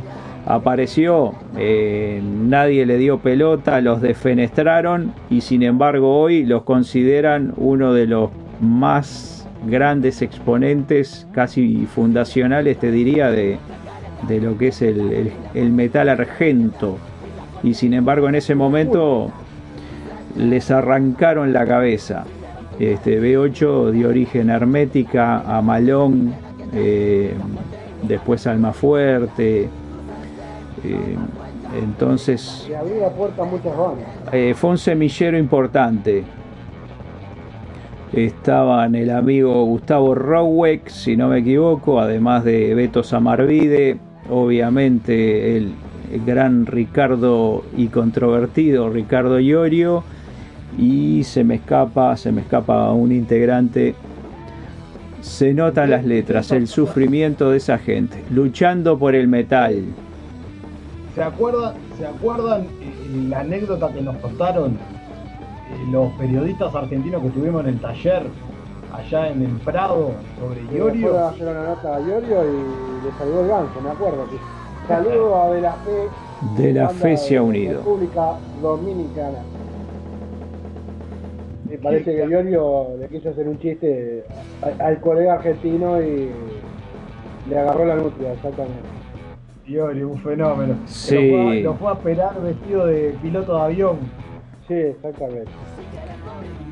apareció, 0.46 1.34
eh, 1.58 2.20
nadie 2.22 2.86
le 2.86 2.98
dio 2.98 3.18
pelota, 3.18 3.80
los 3.80 4.00
defenestraron 4.00 5.12
y 5.30 5.40
sin 5.42 5.62
embargo 5.62 6.18
hoy 6.20 6.44
los 6.44 6.62
consideran 6.62 7.52
uno 7.56 7.92
de 7.92 8.06
los 8.06 8.30
más 8.60 9.46
grandes 9.66 10.22
exponentes, 10.22 11.26
casi 11.32 11.86
fundacionales, 11.86 12.78
te 12.78 12.90
diría, 12.90 13.30
de, 13.30 13.58
de 14.28 14.40
lo 14.40 14.56
que 14.56 14.68
es 14.68 14.82
el, 14.82 15.12
el- 15.12 15.32
el 15.54 15.70
metal 15.72 16.08
argento. 16.08 16.96
Y 17.62 17.74
sin 17.74 17.92
embargo 17.94 18.28
en 18.28 18.36
ese 18.36 18.54
momento 18.54 19.30
les 20.36 20.70
arrancaron 20.70 21.52
la 21.52 21.66
cabeza. 21.66 22.24
Este 22.78 23.20
B8 23.20 23.90
dio 23.90 24.08
origen 24.08 24.50
a 24.50 24.56
Hermética, 24.56 25.40
a 25.40 25.62
Malón, 25.62 26.34
eh, 26.74 27.32
después 28.02 28.46
Almafuerte. 28.46 29.62
eh, 30.84 31.16
entonces 31.82 32.66
Y 32.70 32.74
abrió 32.74 33.00
la 33.00 33.10
puerta 33.10 33.42
a 33.42 33.44
muchas 33.46 33.76
bandas. 33.76 34.06
eh, 34.32 34.54
fue 34.54 34.70
un 34.70 34.78
semillero 34.78 35.38
importante. 35.38 36.24
Estaban 38.12 38.94
el 38.94 39.10
amigo 39.10 39.64
Gustavo 39.64 40.14
Roweck, 40.14 40.88
si 40.88 41.16
no 41.16 41.28
me 41.28 41.38
equivoco, 41.38 42.00
además 42.00 42.44
de 42.44 42.74
Beto 42.74 43.02
Samarvide, 43.02 43.98
obviamente 44.30 45.56
el 45.56 45.72
gran 46.24 46.66
Ricardo 46.66 47.64
y 47.76 47.88
controvertido 47.88 48.88
Ricardo 48.90 49.40
Iorio, 49.40 50.04
y 50.76 51.24
se 51.24 51.44
me 51.44 51.56
escapa, 51.56 52.16
se 52.16 52.32
me 52.32 52.42
escapa 52.42 52.92
un 52.92 53.12
integrante. 53.12 53.94
Se 55.20 55.52
notan 55.54 55.90
las 55.90 56.04
letras, 56.04 56.52
el 56.52 56.68
sufrimiento 56.68 57.50
de 57.50 57.56
esa 57.56 57.78
gente, 57.78 58.22
luchando 58.30 58.96
por 58.98 59.14
el 59.14 59.26
metal. 59.26 59.82
¿Se 61.14 61.22
acuerdan, 61.22 61.74
¿se 61.98 62.06
acuerdan 62.06 62.62
eh, 62.62 63.26
la 63.28 63.40
anécdota 63.40 63.92
que 63.92 64.02
nos 64.02 64.16
contaron 64.18 64.72
eh, 64.72 65.90
los 65.90 66.12
periodistas 66.12 66.72
argentinos 66.74 67.22
que 67.22 67.28
estuvimos 67.28 67.62
en 67.62 67.70
el 67.70 67.80
taller 67.80 68.22
allá 68.92 69.30
en 69.30 69.42
el 69.42 69.52
Prado 69.64 70.12
sobre 70.38 70.60
Fue 70.60 70.76
Iorio? 70.76 71.18
a 71.18 71.30
hacer 71.30 71.48
una 71.48 71.62
nota 71.64 71.96
a 71.96 72.00
Iorio 72.00 72.44
y 72.44 73.04
le 73.04 73.18
saludó 73.18 73.40
el 73.40 73.48
ganso, 73.48 73.80
me 73.82 73.90
acuerdo. 73.90 74.26
sí. 74.30 74.36
Saludo 74.86 75.42
a 75.42 75.50
De 75.50 75.60
La 75.62 75.72
Fe. 75.72 76.62
De 76.62 76.72
la 76.72 76.88
fe 76.90 77.16
se 77.16 77.36
ha 77.36 77.40
de 77.40 77.46
unido. 77.46 77.78
República 77.78 78.34
Dominicana. 78.62 79.38
Parece 81.82 82.14
que 82.14 82.26
Iorio 82.26 82.96
le 82.98 83.08
quiso 83.08 83.30
hacer 83.30 83.48
un 83.48 83.58
chiste 83.58 84.24
a- 84.62 84.84
al 84.86 85.00
colega 85.00 85.34
argentino 85.34 86.00
y 86.02 86.28
le 87.48 87.58
agarró 87.58 87.84
la 87.84 87.96
nutria, 87.96 88.32
exactamente. 88.32 88.82
Iorio, 89.66 90.08
un 90.10 90.18
fenómeno. 90.18 90.74
Sí. 90.86 91.14
Lo, 91.30 91.42
fue 91.42 91.50
a, 91.58 91.60
lo 91.62 91.74
fue 91.74 91.90
a 91.90 91.92
esperar 91.94 92.40
vestido 92.42 92.86
de 92.86 93.14
piloto 93.22 93.56
de 93.56 93.62
avión. 93.62 93.96
Sí, 94.68 94.74
exactamente. 94.74 95.50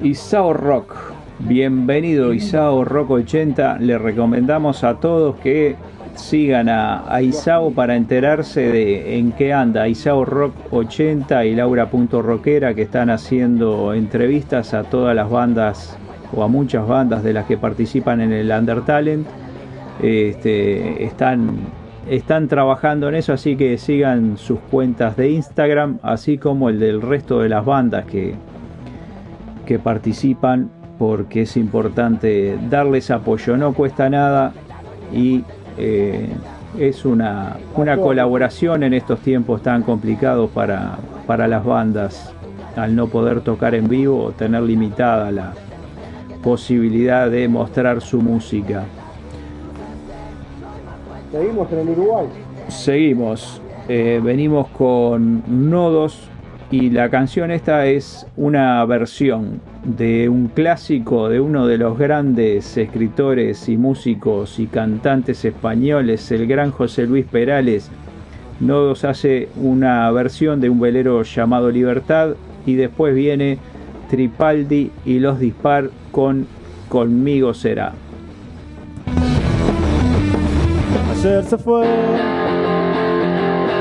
Isao 0.03 0.53
Rock. 0.53 0.95
Bienvenido 1.41 2.33
Isao 2.33 2.85
Rock 2.85 3.11
80. 3.11 3.79
Le 3.81 3.99
recomendamos 3.99 4.85
a 4.85 4.95
todos 5.01 5.37
que 5.37 5.75
sigan 6.17 6.69
a, 6.69 7.21
Isao 7.23 7.73
para 7.73 7.97
enterarse 7.97 8.61
de 8.61 9.19
en 9.19 9.33
qué 9.33 9.53
anda. 9.53 9.89
Isao 9.89 10.25
Rock 10.25 10.55
80 10.71 11.45
y 11.45 11.55
Laura.rockera 11.55 12.75
que 12.75 12.83
están 12.83 13.11
haciendo 13.11 13.95
entrevistas 13.95 14.75
a 14.75 14.85
todas 14.85 15.15
las 15.15 15.31
bandas 15.31 15.97
o 16.35 16.43
a 16.43 16.49
muchas 16.49 16.87
bandas 16.87 17.23
de 17.23 17.33
las 17.33 17.47
que 17.47 17.57
participan 17.57 18.21
en 18.21 18.33
el 18.33 18.51
Under 18.51 18.83
Talent. 18.83 19.27
Este, 20.03 21.05
están, 21.05 21.57
están 22.09 22.49
trabajando 22.49 23.09
en 23.09 23.15
eso, 23.15 23.33
así 23.33 23.57
que 23.57 23.79
sigan 23.79 24.37
sus 24.37 24.59
cuentas 24.59 25.17
de 25.17 25.31
Instagram, 25.31 25.99
así 26.03 26.39
como 26.39 26.69
el 26.69 26.81
del 26.81 27.01
resto 27.01 27.41
de 27.41 27.49
las 27.49 27.65
bandas 27.65 28.05
que, 28.07 28.35
que 29.67 29.79
participan, 29.79 30.71
porque 30.99 31.43
es 31.43 31.57
importante 31.57 32.59
darles 32.71 33.11
apoyo, 33.11 33.57
no 33.57 33.73
cuesta 33.73 34.09
nada 34.09 34.53
y 35.13 35.45
eh, 35.79 36.29
es 36.79 37.05
una, 37.05 37.57
una 37.77 37.97
colaboración 37.97 38.83
en 38.83 38.95
estos 38.95 39.21
tiempos 39.21 39.63
tan 39.63 39.83
complicados 39.83 40.51
para, 40.51 40.99
para 41.27 41.47
las 41.49 41.65
bandas, 41.65 42.33
al 42.77 42.97
no 42.97 43.07
poder 43.07 43.41
tocar 43.43 43.75
en 43.75 43.89
vivo 43.89 44.25
o 44.25 44.33
tener 44.33 44.63
limitada 44.63 45.31
la 45.31 45.53
posibilidad 46.43 47.31
de 47.31 47.49
mostrar 47.49 48.01
su 48.01 48.21
música. 48.21 48.85
Seguimos 51.31 51.73
en 51.73 51.79
el 51.79 51.89
Uruguay. 51.91 52.27
Seguimos, 52.69 53.63
eh, 53.89 54.21
venimos 54.23 54.69
con 54.69 55.43
Nodos 55.47 56.29
y 56.71 56.91
la 56.91 57.09
canción 57.09 57.51
esta 57.51 57.87
es 57.87 58.27
una 58.37 58.85
versión 58.85 59.61
de 59.85 60.29
un 60.29 60.49
clásico 60.49 61.29
de 61.29 61.41
uno 61.41 61.67
de 61.67 61.79
los 61.79 61.99
grandes 61.99 62.77
escritores 62.77 63.69
y 63.69 63.77
músicos 63.77 64.59
y 64.59 64.67
cantantes 64.67 65.45
españoles, 65.45 66.31
el 66.33 66.47
gran 66.47 66.71
José 66.71 67.07
Luis 67.07 67.27
Perales. 67.27 67.91
Nodos 68.61 69.05
hace 69.05 69.49
una 69.57 70.11
versión 70.11 70.61
de 70.61 70.71
un 70.71 70.81
velero 70.81 71.23
llamado 71.23 71.71
Libertad 71.71 72.35
y 72.65 72.75
después 72.75 73.15
viene 73.15 73.59
Tripaldi 74.11 74.91
y 75.05 75.19
los 75.19 75.39
Dispar 75.39 75.91
con 76.11 76.47
Conmigo 76.89 77.53
será. 77.53 77.93
Ayer 81.13 81.45
se 81.45 81.59
fue, 81.59 81.87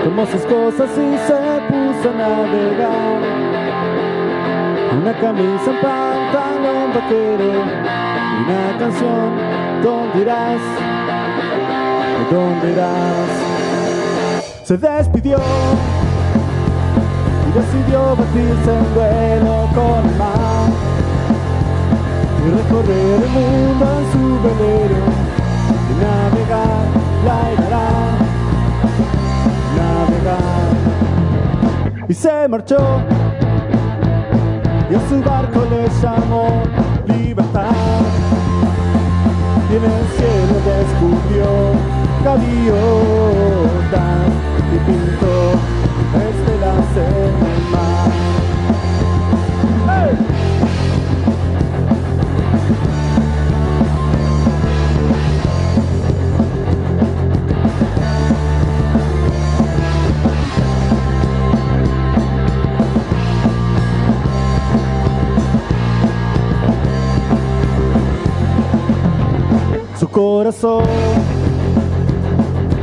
tomó 0.03 0.25
sus 0.25 0.41
cosas 0.41 0.89
y 0.91 1.17
se 1.27 1.33
puso 1.69 2.09
a 2.09 2.17
navegar. 2.17 3.52
Una 4.95 5.13
camisa, 5.13 5.71
un 5.71 5.81
pantalón 5.81 6.93
vaquero 6.93 7.93
una 8.43 8.77
canción. 8.77 9.29
¿Dónde 9.81 10.21
irás? 10.21 10.61
¿Dónde 12.31 12.71
irás? 12.71 13.29
Se 14.63 14.77
despidió 14.77 15.37
y 17.47 17.51
decidió 17.51 18.15
batirse 18.15 18.71
en 18.77 18.93
duelo 18.93 19.69
con 19.73 20.09
el 20.09 20.15
mar 20.17 20.69
y 22.39 22.49
recorrer 22.49 23.23
el 23.23 23.29
mundo 23.29 23.85
en 23.99 24.05
su 24.11 24.23
velero 24.43 25.01
y 25.89 25.93
navegar, 26.03 26.83
la 27.25 27.39
irá, 27.65 27.87
navegar. 29.77 30.71
Y 32.07 32.13
se 32.13 32.47
marchó 32.47 33.01
y 34.93 34.95
a 34.95 35.09
su 35.09 35.19
barco 35.23 35.65
le 35.71 35.89
llamó 36.01 36.45
libertad. 37.07 37.71
Y 39.71 39.75
en 39.75 39.83
el 39.85 40.05
cielo 40.15 40.55
descubrió 40.69 41.49
gaviotas 42.23 43.53
y 44.71 44.77
pintó 44.85 45.35
estelas 46.29 47.52
Su 70.03 70.09
corazón 70.09 70.83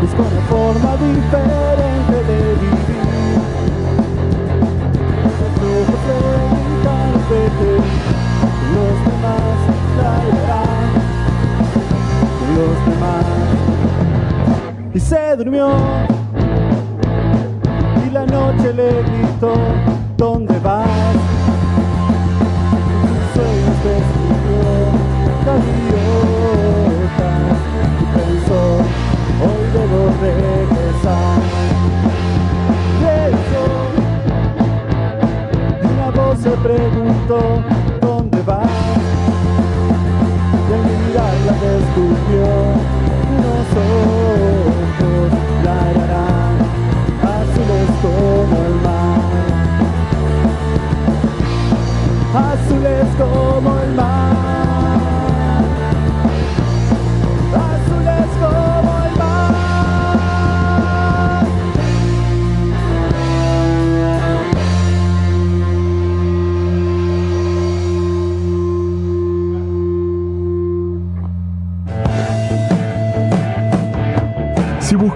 busca 0.00 0.22
una 0.22 0.40
forma 0.48 0.96
diferente 0.96 2.16
de 2.28 2.38
vivir. 2.54 3.40
Carpete, 6.82 7.72
los 8.74 8.96
demás 9.04 9.52
traerán, 9.98 10.88
los 12.56 12.76
demás. 12.88 13.28
Y 14.94 14.98
se 14.98 15.36
durmió 15.36 15.68
y 18.06 18.10
la 18.12 18.24
noche 18.24 18.72
le 18.72 19.02
gritó, 19.02 19.52
¿dónde 20.16 20.58
vas? 20.60 20.79
Se 36.42 36.50
preguntó, 36.50 37.62
¿dónde 38.00 38.42
vas? 38.42 38.66
Y 40.68 40.72
al 40.72 40.82
mirarla 40.84 41.52
descubrió 41.68 42.48
unos 43.36 43.68
ojos, 43.76 45.28
la 45.64 45.76
harán 45.90 46.56
azules 47.36 47.90
como 48.02 48.56
el 48.66 48.74
mar. 48.86 49.20
Azules 52.52 53.08
como 53.18 53.70
el 53.80 53.94
mar. 53.94 54.19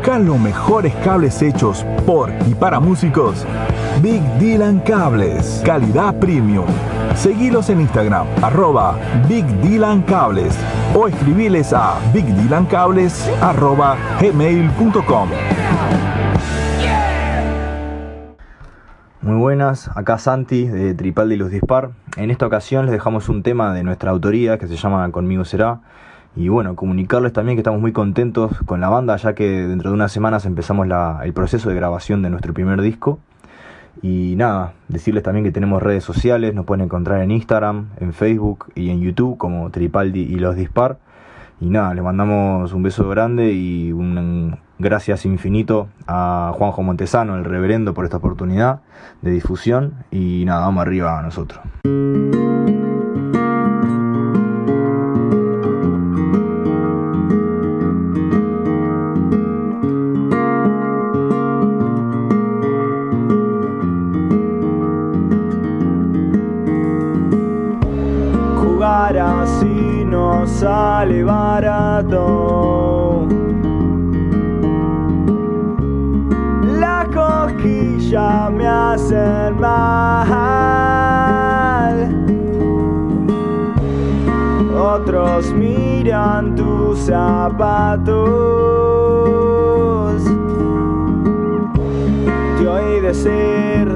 Si 0.05 0.10
buscas 0.10 0.26
los 0.26 0.39
mejores 0.39 0.94
cables 0.97 1.40
hechos 1.40 1.82
por 2.05 2.31
y 2.47 2.55
para 2.55 2.78
músicos, 2.78 3.47
Big 4.02 4.20
Dylan 4.39 4.81
Cables, 4.81 5.62
calidad 5.64 6.14
premium. 6.18 6.66
Seguilos 7.14 7.70
en 7.70 7.81
Instagram, 7.81 8.26
arroba 8.43 8.98
Big 9.26 9.47
Dylan 9.62 10.02
Cables 10.02 10.55
o 10.94 11.09
escribiles 11.09 11.72
a 11.72 11.98
bigdylancables 12.12 13.31
arroba 13.40 13.97
gmail.com. 14.20 15.31
Muy 19.22 19.36
buenas, 19.36 19.89
acá 19.97 20.18
Santi 20.18 20.66
de 20.66 20.93
Tripaldi 20.93 21.36
Luz 21.36 21.51
Dispar. 21.51 21.93
En 22.18 22.31
esta 22.31 22.47
ocasión 22.47 22.85
les 22.85 22.93
dejamos 22.93 23.31
un 23.31 23.43
tema 23.43 23.72
de 23.72 23.82
nuestra 23.82 24.10
autoría 24.10 24.59
que 24.59 24.68
se 24.68 24.76
llama 24.76 25.10
Conmigo 25.12 25.47
Será. 25.47 25.81
Y 26.36 26.48
bueno, 26.48 26.74
comunicarles 26.74 27.32
también 27.32 27.56
que 27.56 27.61
estamos 27.61 27.81
muy 27.81 27.93
contentos 27.93 28.52
con 28.66 28.81
la 28.81 28.89
banda 28.89 29.16
ya 29.16 29.35
que 29.35 29.48
dentro 29.66 29.90
de 29.90 29.94
unas 29.94 30.11
semanas 30.11 30.47
empezamos 30.47 30.89
el 31.23 31.32
proceso 31.32 31.69
de 31.69 31.77
grabación 31.77 32.23
de 32.23 32.31
nuestro 32.31 32.52
primer 32.52 32.81
disco. 32.82 33.20
Y 34.02 34.35
nada, 34.36 34.73
decirles 34.89 35.23
también 35.23 35.44
que 35.44 35.52
tenemos 35.52 35.82
redes 35.82 36.02
sociales, 36.02 36.52
nos 36.55 36.66
pueden 36.66 36.85
encontrar 36.85 37.23
en 37.23 37.31
Instagram, 37.31 37.90
en 38.01 38.12
Facebook 38.12 38.66
y 38.74 38.90
en 38.90 39.01
YouTube 39.01 39.39
como 39.39 39.70
Tripaldi 39.70 40.20
y 40.20 40.35
Los 40.35 40.56
Dispar. 40.56 40.98
Y 41.61 41.70
nada, 41.70 41.94
les 41.94 42.02
mandamos 42.02 42.73
un 42.73 42.82
beso 42.82 43.09
grande 43.09 43.52
y 43.52 43.93
un 43.93 44.59
gracias 44.78 45.24
infinito 45.24 45.89
a 46.06 46.52
Juanjo 46.55 46.82
Montesano, 46.82 47.36
el 47.36 47.44
reverendo, 47.44 47.94
por 47.94 48.05
esta 48.05 48.16
oportunidad 48.16 48.81
de 49.23 49.31
difusión. 49.31 49.94
Y 50.11 50.44
nada, 50.44 50.66
vamos 50.66 50.82
arriba 50.82 51.19
a 51.19 51.23
nosotros. 51.23 51.61
Miran 86.05 86.55
tus 86.55 86.98
zapatos. 87.06 88.14
Te 92.59 92.68
oí 92.68 93.01
decir 93.01 93.89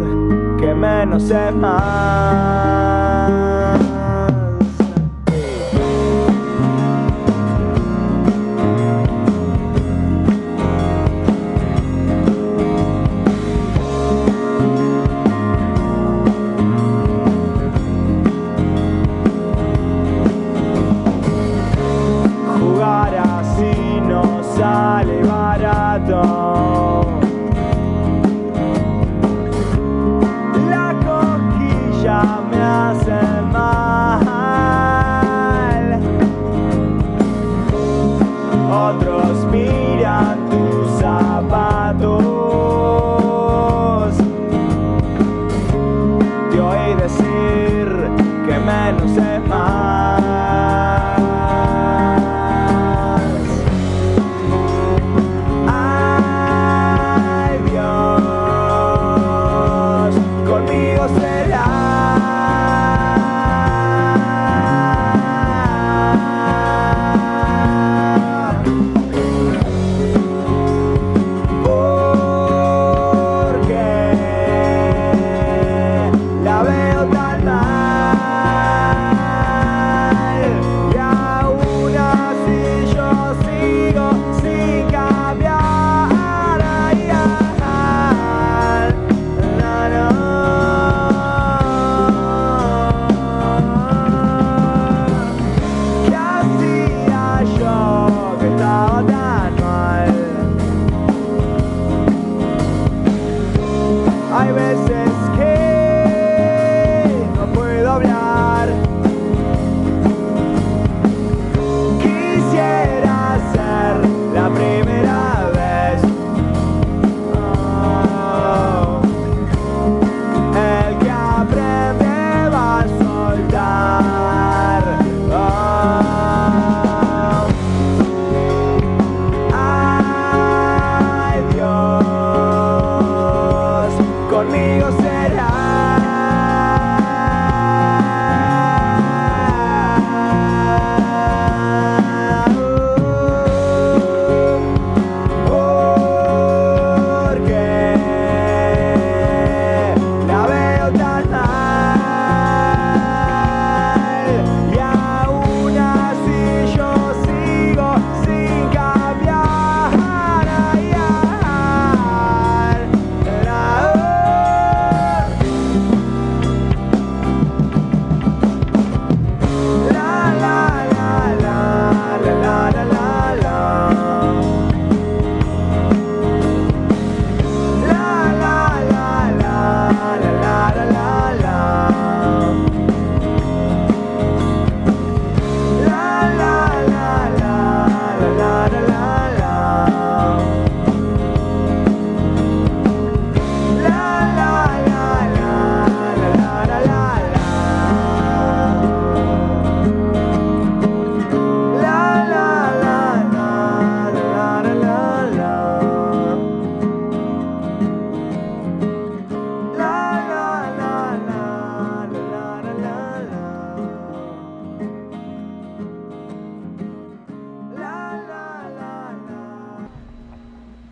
que 0.59 0.75
menos 0.75 1.31
es 1.31 1.55
más. 1.55 2.88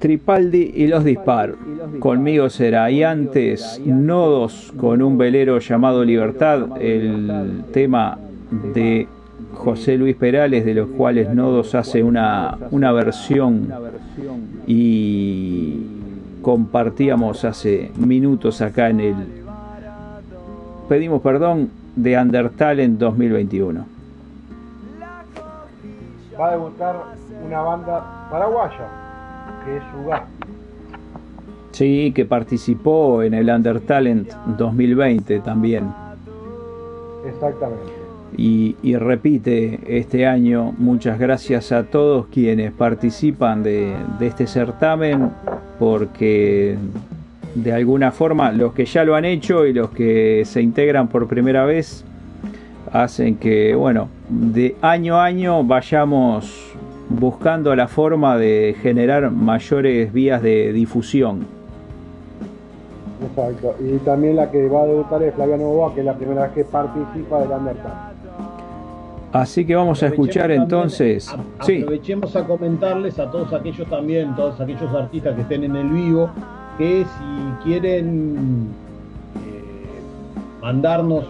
Tripaldi 0.07 0.71
y 0.77 0.87
los 0.87 1.03
Dispar. 1.03 1.57
Conmigo 1.99 2.49
será. 2.49 2.89
Y 2.93 3.03
antes, 3.03 3.81
Nodos 3.85 4.73
con 4.77 5.03
un 5.03 5.19
velero 5.19 5.59
llamado 5.59 6.05
Libertad, 6.05 6.81
el 6.81 7.65
tema 7.73 8.17
de 8.73 9.09
José 9.55 9.97
Luis 9.97 10.15
Perales, 10.15 10.65
de 10.65 10.75
los 10.75 10.91
cuales 10.91 11.35
Nodos 11.35 11.75
hace 11.75 12.05
una, 12.05 12.57
una 12.71 12.93
versión 12.93 13.69
y 14.69 15.75
compartíamos 16.41 17.45
hace 17.45 17.91
minutos 17.97 18.61
acá 18.61 18.91
en 18.91 19.01
el 19.01 19.17
Pedimos 20.89 21.21
Perdón 21.21 21.69
de 21.97 22.17
Undertalent 22.17 22.97
2021. 23.01 23.85
Va 26.39 26.47
a 26.47 26.51
debutar 26.53 26.97
una 27.45 27.61
banda 27.61 28.29
paraguaya, 28.31 28.96
que 29.67 29.77
es 29.77 29.83
Ugas. 30.03 30.23
Sí, 31.73 32.13
que 32.15 32.25
participó 32.25 33.23
en 33.23 33.35
el 33.35 33.51
Undertalent 33.51 34.33
2020 34.57 35.41
también. 35.41 35.93
Exactamente. 37.29 37.93
Y, 38.39 38.77
y 38.83 38.97
repite 38.97 39.81
este 39.87 40.27
año, 40.27 40.75
muchas 40.79 41.19
gracias 41.19 41.73
a 41.73 41.85
todos 41.85 42.27
quienes 42.27 42.73
participan 42.73 43.63
de, 43.63 43.95
de 44.19 44.27
este 44.27 44.47
certamen, 44.47 45.31
porque 45.79 46.77
de 47.55 47.73
alguna 47.73 48.11
forma 48.13 48.53
los 48.53 48.73
que 48.73 48.85
ya 48.85 49.05
lo 49.05 49.15
han 49.15 49.25
hecho 49.25 49.67
y 49.67 49.73
los 49.73 49.91
que 49.91 50.43
se 50.45 50.63
integran 50.63 51.09
por 51.09 51.27
primera 51.27 51.65
vez 51.65 52.05
hacen 52.93 53.37
que, 53.37 53.75
bueno, 53.75 54.09
de 54.29 54.77
año 54.83 55.17
a 55.17 55.25
año 55.25 55.65
vayamos 55.65 56.75
buscando 57.19 57.75
la 57.75 57.89
forma 57.89 58.37
de 58.37 58.77
generar 58.83 59.31
mayores 59.31 60.13
vías 60.13 60.43
de 60.43 60.73
difusión. 60.73 61.47
Exacto. 63.23 63.75
Y 63.81 63.97
también 63.99 64.37
la 64.37 64.51
que 64.51 64.69
va 64.69 64.83
a 64.83 64.87
debutar 64.87 65.23
es 65.23 65.35
Flaviano 65.35 65.65
Boa, 65.65 65.95
que 65.95 66.01
es 66.01 66.07
la 66.07 66.15
primera 66.15 66.43
vez 66.43 66.53
que 66.53 66.65
participa 66.65 67.41
del 67.41 67.51
Undertale. 67.51 68.17
Así 69.33 69.67
que 69.67 69.75
vamos 69.75 70.03
a 70.03 70.07
escuchar 70.07 70.51
entonces. 70.51 71.35
Sí, 71.63 71.83
Aprovechemos 71.83 72.35
a 72.37 72.45
comentarles 72.45 73.19
a 73.19 73.31
todos 73.31 73.53
aquellos 73.53 73.89
también, 73.89 74.35
todos 74.35 74.61
aquellos 74.61 74.95
artistas 74.95 75.35
que 75.35 75.43
estén 75.43 75.65
en 75.65 75.77
el 75.77 75.89
vivo, 75.89 76.31
que 76.79 77.05
si 77.05 77.65
quieren 77.65 78.69
eh, 79.35 80.63
mandarnos, 80.63 81.25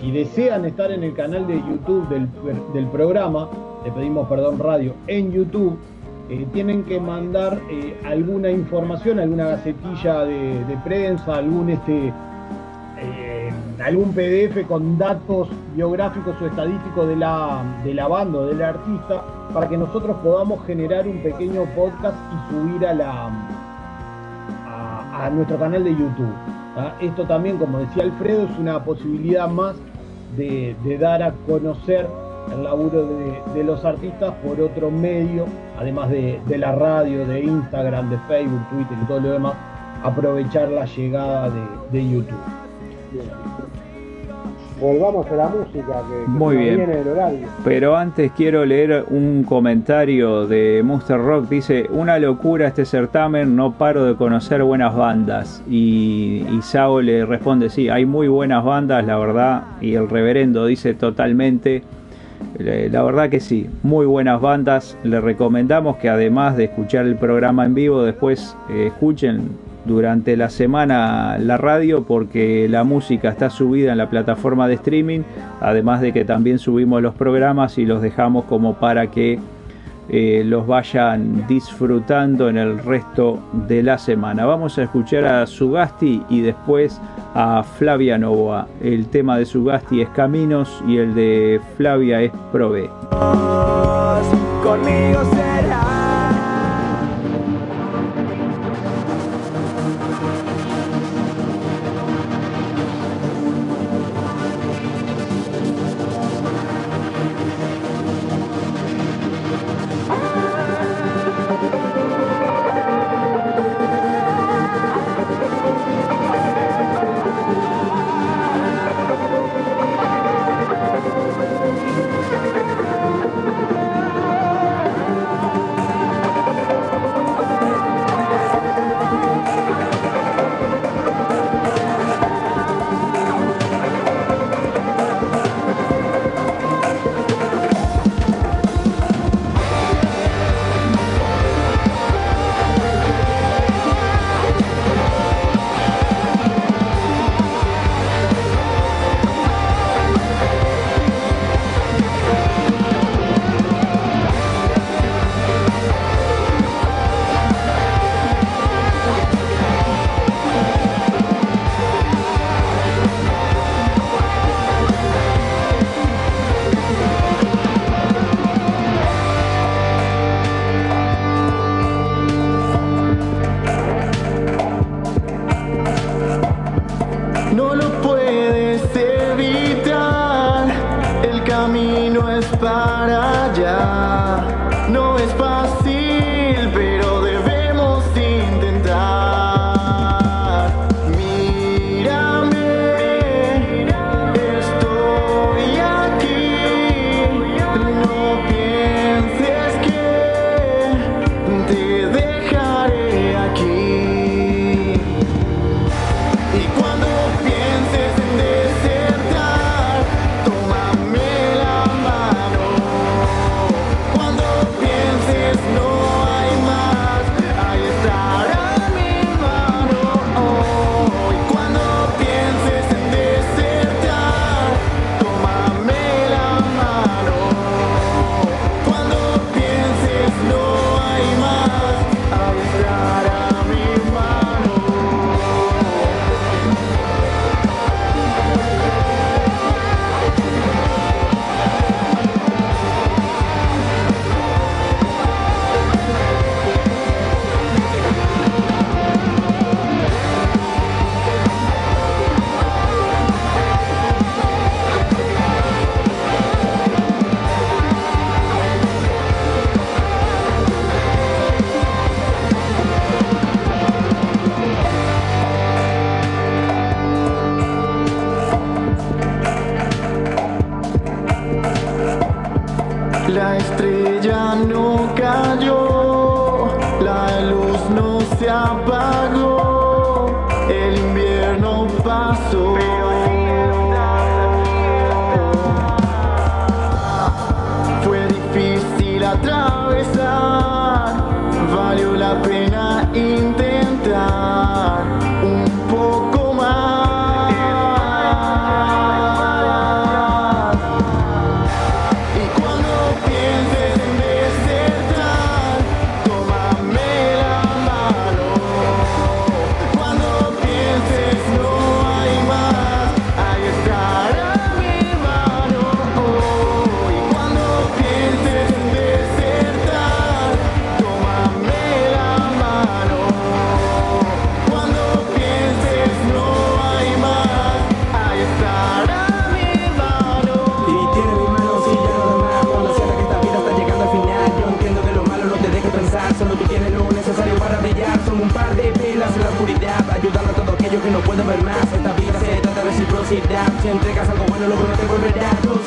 si 0.00 0.10
desean 0.10 0.64
estar 0.64 0.90
en 0.90 1.04
el 1.04 1.14
canal 1.14 1.46
de 1.46 1.54
YouTube 1.54 2.08
del, 2.08 2.28
del 2.72 2.86
programa, 2.86 3.48
le 3.84 3.92
pedimos 3.92 4.26
perdón 4.28 4.58
radio, 4.58 4.94
en 5.06 5.30
YouTube, 5.30 5.78
eh, 6.30 6.46
tienen 6.54 6.84
que 6.84 6.98
mandar 6.98 7.60
eh, 7.70 8.00
alguna 8.04 8.50
información, 8.50 9.18
alguna 9.18 9.48
gacetilla 9.48 10.24
de, 10.24 10.78
prensa, 10.82 11.36
algún 11.36 11.68
este 11.68 12.12
eh, 12.98 13.52
algún 13.84 14.14
PDF 14.14 14.66
con 14.66 14.96
datos 14.96 15.48
biográficos 15.74 16.34
o 16.40 16.46
estadísticos 16.46 17.08
de 17.08 17.16
la, 17.16 17.62
de 17.84 17.92
la 17.92 18.08
banda 18.08 18.38
o 18.38 18.46
del 18.46 18.62
artista 18.62 19.22
para 19.52 19.68
que 19.68 19.76
nosotros 19.76 20.16
podamos 20.22 20.64
generar 20.64 21.06
un 21.06 21.18
pequeño 21.18 21.64
podcast 21.74 22.16
y 22.32 22.54
subir 22.54 22.86
a 22.86 22.94
la 22.94 23.30
a, 25.12 25.30
nuestro 25.30 25.58
canal 25.58 25.84
de 25.84 25.90
YouTube. 25.90 26.32
Esto 27.00 27.24
también, 27.24 27.56
como 27.58 27.78
decía 27.78 28.02
Alfredo, 28.02 28.46
es 28.46 28.58
una 28.58 28.82
posibilidad 28.82 29.48
más 29.48 29.76
de 30.36 30.98
dar 30.98 31.22
a 31.22 31.32
conocer 31.46 32.08
el 32.52 32.64
laburo 32.64 33.06
de, 33.06 33.54
de 33.54 33.64
los 33.64 33.84
artistas 33.84 34.32
por 34.44 34.60
otro 34.60 34.90
medio, 34.90 35.46
además 35.78 36.10
de, 36.10 36.40
de 36.46 36.58
la 36.58 36.72
radio, 36.72 37.26
de 37.26 37.40
Instagram, 37.42 38.10
de 38.10 38.18
Facebook, 38.28 38.60
Twitter 38.70 38.96
y 39.02 39.06
todo 39.06 39.20
lo 39.20 39.30
demás, 39.32 39.54
aprovechar 40.02 40.68
la 40.68 40.84
llegada 40.84 41.50
de, 41.50 41.60
de 41.92 42.10
YouTube. 42.10 42.38
Volvamos 44.80 45.24
a 45.30 45.34
la 45.36 45.48
música 45.48 46.02
que, 46.10 46.24
que 46.24 46.28
Muy 46.28 46.56
bien. 46.56 46.76
viene 46.76 47.00
el 47.00 47.08
horario. 47.08 47.46
pero 47.64 47.96
antes 47.96 48.32
quiero 48.32 48.64
leer 48.66 49.04
un 49.08 49.44
comentario 49.44 50.46
de 50.48 50.82
Monster 50.84 51.16
Rock. 51.22 51.48
Dice, 51.48 51.86
una 51.90 52.18
locura 52.18 52.66
este 52.66 52.84
certamen, 52.84 53.54
no 53.54 53.72
paro 53.74 54.04
de 54.04 54.16
conocer 54.16 54.62
buenas 54.64 54.94
bandas. 54.94 55.62
Y, 55.70 56.44
y 56.50 56.60
Sao 56.62 57.00
le 57.00 57.24
responde, 57.24 57.70
sí, 57.70 57.88
hay 57.88 58.04
muy 58.04 58.26
buenas 58.26 58.64
bandas, 58.64 59.06
la 59.06 59.16
verdad. 59.16 59.62
Y 59.80 59.94
el 59.94 60.08
reverendo 60.10 60.66
dice 60.66 60.92
totalmente, 60.92 61.84
la 62.58 63.02
verdad 63.02 63.30
que 63.30 63.40
sí, 63.40 63.68
muy 63.82 64.06
buenas 64.06 64.40
bandas. 64.40 64.96
Le 65.02 65.20
recomendamos 65.20 65.96
que 65.96 66.08
además 66.08 66.56
de 66.56 66.64
escuchar 66.64 67.06
el 67.06 67.16
programa 67.16 67.64
en 67.64 67.74
vivo, 67.74 68.02
después 68.02 68.56
eh, 68.70 68.86
escuchen 68.88 69.50
durante 69.84 70.36
la 70.36 70.48
semana 70.48 71.36
la 71.38 71.56
radio 71.56 72.04
porque 72.04 72.68
la 72.68 72.84
música 72.84 73.28
está 73.28 73.50
subida 73.50 73.92
en 73.92 73.98
la 73.98 74.08
plataforma 74.08 74.66
de 74.66 74.74
streaming, 74.74 75.20
además 75.60 76.00
de 76.00 76.12
que 76.12 76.24
también 76.24 76.58
subimos 76.58 77.02
los 77.02 77.14
programas 77.14 77.76
y 77.78 77.84
los 77.84 78.00
dejamos 78.00 78.44
como 78.46 78.74
para 78.74 79.08
que 79.10 79.38
eh, 80.08 80.42
los 80.44 80.66
vayan 80.66 81.46
disfrutando 81.46 82.48
en 82.48 82.58
el 82.58 82.78
resto 82.78 83.38
de 83.66 83.82
la 83.82 83.98
semana. 83.98 84.44
Vamos 84.44 84.78
a 84.78 84.84
escuchar 84.84 85.24
a 85.24 85.46
Sugasti 85.46 86.22
y 86.28 86.40
después 86.40 87.00
a 87.34 87.62
Flavia 87.62 88.18
Novoa. 88.18 88.68
El 88.82 89.06
tema 89.08 89.38
de 89.38 89.46
Sugasti 89.46 90.02
es 90.02 90.08
Caminos 90.10 90.82
y 90.86 90.98
el 90.98 91.14
de 91.14 91.60
Flavia 91.76 92.20
es 92.20 92.32
Prove. 92.52 92.90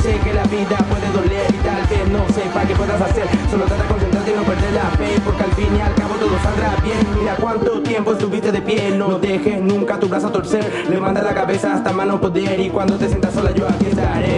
Sé 0.07 0.19
que 0.19 0.33
la 0.33 0.43
vida 0.43 0.77
puede 0.89 1.07
doler 1.11 1.47
y 1.49 1.57
tal 1.67 1.83
vez 1.87 2.07
no 2.09 2.25
sepa 2.33 2.61
qué 2.65 2.75
puedas 2.75 3.01
hacer. 3.01 3.27
Solo 3.51 3.65
trata 3.65 3.83
de 3.83 3.89
concentrarte 3.89 4.31
y 4.31 4.35
no 4.35 4.43
perder 4.43 4.73
la 4.73 4.89
fe 4.97 5.21
Porque 5.23 5.43
al 5.43 5.51
fin 5.53 5.75
y 5.77 5.81
al 5.81 5.93
cabo 5.95 6.15
todo 6.15 6.35
saldrá 6.41 6.75
bien. 6.81 6.97
Mira 7.19 7.35
cuánto 7.35 7.81
tiempo 7.81 8.13
estuviste 8.13 8.51
de 8.51 8.61
pie 8.61 8.91
No 8.97 9.19
dejes 9.19 9.61
nunca 9.61 9.99
tu 9.99 10.07
brazo 10.07 10.29
torcer. 10.29 10.85
Levanta 10.89 11.21
la 11.21 11.33
cabeza 11.33 11.73
hasta 11.73 11.91
mano 11.91 12.21
poder 12.21 12.59
Y 12.59 12.69
cuando 12.69 12.95
te 12.97 13.07
sientas 13.07 13.33
sola 13.33 13.51
yo 13.51 13.67
aquí 13.67 13.87
estaré. 13.87 14.37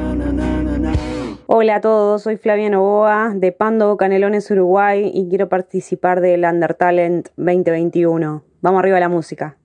Hola 1.63 1.75
a 1.75 1.81
todos, 1.81 2.23
soy 2.23 2.37
Flavia 2.37 2.71
Novoa 2.71 3.33
de 3.35 3.51
Pando 3.51 3.95
Canelones 3.95 4.49
Uruguay 4.49 5.11
y 5.13 5.29
quiero 5.29 5.47
participar 5.47 6.19
del 6.19 6.43
Undertalent 6.43 7.27
2021. 7.37 8.43
Vamos 8.61 8.79
arriba 8.79 8.97
a 8.97 8.99
la 8.99 9.09
música. 9.09 9.57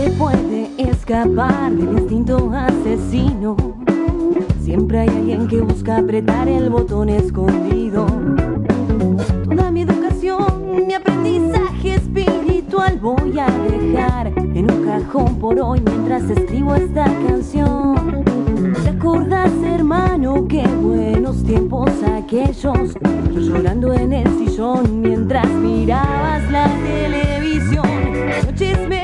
Nadie 0.00 0.16
puede 0.16 0.70
escapar 0.78 1.72
del 1.72 1.98
instinto 1.98 2.50
asesino. 2.54 3.54
Siempre 4.62 5.00
hay 5.00 5.08
alguien 5.10 5.46
que 5.46 5.60
busca 5.60 5.98
apretar 5.98 6.48
el 6.48 6.70
botón 6.70 7.10
escondido. 7.10 8.06
Toda 9.44 9.70
mi 9.70 9.82
educación, 9.82 10.86
mi 10.86 10.94
aprendizaje 10.94 11.96
espiritual 11.96 12.98
voy 12.98 13.38
a 13.38 13.50
dejar 13.50 14.28
en 14.38 14.72
un 14.72 14.86
cajón 14.86 15.38
por 15.38 15.60
hoy 15.60 15.82
mientras 15.84 16.22
escribo 16.30 16.74
esta 16.76 17.04
canción. 17.04 18.24
¿Te 18.82 18.88
acordás, 18.88 19.52
hermano, 19.62 20.48
qué 20.48 20.66
buenos 20.80 21.42
tiempos 21.44 21.90
aquellos? 22.16 22.94
Yo 23.34 23.38
llorando 23.38 23.92
en 23.92 24.14
el 24.14 24.28
sillón 24.38 25.02
mientras 25.02 25.46
mirabas 25.46 26.50
la 26.50 26.70
televisión. 26.86 27.84
Noches 28.46 28.78
memorables 28.78 28.99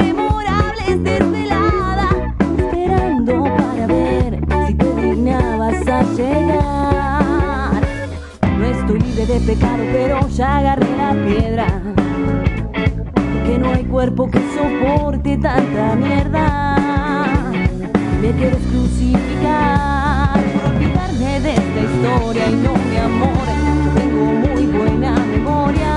de 9.26 9.40
pecado, 9.40 9.82
pero 9.92 10.28
ya 10.28 10.58
agarré 10.58 10.96
la 10.96 11.12
piedra. 11.26 11.66
Que 13.44 13.58
no 13.58 13.72
hay 13.72 13.84
cuerpo 13.84 14.30
que 14.30 14.38
soporte 14.54 15.36
tanta 15.38 15.96
mierda. 15.96 16.76
Me 18.20 18.30
quieres 18.32 18.60
crucificar 18.70 20.40
por 20.52 20.70
olvidarme 20.74 21.40
de 21.40 21.50
esta 21.54 21.80
historia 21.80 22.48
y 22.48 22.54
no 22.54 22.74
mi 22.74 22.96
amor. 22.96 23.46
Tengo 23.96 24.24
muy 24.24 24.66
buena 24.66 25.14
memoria. 25.18 25.95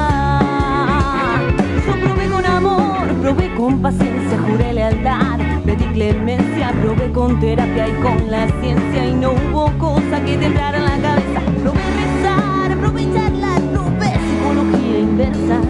Probé 3.30 3.53
con 3.53 3.80
paciencia, 3.80 4.39
juré 4.39 4.73
lealtad, 4.73 5.38
pedí 5.64 5.85
clemencia, 5.93 6.73
probé 6.81 7.11
con 7.11 7.39
terapia 7.39 7.88
y 7.88 7.93
con 8.01 8.31
la 8.31 8.47
ciencia 8.60 9.06
y 9.06 9.14
no 9.14 9.34
hubo 9.34 9.72
cosa 9.77 10.19
que 10.26 10.35
te 10.35 10.45
entrara 10.47 10.77
en 10.80 10.84
la 10.84 10.97
cabeza. 10.97 11.41
Probé 11.61 11.80
rezar, 11.99 12.77
probé 12.80 13.14
charlar, 13.14 13.61
probé 13.72 14.14
psicología 14.26 14.99
inversa, 14.99 15.61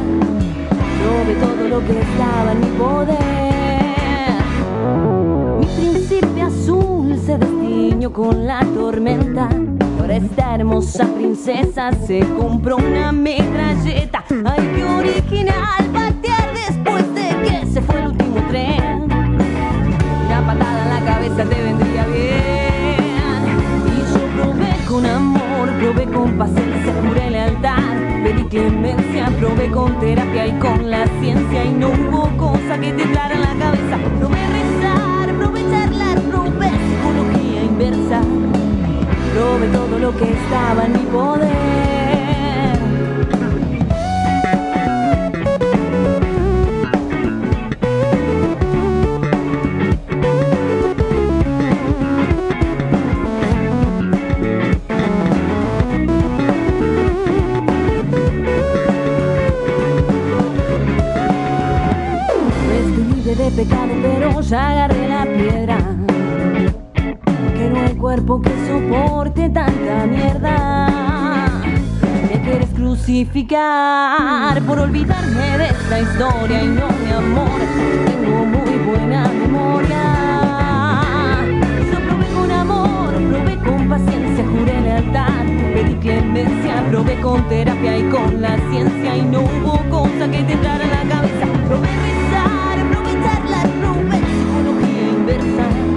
probé 1.02 1.34
todo 1.36 1.68
lo 1.68 1.80
que 1.86 2.00
estaba 2.00 2.52
en 2.54 2.60
mi 2.62 2.78
poder. 2.78 3.20
Mi 5.60 5.66
príncipe 5.66 6.42
azul 6.42 7.20
se 7.26 7.38
destiñó 7.38 8.14
con 8.14 8.48
la 8.48 8.62
tormenta. 8.74 9.50
Y 9.52 10.02
ahora 10.02 10.16
esta 10.16 10.56
hermosa 10.56 11.06
princesa 11.14 11.92
se 12.08 12.20
compró 12.38 12.78
una 12.78 13.12
metralleta. 13.12 14.19
Te 21.46 21.62
vendría 21.62 22.06
bien. 22.06 23.00
Y 23.88 24.14
yo 24.14 24.26
probé 24.36 24.76
con 24.88 25.06
amor, 25.06 25.70
probé 25.80 26.06
con 26.06 26.38
paciencia, 26.38 26.94
juré 27.08 27.30
lealtad. 27.30 27.78
Pedí 28.24 28.44
clemencia, 28.44 29.28
probé 29.40 29.70
con 29.72 30.00
terapia 30.00 30.48
y 30.48 30.52
con 30.60 30.90
la 30.90 31.06
ciencia. 31.22 31.64
Y 31.64 31.74
no 31.74 31.90
hubo 31.90 32.30
cosa 32.38 32.78
que 32.80 32.92
te 32.92 33.04
entrara 33.04 33.36
en 33.36 33.42
la 33.42 33.56
cabeza. 33.66 33.98
Probé 34.20 34.48
rezar, 34.48 35.34
probé 35.38 35.62
charlar, 35.72 36.22
probé 36.24 36.70
psicología 36.70 37.64
inversa. 37.64 38.22
Probé 39.34 39.68
todo 39.68 40.00
lo 40.00 40.18
que 40.18 40.32
estaba 40.34 40.86
en 40.86 40.92
mi 40.94 41.06
poder. 41.06 41.99
Ya 64.42 64.70
agarré 64.72 65.08
la 65.08 65.26
piedra. 65.26 65.78
Que 67.56 67.70
no 67.70 67.80
hay 67.82 67.96
cuerpo 67.96 68.42
que 68.42 68.50
soporte 68.68 69.50
tanta 69.50 70.06
mierda. 70.08 70.88
Me 72.30 72.42
quieres 72.42 72.70
crucificar 72.70 74.62
por 74.64 74.80
olvidarme 74.80 75.58
de 75.58 75.66
esta 75.66 76.00
historia 76.00 76.64
y 76.64 76.68
no 76.68 76.88
mi 77.04 77.12
amor. 77.12 77.60
Tengo 78.06 78.46
muy 78.46 78.78
buena 78.90 79.28
memoria. 79.28 80.04
Yo 81.92 82.00
probé 82.08 82.28
con 82.34 82.52
amor, 82.52 83.14
probé 83.30 83.56
con 83.58 83.90
paciencia, 83.90 84.46
juré 84.46 84.82
lealtad, 84.82 85.46
pedí 85.74 85.96
clemencia, 85.96 86.84
probé 86.90 87.20
con 87.22 87.48
terapia 87.50 87.98
y 87.98 88.04
con 88.10 88.42
la 88.42 88.58
ciencia 88.72 89.18
y 89.18 89.22
no 89.24 89.42
hubo 89.42 89.78
cosa 89.90 90.30
que 90.32 90.44
te 90.44 90.54
entrara 90.54 90.84
en 90.84 90.90
la 90.90 91.16
cabeza. 91.16 91.46
Probé 91.68 91.88
rezar, 91.88 92.78
probé 92.92 93.12
charlar, 93.24 93.70
probé 93.82 94.09
estaba. 95.50 95.90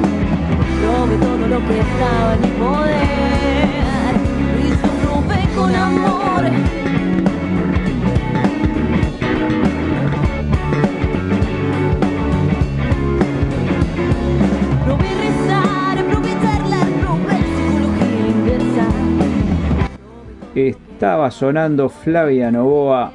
Estaba 20.55 21.31
sonando 21.31 21.89
Flavia 21.89 22.51
Novoa 22.51 23.11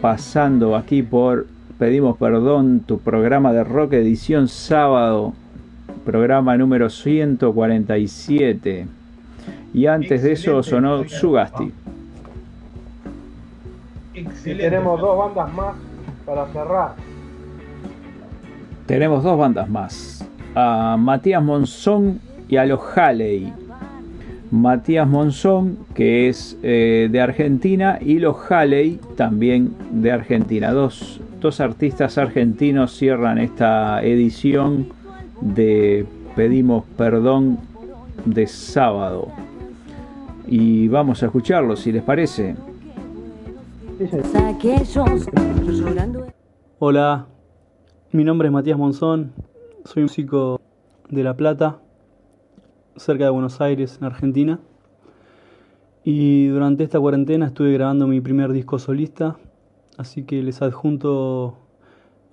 pasando 0.00 0.76
aquí 0.76 1.02
por 1.02 1.46
Pedimos 1.78 2.16
Perdón, 2.18 2.80
tu 2.86 2.98
programa 3.00 3.52
de 3.52 3.64
rock 3.64 3.94
edición 3.94 4.48
sábado, 4.48 5.32
programa 6.08 6.56
número 6.56 6.88
147. 6.88 8.86
Y 9.74 9.84
antes 9.84 10.22
de 10.22 10.32
eso 10.32 10.62
sonó 10.62 11.06
Sugasti. 11.06 11.70
Y 14.14 14.24
tenemos 14.54 14.98
dos 15.02 15.18
bandas 15.18 15.52
más 15.54 15.76
para 16.24 16.46
cerrar. 16.46 16.94
Tenemos 18.86 19.22
dos 19.22 19.38
bandas 19.38 19.68
más, 19.68 20.26
a 20.54 20.96
Matías 20.98 21.42
Monzón 21.42 22.20
y 22.48 22.56
a 22.56 22.64
los 22.64 22.80
Halley. 22.96 23.52
Matías 24.50 25.06
Monzón, 25.06 25.76
que 25.94 26.30
es 26.30 26.56
eh, 26.62 27.10
de 27.12 27.20
Argentina, 27.20 27.98
y 28.00 28.18
los 28.18 28.50
Halley, 28.50 28.98
también 29.14 29.74
de 29.90 30.10
Argentina. 30.10 30.72
Dos, 30.72 31.20
dos 31.38 31.60
artistas 31.60 32.16
argentinos 32.16 32.96
cierran 32.96 33.36
esta 33.36 34.02
edición 34.02 34.96
de 35.40 36.06
Pedimos 36.36 36.84
Perdón 36.96 37.58
de 38.24 38.46
sábado. 38.46 39.28
Y 40.46 40.88
vamos 40.88 41.22
a 41.22 41.26
escucharlo, 41.26 41.76
si 41.76 41.92
les 41.92 42.02
parece. 42.02 42.56
Hola, 46.78 47.26
mi 48.12 48.24
nombre 48.24 48.48
es 48.48 48.52
Matías 48.52 48.78
Monzón, 48.78 49.32
soy 49.84 50.04
músico 50.04 50.60
de 51.10 51.22
La 51.22 51.36
Plata, 51.36 51.78
cerca 52.96 53.24
de 53.24 53.30
Buenos 53.30 53.60
Aires, 53.60 53.98
en 54.00 54.06
Argentina. 54.06 54.60
Y 56.04 56.46
durante 56.46 56.84
esta 56.84 57.00
cuarentena 57.00 57.46
estuve 57.46 57.72
grabando 57.72 58.06
mi 58.06 58.20
primer 58.20 58.52
disco 58.52 58.78
solista, 58.78 59.36
así 59.96 60.22
que 60.22 60.42
les 60.42 60.62
adjunto 60.62 61.58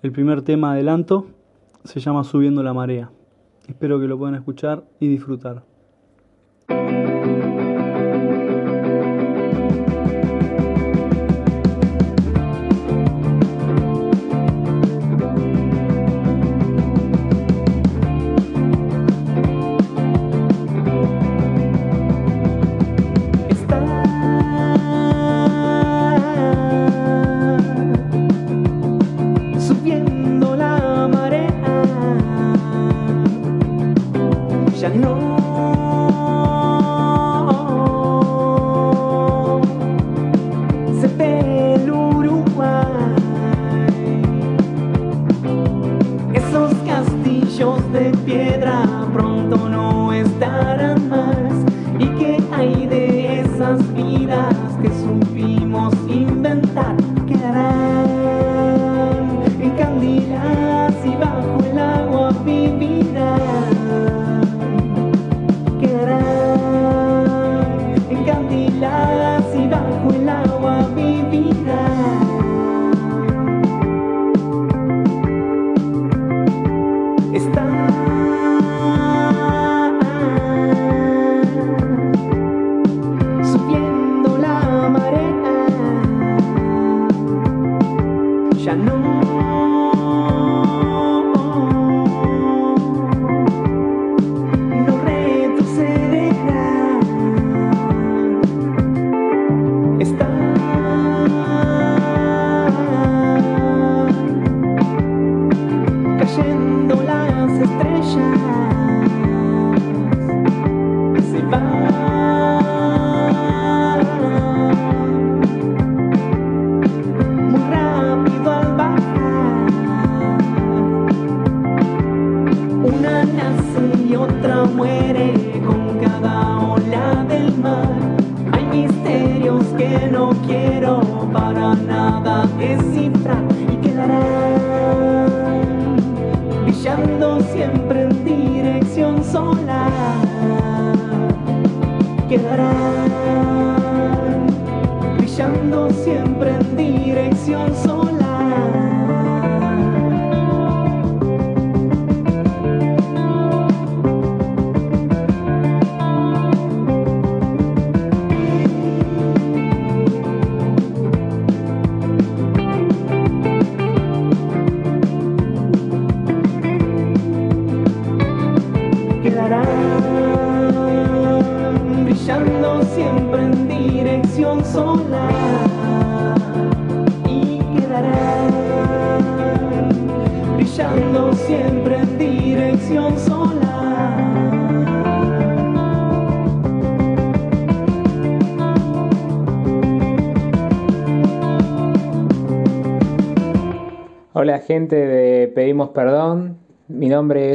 el 0.02 0.12
primer 0.12 0.44
tema 0.44 0.74
adelanto, 0.74 1.28
se 1.86 2.00
llama 2.00 2.24
Subiendo 2.24 2.64
la 2.64 2.74
Marea. 2.74 3.12
Espero 3.68 4.00
que 4.00 4.08
lo 4.08 4.18
puedan 4.18 4.36
escuchar 4.36 4.84
y 5.00 5.08
disfrutar. 5.08 5.64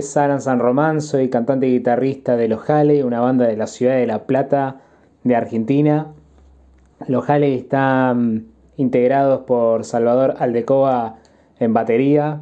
Es 0.01 0.17
Alan 0.17 0.41
San 0.41 0.61
Román, 0.61 1.03
soy 1.03 1.29
cantante 1.29 1.69
y 1.69 1.73
guitarrista 1.73 2.35
de 2.35 2.49
Los 2.49 2.69
Halley, 2.71 3.03
una 3.03 3.21
banda 3.21 3.47
de 3.47 3.57
la 3.57 3.67
ciudad 3.67 3.97
de 3.97 4.07
La 4.07 4.25
Plata 4.25 4.81
de 5.25 5.37
Argentina. 5.37 6.15
Los 7.07 7.29
Halley 7.29 7.55
están 7.55 8.47
integrados 8.79 9.43
por 9.43 9.85
Salvador 9.85 10.37
Aldecoa 10.39 11.19
en 11.59 11.75
batería, 11.75 12.41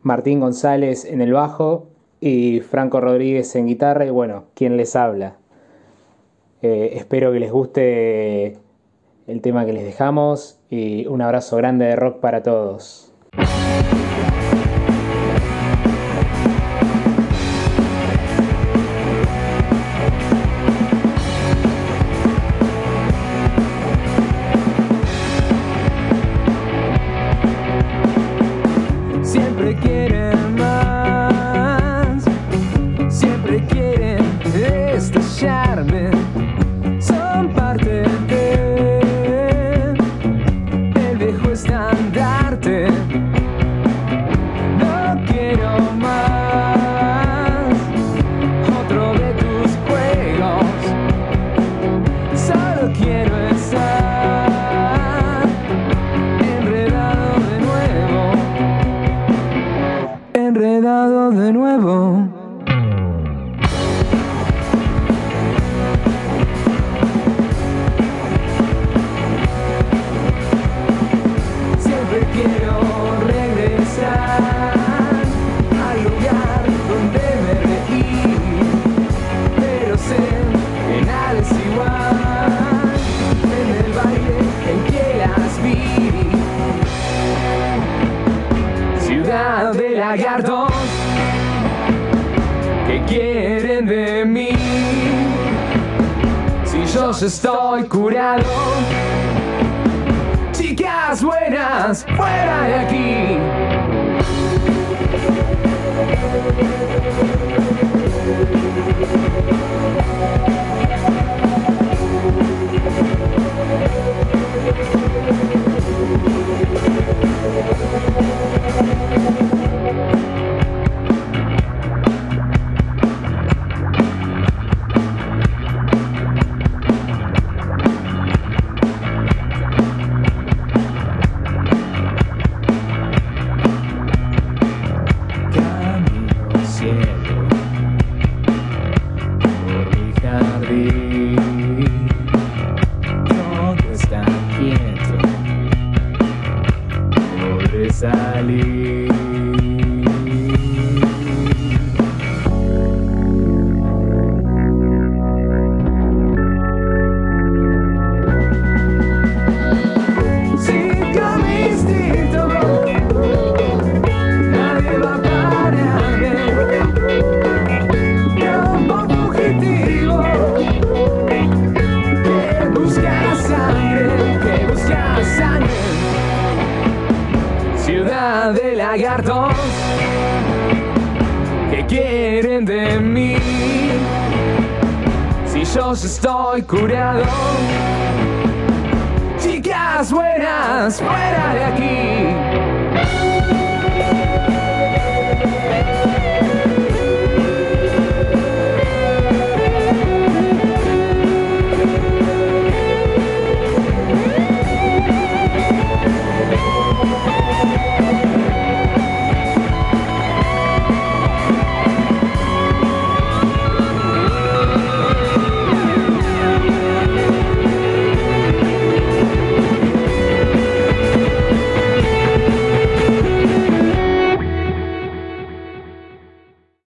Martín 0.00 0.40
González 0.40 1.04
en 1.04 1.20
el 1.20 1.34
bajo 1.34 1.88
y 2.18 2.60
Franco 2.60 2.98
Rodríguez 2.98 3.54
en 3.54 3.66
guitarra 3.66 4.06
y 4.06 4.10
bueno, 4.10 4.44
quien 4.54 4.78
les 4.78 4.96
habla. 4.96 5.36
Eh, 6.62 6.92
espero 6.94 7.30
que 7.30 7.40
les 7.40 7.52
guste 7.52 8.56
el 9.26 9.42
tema 9.42 9.66
que 9.66 9.74
les 9.74 9.84
dejamos 9.84 10.60
y 10.70 11.06
un 11.08 11.20
abrazo 11.20 11.58
grande 11.58 11.84
de 11.84 11.96
rock 11.96 12.20
para 12.20 12.42
todos. 12.42 13.12